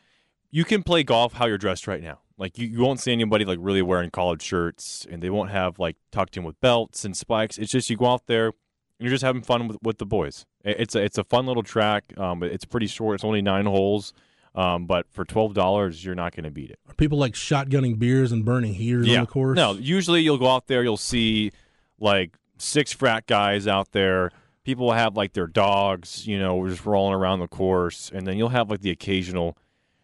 you 0.52 0.66
can 0.66 0.84
play 0.84 1.04
golf 1.04 1.34
how 1.34 1.46
you're 1.46 1.58
dressed 1.58 1.88
right 1.88 2.02
now. 2.04 2.20
Like 2.38 2.58
you, 2.58 2.68
you 2.68 2.80
won't 2.82 3.00
see 3.00 3.14
anybody 3.14 3.46
like 3.46 3.60
really 3.62 3.82
wearing 3.82 4.10
college 4.10 4.42
shirts, 4.42 5.08
and 5.10 5.22
they 5.22 5.30
won't 5.30 5.52
have 5.52 5.80
like 5.80 5.96
tucked 6.12 6.36
in 6.36 6.44
with 6.44 6.60
belts 6.60 7.06
and 7.06 7.16
spikes. 7.16 7.58
It's 7.58 7.72
just 7.72 7.90
you 7.90 7.96
go 7.96 8.08
out 8.08 8.28
there 8.28 8.52
you're 9.00 9.10
just 9.10 9.24
having 9.24 9.42
fun 9.42 9.68
with, 9.68 9.78
with 9.82 9.98
the 9.98 10.06
boys. 10.06 10.46
It's 10.64 10.96
a 10.96 11.04
it's 11.04 11.18
a 11.18 11.24
fun 11.24 11.46
little 11.46 11.64
track. 11.64 12.18
Um, 12.18 12.44
it's 12.44 12.66
pretty 12.66 12.88
short. 12.88 13.16
It's 13.16 13.24
only 13.24 13.42
nine 13.42 13.66
holes. 13.66 14.14
Um, 14.56 14.86
but 14.86 15.06
for 15.12 15.26
twelve 15.26 15.54
dollars, 15.54 16.06
you're 16.06 16.16
not 16.16 16.34
going 16.34 16.46
to 16.46 16.52
beat 16.52 16.70
it. 16.70 16.80
are 16.90 16.94
people 16.94 17.18
like 17.18 17.34
shotgunning 17.34 18.00
beers 18.00 18.32
and 18.32 18.46
burning 18.46 18.74
heaters 18.74 19.08
on 19.10 19.22
the 19.22 19.28
course? 19.28 19.56
No, 19.58 19.74
usually 19.74 20.22
you'll 20.22 20.38
go 20.38 20.50
out 20.50 20.68
there, 20.68 20.82
you'll 20.82 20.96
see 20.96 21.52
like 22.00 22.38
six 22.58 22.94
frat 22.94 23.28
guys 23.28 23.68
out 23.68 23.92
there. 23.92 24.32
People 24.64 24.94
have 24.94 25.16
like 25.16 25.34
their 25.34 25.48
dogs, 25.48 26.26
you 26.26 26.40
know, 26.40 26.66
just 26.68 26.86
rolling 26.86 27.14
around 27.14 27.40
the 27.40 27.48
course, 27.48 28.10
and 28.14 28.26
then 28.26 28.38
you'll 28.38 28.50
have 28.50 28.70
like 28.70 28.82
the 28.82 28.92
occasional 28.92 29.58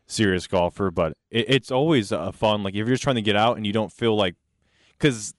serious 0.05 0.47
golfer. 0.47 0.91
But 0.91 1.13
it, 1.29 1.45
it's 1.47 1.71
always 1.71 2.11
a 2.11 2.33
fun. 2.33 2.61
Like 2.61 2.73
if 2.73 2.79
you're 2.79 2.87
just 2.87 3.03
trying 3.03 3.15
to 3.15 3.21
get 3.21 3.37
out 3.37 3.55
and 3.55 3.65
you 3.65 3.71
don't 3.71 3.91
feel 3.91 4.17
like, 4.17 4.35
because 4.99 5.33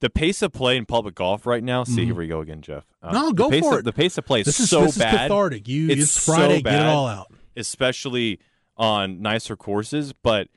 the 0.00 0.10
pace 0.10 0.42
of 0.42 0.52
play 0.52 0.76
in 0.76 0.86
public 0.86 1.14
golf 1.14 1.46
right 1.46 1.62
now. 1.62 1.84
See, 1.84 2.04
here 2.04 2.14
we 2.14 2.26
go 2.28 2.40
again, 2.40 2.60
Jeff. 2.62 2.84
Mm-hmm. 3.02 3.14
No, 3.14 3.28
the 3.28 3.34
go 3.34 3.50
pace 3.50 3.62
for 3.64 3.74
of- 3.74 3.80
it. 3.80 3.84
The 3.84 3.92
pace 3.92 4.16
of 4.18 4.24
play 4.24 4.40
is 4.40 4.46
this 4.46 4.60
is 4.60 4.70
so 4.70 4.82
this 4.82 4.96
bad 4.98 5.14
is 5.14 5.20
cathartic. 5.20 5.68
You, 5.68 5.88
It's 5.90 6.02
it's, 6.02 6.10
so 6.12 6.32
Friday, 6.34 6.62
get 6.62 6.74
it 6.74 6.86
all 6.86 7.06
out. 7.06 7.32
especially 7.56 8.38
on 8.76 9.20
nicer 9.22 9.56
courses. 9.56 10.12
But 10.12 10.48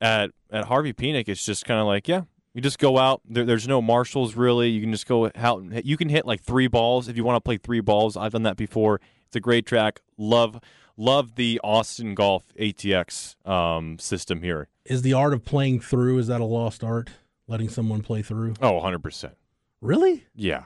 at 0.00 0.30
at 0.50 0.64
Harvey 0.66 0.92
Penick, 0.92 1.28
it's 1.28 1.44
just 1.44 1.64
kind 1.64 1.80
of 1.80 1.86
like, 1.86 2.08
yeah, 2.08 2.22
you 2.54 2.60
just 2.60 2.78
go 2.78 2.98
out. 2.98 3.20
There, 3.28 3.44
there's 3.44 3.68
no 3.68 3.80
marshals 3.82 4.34
really. 4.36 4.68
You 4.70 4.80
can 4.80 4.92
just 4.92 5.06
go 5.06 5.30
out. 5.34 5.60
And 5.62 5.72
hit, 5.72 5.84
you 5.86 5.96
can 5.96 6.08
hit 6.08 6.26
like 6.26 6.42
three 6.42 6.66
balls 6.68 7.08
if 7.08 7.16
you 7.16 7.24
want 7.24 7.36
to 7.36 7.40
play 7.40 7.56
three 7.56 7.80
balls. 7.80 8.16
I've 8.16 8.32
done 8.32 8.42
that 8.44 8.56
before. 8.56 9.00
It's 9.26 9.36
a 9.36 9.40
great 9.40 9.66
track. 9.66 10.00
Love 10.18 10.60
love 10.96 11.36
the 11.36 11.58
Austin 11.64 12.14
Golf 12.14 12.44
ATX 12.60 13.36
um, 13.48 13.98
system 13.98 14.42
here. 14.42 14.68
Is 14.84 15.02
the 15.02 15.12
art 15.12 15.32
of 15.32 15.44
playing 15.44 15.80
through 15.80 16.18
is 16.18 16.26
that 16.26 16.40
a 16.40 16.44
lost 16.44 16.82
art? 16.82 17.10
Letting 17.50 17.68
someone 17.68 18.00
play 18.02 18.22
through? 18.22 18.54
Oh, 18.62 18.74
100 18.74 19.00
percent. 19.00 19.34
Really? 19.82 20.24
Yeah. 20.34 20.64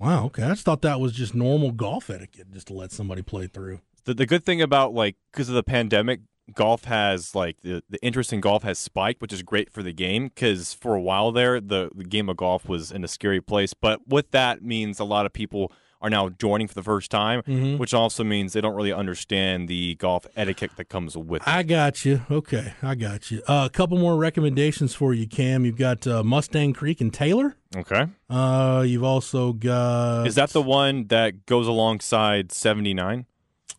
Wow. 0.00 0.24
Okay, 0.26 0.42
I 0.42 0.48
just 0.48 0.64
thought 0.64 0.82
that 0.82 0.98
was 0.98 1.12
just 1.12 1.34
normal 1.34 1.70
golf 1.72 2.10
etiquette, 2.10 2.50
just 2.50 2.66
to 2.68 2.72
let 2.72 2.90
somebody 2.90 3.22
play 3.22 3.46
through. 3.46 3.80
the, 4.04 4.14
the 4.14 4.26
good 4.26 4.44
thing 4.44 4.60
about 4.62 4.92
like 4.94 5.16
because 5.30 5.48
of 5.48 5.54
the 5.54 5.62
pandemic 5.62 6.20
golf 6.54 6.84
has 6.84 7.34
like 7.36 7.60
the, 7.60 7.82
the 7.88 8.02
interest 8.02 8.32
in 8.32 8.40
golf 8.40 8.62
has 8.64 8.76
spiked 8.78 9.22
which 9.22 9.32
is 9.32 9.42
great 9.42 9.70
for 9.70 9.82
the 9.82 9.92
game 9.92 10.24
because 10.24 10.74
for 10.74 10.96
a 10.96 11.00
while 11.00 11.30
there 11.30 11.60
the, 11.60 11.88
the 11.94 12.02
game 12.04 12.28
of 12.28 12.36
golf 12.36 12.68
was 12.68 12.90
in 12.90 13.04
a 13.04 13.08
scary 13.08 13.40
place 13.40 13.74
but 13.74 14.00
with 14.08 14.32
that 14.32 14.60
means 14.60 14.98
a 14.98 15.04
lot 15.04 15.24
of 15.24 15.32
people 15.32 15.70
are 16.02 16.10
now 16.10 16.28
joining 16.28 16.66
for 16.68 16.74
the 16.74 16.82
first 16.82 17.10
time 17.10 17.42
Mhm. 17.42 17.78
which 17.78 17.94
also 17.94 18.22
means 18.24 18.52
they 18.52 18.60
don't 18.60 18.74
really 18.74 18.92
understand 18.92 19.68
the 19.68 19.94
golf 19.94 20.26
etiquette 20.36 20.72
that 20.76 20.88
comes 20.88 21.16
with 21.16 21.42
it 21.42 21.48
I 21.48 21.62
got 21.62 22.04
you. 22.04 22.22
Okay, 22.30 22.74
I 22.82 22.94
got 22.94 23.30
you. 23.30 23.42
Uh, 23.48 23.62
a 23.66 23.70
couple 23.70 23.96
more 23.98 24.16
recommendations 24.16 24.94
for 24.94 25.14
you, 25.14 25.26
Cam. 25.26 25.64
You've 25.64 25.76
got 25.78 26.06
uh, 26.06 26.22
Mustang 26.22 26.72
Creek 26.72 27.00
and 27.00 27.12
Taylor. 27.14 27.56
okay 27.76 28.06
Uh, 28.28 28.84
you've 28.86 29.04
also 29.04 29.52
got. 29.52 30.26
is 30.26 30.34
that 30.34 30.50
the 30.50 30.60
one 30.62 31.06
that 31.08 31.46
goes 31.46 31.66
alongside 31.66 32.52
79 32.52 33.26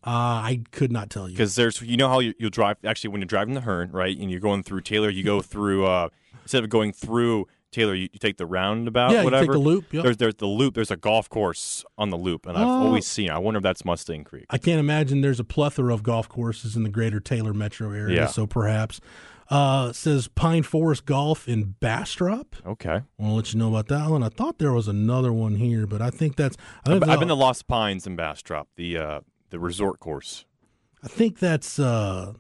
Uh, 0.06 0.10
I 0.10 0.62
could 0.72 0.92
not 0.92 1.10
tell 1.10 1.28
you. 1.30 1.34
because 1.36 1.56
there's 1.56 1.82
you 1.82 1.98
know 1.98 2.10
how 2.10 2.20
you, 2.20 2.34
you'll 2.40 2.50
drive 2.50 2.78
actually 2.84 3.10
when 3.12 3.22
you're 3.22 3.26
driving 3.28 3.54
the 3.54 3.62
Hearne 3.62 3.92
right 3.92 4.18
and 4.18 4.30
you're 4.32 4.40
going 4.40 4.64
through 4.64 4.82
Taylor 4.82 5.10
you 5.10 5.24
go 5.24 5.42
through 5.42 5.86
uh 5.86 6.10
instead 6.42 6.64
of 6.64 6.70
going 6.70 6.92
through 6.92 7.48
Taylor 7.74 7.94
you, 7.94 8.10
you 8.14 8.20
take 8.20 8.38
the 8.38 8.46
roundabout 8.46 9.12
yeah, 9.12 9.20
you 9.20 9.24
whatever 9.26 9.46
take 9.46 9.52
the 9.52 9.58
loop. 9.60 9.92
Yep. 9.92 10.04
there's 10.04 10.18
there's 10.18 10.36
the 10.36 10.46
loop 10.48 10.74
there's 10.76 10.92
a 10.92 10.96
golf 10.98 11.28
course 11.30 11.84
on 11.98 12.10
the 12.10 12.18
loop 12.18 12.46
and 12.46 12.58
I've 12.58 12.66
Oh. 12.68 12.86
always 12.86 13.06
seen. 13.06 13.30
I 13.30 13.38
wonder 13.40 13.58
if 13.58 13.64
that's 13.64 13.84
Mustang 13.84 14.24
Creek 14.24 14.46
I 14.50 14.58
can't 14.58 14.80
imagine 14.80 15.22
there's 15.22 15.40
a 15.40 15.44
plethora 15.44 15.94
of 15.94 16.04
golf 16.04 16.30
courses 16.30 16.76
in 16.76 16.84
the 16.84 16.90
greater 16.90 17.20
Taylor 17.20 17.54
metro 17.54 17.92
area. 17.92 18.16
Yeah. 18.22 18.28
So 18.28 18.48
perhaps. 18.48 19.02
Uh, 19.50 19.92
says 19.92 20.30
Pine 20.30 20.64
Forest 20.64 21.06
Golf 21.06 21.50
in 21.50 21.76
Bastrop. 21.82 22.56
okay 22.66 22.90
I 22.90 23.02
want 23.18 23.30
to 23.32 23.34
let 23.34 23.54
you 23.54 23.60
know 23.60 23.68
about 23.68 23.88
that 23.90 24.10
one. 24.10 24.24
I 24.24 24.30
thought 24.30 24.58
there 24.58 24.72
was 24.72 24.88
another 24.88 25.34
one 25.34 25.56
here, 25.56 25.86
but 25.86 26.02
I 26.02 26.10
think 26.12 26.38
that's. 26.38 26.56
I 26.88 26.94
I've 26.94 27.20
been 27.20 27.28
to 27.28 27.34
Lost 27.36 27.68
Pines 27.68 28.08
in 28.08 28.16
Bastrop 28.16 28.70
the 28.78 28.98
uh 28.98 29.20
the 29.50 29.60
resort 29.60 30.00
course 30.00 30.46
I 31.04 31.08
think 31.10 31.40
that's 31.40 31.78
uh, 31.78 32.34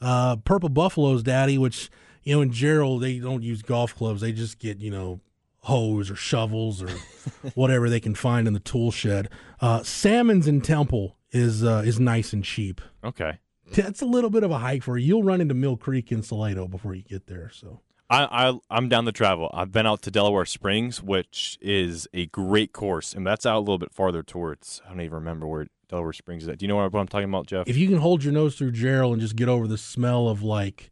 uh, 0.00 0.36
Purple 0.36 0.70
Buffalo's 0.70 1.22
daddy, 1.22 1.58
which 1.58 1.90
you 2.24 2.34
know 2.34 2.42
in 2.42 2.50
Jarrell 2.50 3.00
they 3.00 3.18
don't 3.18 3.42
use 3.42 3.62
golf 3.62 3.94
clubs. 3.94 4.20
They 4.20 4.32
just 4.32 4.58
get 4.58 4.78
you 4.78 4.90
know 4.90 5.20
hose 5.64 6.10
or 6.10 6.16
shovels 6.16 6.82
or 6.82 6.90
whatever 7.54 7.88
they 7.88 8.00
can 8.00 8.14
find 8.14 8.46
in 8.46 8.52
the 8.52 8.60
tool 8.60 8.90
shed. 8.90 9.28
Uh, 9.60 9.82
Sammons 9.82 10.46
in 10.46 10.60
Temple 10.60 11.16
is 11.30 11.64
uh, 11.64 11.82
is 11.84 11.98
nice 12.00 12.32
and 12.32 12.44
cheap. 12.44 12.80
okay 13.02 13.38
That's 13.72 14.02
a 14.02 14.06
little 14.06 14.30
bit 14.30 14.42
of 14.42 14.50
a 14.50 14.58
hike 14.58 14.82
for 14.82 14.98
you. 14.98 15.06
You'll 15.06 15.22
run 15.22 15.40
into 15.40 15.54
Mill 15.54 15.76
Creek 15.76 16.12
in 16.12 16.22
Salado 16.22 16.68
before 16.68 16.94
you 16.94 17.02
get 17.02 17.26
there. 17.26 17.50
So 17.52 17.80
I, 18.10 18.48
I 18.48 18.58
I'm 18.70 18.88
down 18.88 19.06
the 19.06 19.12
travel 19.12 19.50
I've 19.54 19.72
been 19.72 19.86
out 19.86 20.02
to 20.02 20.10
Delaware 20.10 20.44
Springs 20.44 21.02
which 21.02 21.58
is 21.60 22.06
a 22.12 22.26
great 22.26 22.72
course 22.72 23.14
and 23.14 23.26
that's 23.26 23.46
out 23.46 23.56
a 23.56 23.60
little 23.60 23.78
bit 23.78 23.92
farther 23.92 24.22
towards 24.22 24.82
I 24.84 24.90
don't 24.90 25.00
even 25.00 25.14
remember 25.14 25.46
where 25.46 25.66
Delaware 25.88 26.12
Springs 26.12 26.42
is 26.42 26.48
at 26.50 26.58
do 26.58 26.64
you 26.64 26.68
know 26.68 26.76
what 26.76 26.94
I'm 26.94 27.08
talking 27.08 27.28
about 27.28 27.46
Jeff 27.46 27.66
if 27.66 27.76
you 27.76 27.88
can 27.88 27.98
hold 27.98 28.22
your 28.22 28.32
nose 28.32 28.56
through 28.56 28.72
Jarrell 28.72 29.12
and 29.12 29.20
just 29.20 29.36
get 29.36 29.48
over 29.48 29.66
the 29.66 29.78
smell 29.78 30.28
of 30.28 30.42
like 30.42 30.90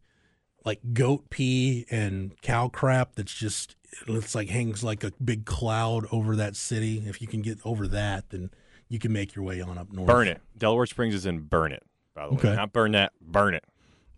like 0.65 0.79
goat 0.93 1.29
pee 1.29 1.85
and 1.89 2.39
cow 2.41 2.67
crap 2.67 3.15
that's 3.15 3.33
just 3.33 3.75
it's 4.07 4.33
like 4.33 4.49
hangs 4.49 4.83
like 4.83 5.03
a 5.03 5.11
big 5.23 5.45
cloud 5.45 6.05
over 6.11 6.35
that 6.35 6.55
city. 6.55 7.03
If 7.05 7.21
you 7.21 7.27
can 7.27 7.41
get 7.41 7.59
over 7.63 7.87
that 7.89 8.29
then 8.29 8.49
you 8.89 8.99
can 8.99 9.11
make 9.11 9.35
your 9.35 9.45
way 9.45 9.61
on 9.61 9.77
up 9.77 9.91
north. 9.91 10.07
Burn 10.07 10.27
it. 10.27 10.41
Delaware 10.57 10.85
Springs 10.85 11.13
is 11.13 11.25
in 11.25 11.41
Burnet 11.41 11.83
by 12.15 12.27
the 12.27 12.33
way. 12.33 12.37
Okay. 12.37 12.55
not 12.55 12.73
burn 12.73 12.91
that 12.93 13.13
burn 13.21 13.53
it. 13.53 13.65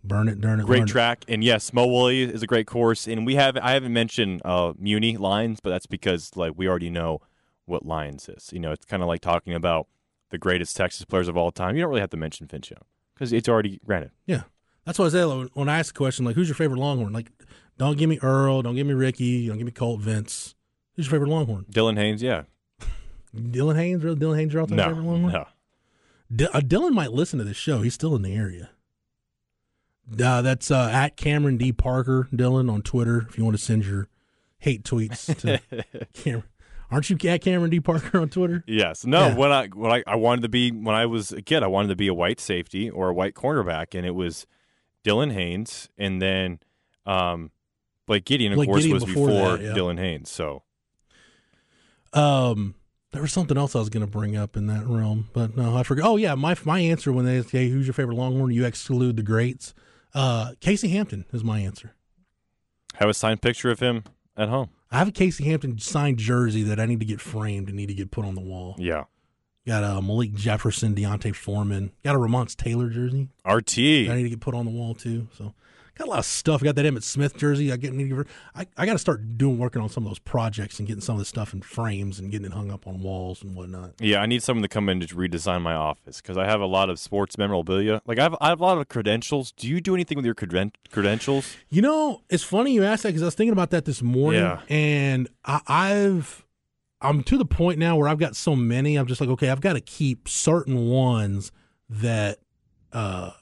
Burn 0.04 0.28
it 0.28 0.40
burn 0.40 0.60
it 0.60 0.66
great 0.66 0.80
burn 0.80 0.88
it. 0.88 0.92
track. 0.92 1.24
And 1.28 1.42
yes 1.42 1.72
mo 1.72 1.86
woolley 1.86 2.22
is 2.22 2.42
a 2.42 2.46
great 2.46 2.66
course. 2.66 3.06
And 3.06 3.26
we 3.26 3.34
have 3.34 3.56
i 3.58 3.72
haven't 3.72 3.92
mentioned 3.92 4.42
uh 4.44 4.72
muni 4.78 5.16
Lions 5.16 5.60
but 5.60 5.70
that's 5.70 5.86
because 5.86 6.36
like 6.36 6.52
we 6.56 6.68
already 6.68 6.90
know 6.90 7.20
what 7.64 7.84
Lions 7.84 8.28
is. 8.28 8.50
You 8.52 8.60
know 8.60 8.72
it's 8.72 8.86
kind 8.86 9.02
of 9.02 9.08
like 9.08 9.20
talking 9.20 9.54
about 9.54 9.88
the 10.30 10.38
greatest 10.38 10.76
texas 10.76 11.04
players 11.04 11.28
of 11.28 11.36
all 11.36 11.50
time. 11.50 11.76
You 11.76 11.82
don't 11.82 11.90
really 11.90 12.00
have 12.00 12.10
to 12.10 12.16
mention 12.16 12.46
Vince 12.46 12.70
Young 12.70 12.82
because 13.14 13.32
it's 13.32 13.48
already 13.48 13.80
granted. 13.84 14.12
Yeah 14.26 14.42
that's 14.86 14.98
what 14.98 15.06
I 15.06 15.08
say 15.10 15.24
when 15.52 15.68
I 15.68 15.78
ask 15.78 15.92
the 15.92 15.98
question 15.98 16.24
like 16.24 16.34
who's 16.36 16.48
your 16.48 16.54
favorite 16.54 16.78
Longhorn 16.80 17.12
like 17.12 17.30
don't 17.76 17.98
give 17.98 18.08
me 18.08 18.18
Earl 18.22 18.62
don't 18.62 18.74
give 18.74 18.86
me 18.86 18.94
Ricky 18.94 19.48
don't 19.48 19.58
give 19.58 19.66
me 19.66 19.72
Colt 19.72 20.00
Vince 20.00 20.54
who's 20.94 21.06
your 21.06 21.10
favorite 21.12 21.28
Longhorn 21.30 21.66
dylan 21.70 21.96
Haines 21.98 22.22
yeah 22.22 22.44
Dylan 23.36 23.76
Haines 23.76 24.02
really 24.02 24.16
Dylan 24.16 24.36
Haines 24.36 24.52
your 24.52 24.62
all-time 24.62 24.76
no 24.78 24.86
favorite 24.88 25.04
Longhorn 25.04 25.32
no 25.32 25.46
D- 26.34 26.46
uh, 26.52 26.60
Dylan 26.60 26.92
might 26.92 27.12
listen 27.12 27.38
to 27.38 27.44
this 27.44 27.56
show 27.56 27.82
he's 27.82 27.94
still 27.94 28.14
in 28.16 28.22
the 28.22 28.34
area 28.34 28.70
Uh, 30.20 30.40
that's 30.42 30.70
uh, 30.70 30.88
at 30.92 31.16
Cameron 31.16 31.56
D 31.56 31.72
Parker 31.72 32.28
Dylan 32.32 32.70
on 32.72 32.82
Twitter. 32.82 33.26
If 33.28 33.36
you 33.38 33.44
want 33.44 33.56
to 33.56 33.62
send 33.62 33.84
your 33.84 34.08
hate 34.58 34.84
tweets 34.84 35.36
to 35.40 35.60
Cameron, 36.14 36.44
aren't 36.90 37.10
you 37.10 37.18
at 37.28 37.42
Cameron 37.42 37.70
D 37.70 37.80
Parker 37.80 38.18
on 38.20 38.28
Twitter? 38.28 38.62
Yes. 38.68 39.04
No. 39.04 39.26
Yeah. 39.28 39.34
When 39.34 39.52
I 39.52 39.66
when 39.66 39.92
I, 39.92 40.04
I 40.06 40.14
wanted 40.16 40.42
to 40.42 40.48
be 40.48 40.70
when 40.70 40.94
I 40.94 41.06
was 41.06 41.32
a 41.32 41.42
kid, 41.42 41.62
I 41.64 41.66
wanted 41.66 41.88
to 41.88 41.96
be 41.96 42.06
a 42.06 42.14
white 42.14 42.38
safety 42.40 42.88
or 42.88 43.08
a 43.08 43.14
white 43.14 43.34
cornerback, 43.34 43.96
and 43.96 44.06
it 44.06 44.14
was 44.14 44.46
Dylan 45.06 45.32
Haines, 45.32 45.88
and 45.96 46.20
then 46.20 46.58
um, 47.06 47.50
Blake 48.06 48.24
Gideon, 48.24 48.52
of 48.52 48.56
Blake 48.56 48.68
course, 48.68 48.80
Gideon 48.82 48.94
was 48.94 49.04
before 49.04 49.28
before 49.28 49.56
that, 49.58 49.62
yeah. 49.64 49.72
Dylan 49.72 49.98
Haines. 49.98 50.30
So 50.30 50.62
Um, 52.12 52.74
there 53.12 53.22
was 53.22 53.32
something 53.32 53.56
else 53.56 53.74
I 53.74 53.78
was 53.78 53.88
going 53.88 54.04
to 54.04 54.10
bring 54.10 54.36
up 54.36 54.56
in 54.56 54.66
that 54.66 54.86
realm, 54.86 55.28
but 55.32 55.56
no, 55.56 55.76
I 55.76 55.82
forgot. 55.82 56.06
Oh 56.08 56.16
yeah, 56.16 56.34
my 56.34 56.56
my 56.64 56.80
answer 56.80 57.12
when 57.12 57.24
they 57.24 57.42
say 57.42 57.68
who's 57.68 57.86
your 57.86 57.94
favorite 57.94 58.16
Longhorn, 58.16 58.50
you 58.52 58.64
exclude 58.64 59.16
the 59.16 59.22
greats. 59.22 59.74
Uh, 60.14 60.52
Casey 60.60 60.88
Hampton 60.88 61.26
is 61.32 61.44
my 61.44 61.60
answer. 61.60 61.94
have 62.94 63.08
a 63.08 63.14
signed 63.14 63.42
picture 63.42 63.70
of 63.70 63.80
him 63.80 64.04
at 64.36 64.48
home. 64.48 64.70
I 64.90 64.98
have 64.98 65.08
a 65.08 65.12
Casey 65.12 65.44
Hampton 65.44 65.78
signed 65.78 66.18
jersey 66.18 66.62
that 66.62 66.80
I 66.80 66.86
need 66.86 67.00
to 67.00 67.06
get 67.06 67.20
framed 67.20 67.68
and 67.68 67.76
need 67.76 67.88
to 67.88 67.94
get 67.94 68.10
put 68.10 68.24
on 68.24 68.34
the 68.34 68.40
wall. 68.40 68.76
Yeah. 68.78 69.04
Got 69.66 69.82
a 69.82 70.00
Malik 70.00 70.32
Jefferson, 70.34 70.94
D'Onta 70.94 71.34
Foreman. 71.34 71.90
Got 72.04 72.14
a 72.14 72.18
Ramonce 72.18 72.54
Taylor 72.56 72.88
jersey. 72.88 73.28
RT. 73.44 73.78
I 73.78 74.14
need 74.14 74.22
to 74.24 74.28
get 74.30 74.40
put 74.40 74.54
on 74.54 74.64
the 74.64 74.70
wall 74.70 74.94
too. 74.94 75.26
So 75.36 75.54
got 75.98 76.06
a 76.06 76.10
lot 76.10 76.18
of 76.20 76.24
stuff. 76.24 76.62
Got 76.62 76.76
that 76.76 76.84
Emmitt 76.86 77.02
Smith 77.02 77.36
jersey. 77.36 77.72
I 77.72 77.76
get 77.76 77.92
need 77.92 78.10
to, 78.10 78.24
I, 78.54 78.66
I 78.76 78.86
got 78.86 78.92
to 78.92 78.98
start 79.00 79.36
doing 79.38 79.58
working 79.58 79.82
on 79.82 79.88
some 79.88 80.04
of 80.04 80.10
those 80.10 80.20
projects 80.20 80.78
and 80.78 80.86
getting 80.86 81.00
some 81.00 81.16
of 81.16 81.20
this 81.20 81.28
stuff 81.28 81.52
in 81.52 81.62
frames 81.62 82.20
and 82.20 82.30
getting 82.30 82.46
it 82.46 82.52
hung 82.52 82.70
up 82.70 82.86
on 82.86 83.00
walls 83.00 83.42
and 83.42 83.56
whatnot. 83.56 83.94
Yeah, 83.98 84.20
I 84.20 84.26
need 84.26 84.42
someone 84.44 84.62
to 84.62 84.68
come 84.68 84.88
in 84.88 85.00
to 85.00 85.06
redesign 85.16 85.62
my 85.62 85.74
office 85.74 86.20
because 86.20 86.36
I 86.36 86.44
have 86.44 86.60
a 86.60 86.66
lot 86.66 86.88
of 86.88 87.00
sports 87.00 87.36
memorabilia. 87.36 88.00
Like 88.06 88.20
I 88.20 88.22
have, 88.22 88.36
I 88.40 88.50
have 88.50 88.60
a 88.60 88.64
lot 88.64 88.78
of 88.78 88.88
credentials. 88.88 89.50
Do 89.50 89.66
you 89.66 89.80
do 89.80 89.94
anything 89.94 90.14
with 90.16 90.26
your 90.26 90.34
creden- 90.36 90.74
credentials? 90.92 91.56
You 91.70 91.82
know, 91.82 92.22
it's 92.30 92.44
funny 92.44 92.72
you 92.72 92.84
asked 92.84 93.02
that 93.02 93.08
because 93.08 93.22
I 93.22 93.26
was 93.26 93.34
thinking 93.34 93.52
about 93.52 93.70
that 93.70 93.84
this 93.84 94.00
morning, 94.00 94.42
Yeah. 94.42 94.60
and 94.68 95.28
I, 95.44 95.60
I've 95.66 96.44
I'm 97.00 97.22
to 97.24 97.36
the 97.36 97.44
point 97.44 97.78
now 97.78 97.96
where 97.96 98.08
I've 98.08 98.18
got 98.18 98.36
so 98.36 98.56
many. 98.56 98.96
I'm 98.96 99.06
just 99.06 99.20
like, 99.20 99.30
okay, 99.30 99.50
I've 99.50 99.60
got 99.60 99.74
to 99.74 99.80
keep 99.80 100.28
certain 100.28 100.88
ones 100.88 101.52
that 101.88 102.38
uh 102.92 103.32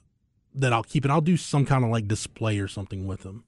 that 0.54 0.72
I'll 0.72 0.82
keep, 0.82 1.04
and 1.04 1.12
I'll 1.12 1.20
do 1.20 1.36
some 1.36 1.64
kind 1.66 1.84
of 1.84 1.90
like 1.90 2.06
display 2.06 2.58
or 2.58 2.68
something 2.68 3.06
with 3.06 3.22
them. 3.22 3.44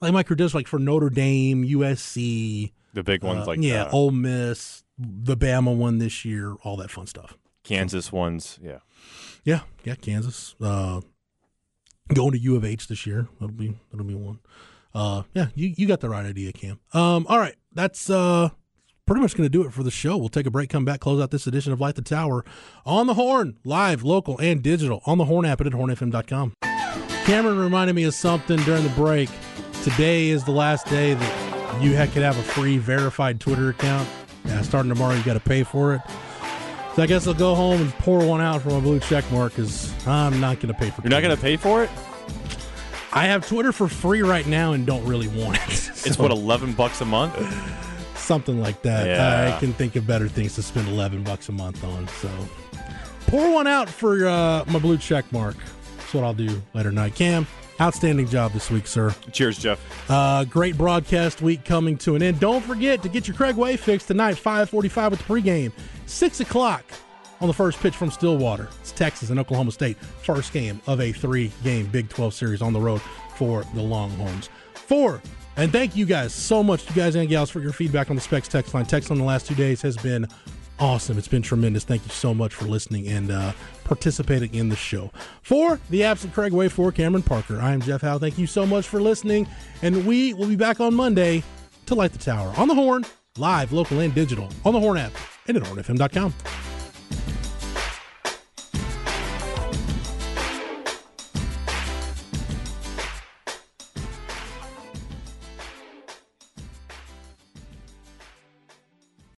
Like 0.00 0.12
my 0.12 0.22
credentials, 0.22 0.54
like 0.54 0.68
for 0.68 0.78
Notre 0.78 1.10
Dame, 1.10 1.64
USC, 1.64 2.72
The 2.94 3.02
big 3.02 3.24
ones 3.24 3.42
uh, 3.42 3.46
like 3.46 3.58
yeah, 3.60 3.84
that. 3.84 3.92
Ole 3.92 4.12
Miss, 4.12 4.84
the 4.96 5.36
Bama 5.36 5.76
one 5.76 5.98
this 5.98 6.24
year, 6.24 6.54
all 6.62 6.76
that 6.76 6.90
fun 6.90 7.06
stuff. 7.06 7.36
Kansas 7.64 8.12
ones. 8.12 8.58
Yeah. 8.62 8.78
Yeah, 9.44 9.60
yeah, 9.84 9.94
Kansas. 9.96 10.54
Uh, 10.60 11.00
going 12.12 12.32
to 12.32 12.38
U 12.38 12.56
of 12.56 12.64
H 12.64 12.88
this 12.88 13.06
year. 13.06 13.28
That'll 13.40 13.54
be 13.54 13.76
that'll 13.90 14.06
be 14.06 14.14
one. 14.14 14.38
Uh, 14.94 15.22
yeah, 15.34 15.48
you, 15.54 15.74
you 15.76 15.86
got 15.86 16.00
the 16.00 16.08
right 16.08 16.24
idea, 16.24 16.52
Cam. 16.52 16.80
Um, 16.92 17.26
all 17.28 17.38
right, 17.38 17.56
that's 17.72 18.08
uh 18.10 18.50
pretty 19.08 19.22
much 19.22 19.34
going 19.34 19.46
to 19.46 19.48
do 19.48 19.64
it 19.64 19.72
for 19.72 19.82
the 19.82 19.90
show. 19.90 20.18
We'll 20.18 20.28
take 20.28 20.44
a 20.44 20.50
break, 20.50 20.68
come 20.68 20.84
back, 20.84 21.00
close 21.00 21.20
out 21.20 21.30
this 21.30 21.46
edition 21.46 21.72
of 21.72 21.80
Light 21.80 21.94
the 21.94 22.02
Tower 22.02 22.44
on 22.84 23.06
the 23.06 23.14
Horn, 23.14 23.56
live, 23.64 24.02
local, 24.02 24.38
and 24.38 24.62
digital 24.62 25.00
on 25.06 25.16
the 25.16 25.24
Horn 25.24 25.46
app 25.46 25.62
and 25.62 25.66
at 25.66 25.72
hornfm.com. 25.72 26.52
Cameron 27.24 27.58
reminded 27.58 27.96
me 27.96 28.04
of 28.04 28.12
something 28.12 28.58
during 28.60 28.82
the 28.82 28.90
break. 28.90 29.30
Today 29.82 30.28
is 30.28 30.44
the 30.44 30.50
last 30.50 30.86
day 30.88 31.14
that 31.14 31.82
you 31.82 31.92
could 31.92 32.22
have 32.22 32.38
a 32.38 32.42
free 32.42 32.76
verified 32.76 33.40
Twitter 33.40 33.70
account. 33.70 34.06
Yeah, 34.44 34.60
starting 34.60 34.92
tomorrow, 34.92 35.14
you 35.14 35.22
got 35.22 35.34
to 35.34 35.40
pay 35.40 35.62
for 35.62 35.94
it. 35.94 36.02
So 36.94 37.02
I 37.02 37.06
guess 37.06 37.26
I'll 37.26 37.32
go 37.32 37.54
home 37.54 37.80
and 37.80 37.90
pour 37.94 38.22
one 38.26 38.42
out 38.42 38.60
for 38.60 38.70
my 38.70 38.80
blue 38.80 39.00
check 39.00 39.24
mark 39.32 39.54
because 39.54 39.90
I'm 40.06 40.38
not 40.38 40.60
going 40.60 40.74
to 40.74 40.78
pay 40.78 40.90
for. 40.90 41.00
It. 41.00 41.04
You're 41.04 41.10
not 41.10 41.22
going 41.22 41.34
to 41.34 41.40
pay 41.40 41.56
for 41.56 41.82
it? 41.82 41.90
I 43.14 43.24
have 43.24 43.48
Twitter 43.48 43.72
for 43.72 43.88
free 43.88 44.20
right 44.20 44.46
now 44.46 44.74
and 44.74 44.86
don't 44.86 45.04
really 45.06 45.28
want 45.28 45.56
it. 45.66 45.90
It's 46.04 46.16
what 46.16 46.30
eleven 46.30 46.72
bucks 46.72 47.00
a 47.00 47.04
month. 47.04 47.34
Something 48.28 48.60
like 48.60 48.82
that. 48.82 49.06
Yeah. 49.06 49.56
I 49.56 49.58
can 49.58 49.72
think 49.72 49.96
of 49.96 50.06
better 50.06 50.28
things 50.28 50.54
to 50.56 50.62
spend 50.62 50.86
eleven 50.88 51.24
bucks 51.24 51.48
a 51.48 51.52
month 51.52 51.82
on. 51.82 52.06
So 52.08 52.30
pour 53.26 53.50
one 53.52 53.66
out 53.66 53.88
for 53.88 54.26
uh, 54.26 54.64
my 54.68 54.78
blue 54.78 54.98
check 54.98 55.30
mark. 55.32 55.56
That's 55.96 56.14
what 56.14 56.24
I'll 56.24 56.34
do 56.34 56.62
later 56.74 56.90
tonight. 56.90 57.14
Cam, 57.14 57.46
outstanding 57.80 58.28
job 58.28 58.52
this 58.52 58.70
week, 58.70 58.86
sir. 58.86 59.14
Cheers, 59.32 59.58
Jeff. 59.58 60.10
Uh, 60.10 60.44
great 60.44 60.76
broadcast 60.76 61.40
week 61.40 61.64
coming 61.64 61.96
to 61.98 62.14
an 62.14 62.22
end. 62.22 62.38
Don't 62.38 62.62
forget 62.62 63.02
to 63.02 63.08
get 63.08 63.26
your 63.26 63.36
Craig 63.36 63.56
Way 63.56 63.76
fix 63.76 64.04
tonight, 64.04 64.36
545 64.36 65.12
with 65.12 65.20
the 65.20 65.24
pregame, 65.26 65.72
6 66.06 66.40
o'clock 66.40 66.84
on 67.40 67.48
the 67.48 67.54
first 67.54 67.78
pitch 67.80 67.96
from 67.96 68.10
Stillwater. 68.10 68.68
It's 68.80 68.92
Texas 68.92 69.30
and 69.30 69.38
Oklahoma 69.38 69.72
State. 69.72 69.96
First 69.98 70.52
game 70.52 70.80
of 70.86 71.00
a 71.00 71.12
three-game 71.12 71.86
Big 71.86 72.08
12 72.08 72.34
series 72.34 72.62
on 72.62 72.72
the 72.72 72.80
road 72.80 73.00
for 73.36 73.64
the 73.74 73.82
Longhorns. 73.82 74.50
Four, 74.74 75.22
and 75.58 75.72
thank 75.72 75.96
you 75.96 76.06
guys 76.06 76.32
so 76.32 76.62
much, 76.62 76.88
you 76.88 76.94
guys 76.94 77.14
and 77.14 77.28
gals, 77.28 77.50
for 77.50 77.60
your 77.60 77.72
feedback 77.72 78.08
on 78.08 78.16
the 78.16 78.22
Specs 78.22 78.48
text 78.48 78.72
line. 78.72 78.86
Text 78.86 79.10
on 79.10 79.18
the 79.18 79.24
last 79.24 79.46
two 79.46 79.54
days 79.54 79.82
has 79.82 79.96
been 79.96 80.26
awesome. 80.78 81.18
It's 81.18 81.28
been 81.28 81.42
tremendous. 81.42 81.84
Thank 81.84 82.04
you 82.04 82.10
so 82.10 82.32
much 82.32 82.54
for 82.54 82.64
listening 82.66 83.08
and 83.08 83.30
uh, 83.30 83.52
participating 83.84 84.54
in 84.54 84.68
the 84.68 84.76
show. 84.76 85.10
For 85.42 85.80
the 85.90 86.04
absent 86.04 86.32
Craig 86.32 86.52
Way, 86.52 86.68
for 86.68 86.92
Cameron 86.92 87.22
Parker, 87.22 87.60
I 87.60 87.72
am 87.72 87.80
Jeff 87.80 88.02
Howe. 88.02 88.18
Thank 88.18 88.38
you 88.38 88.46
so 88.46 88.64
much 88.64 88.86
for 88.86 89.00
listening, 89.00 89.48
and 89.82 90.06
we 90.06 90.32
will 90.34 90.48
be 90.48 90.56
back 90.56 90.80
on 90.80 90.94
Monday 90.94 91.42
to 91.86 91.94
light 91.94 92.12
the 92.12 92.18
tower 92.18 92.52
on 92.56 92.68
the 92.68 92.74
horn, 92.74 93.04
live, 93.36 93.72
local, 93.72 94.00
and 94.00 94.14
digital 94.14 94.48
on 94.64 94.72
the 94.72 94.80
Horn 94.80 94.98
app 94.98 95.12
and 95.48 95.56
at 95.56 95.62
hornfm.com. 95.64 96.34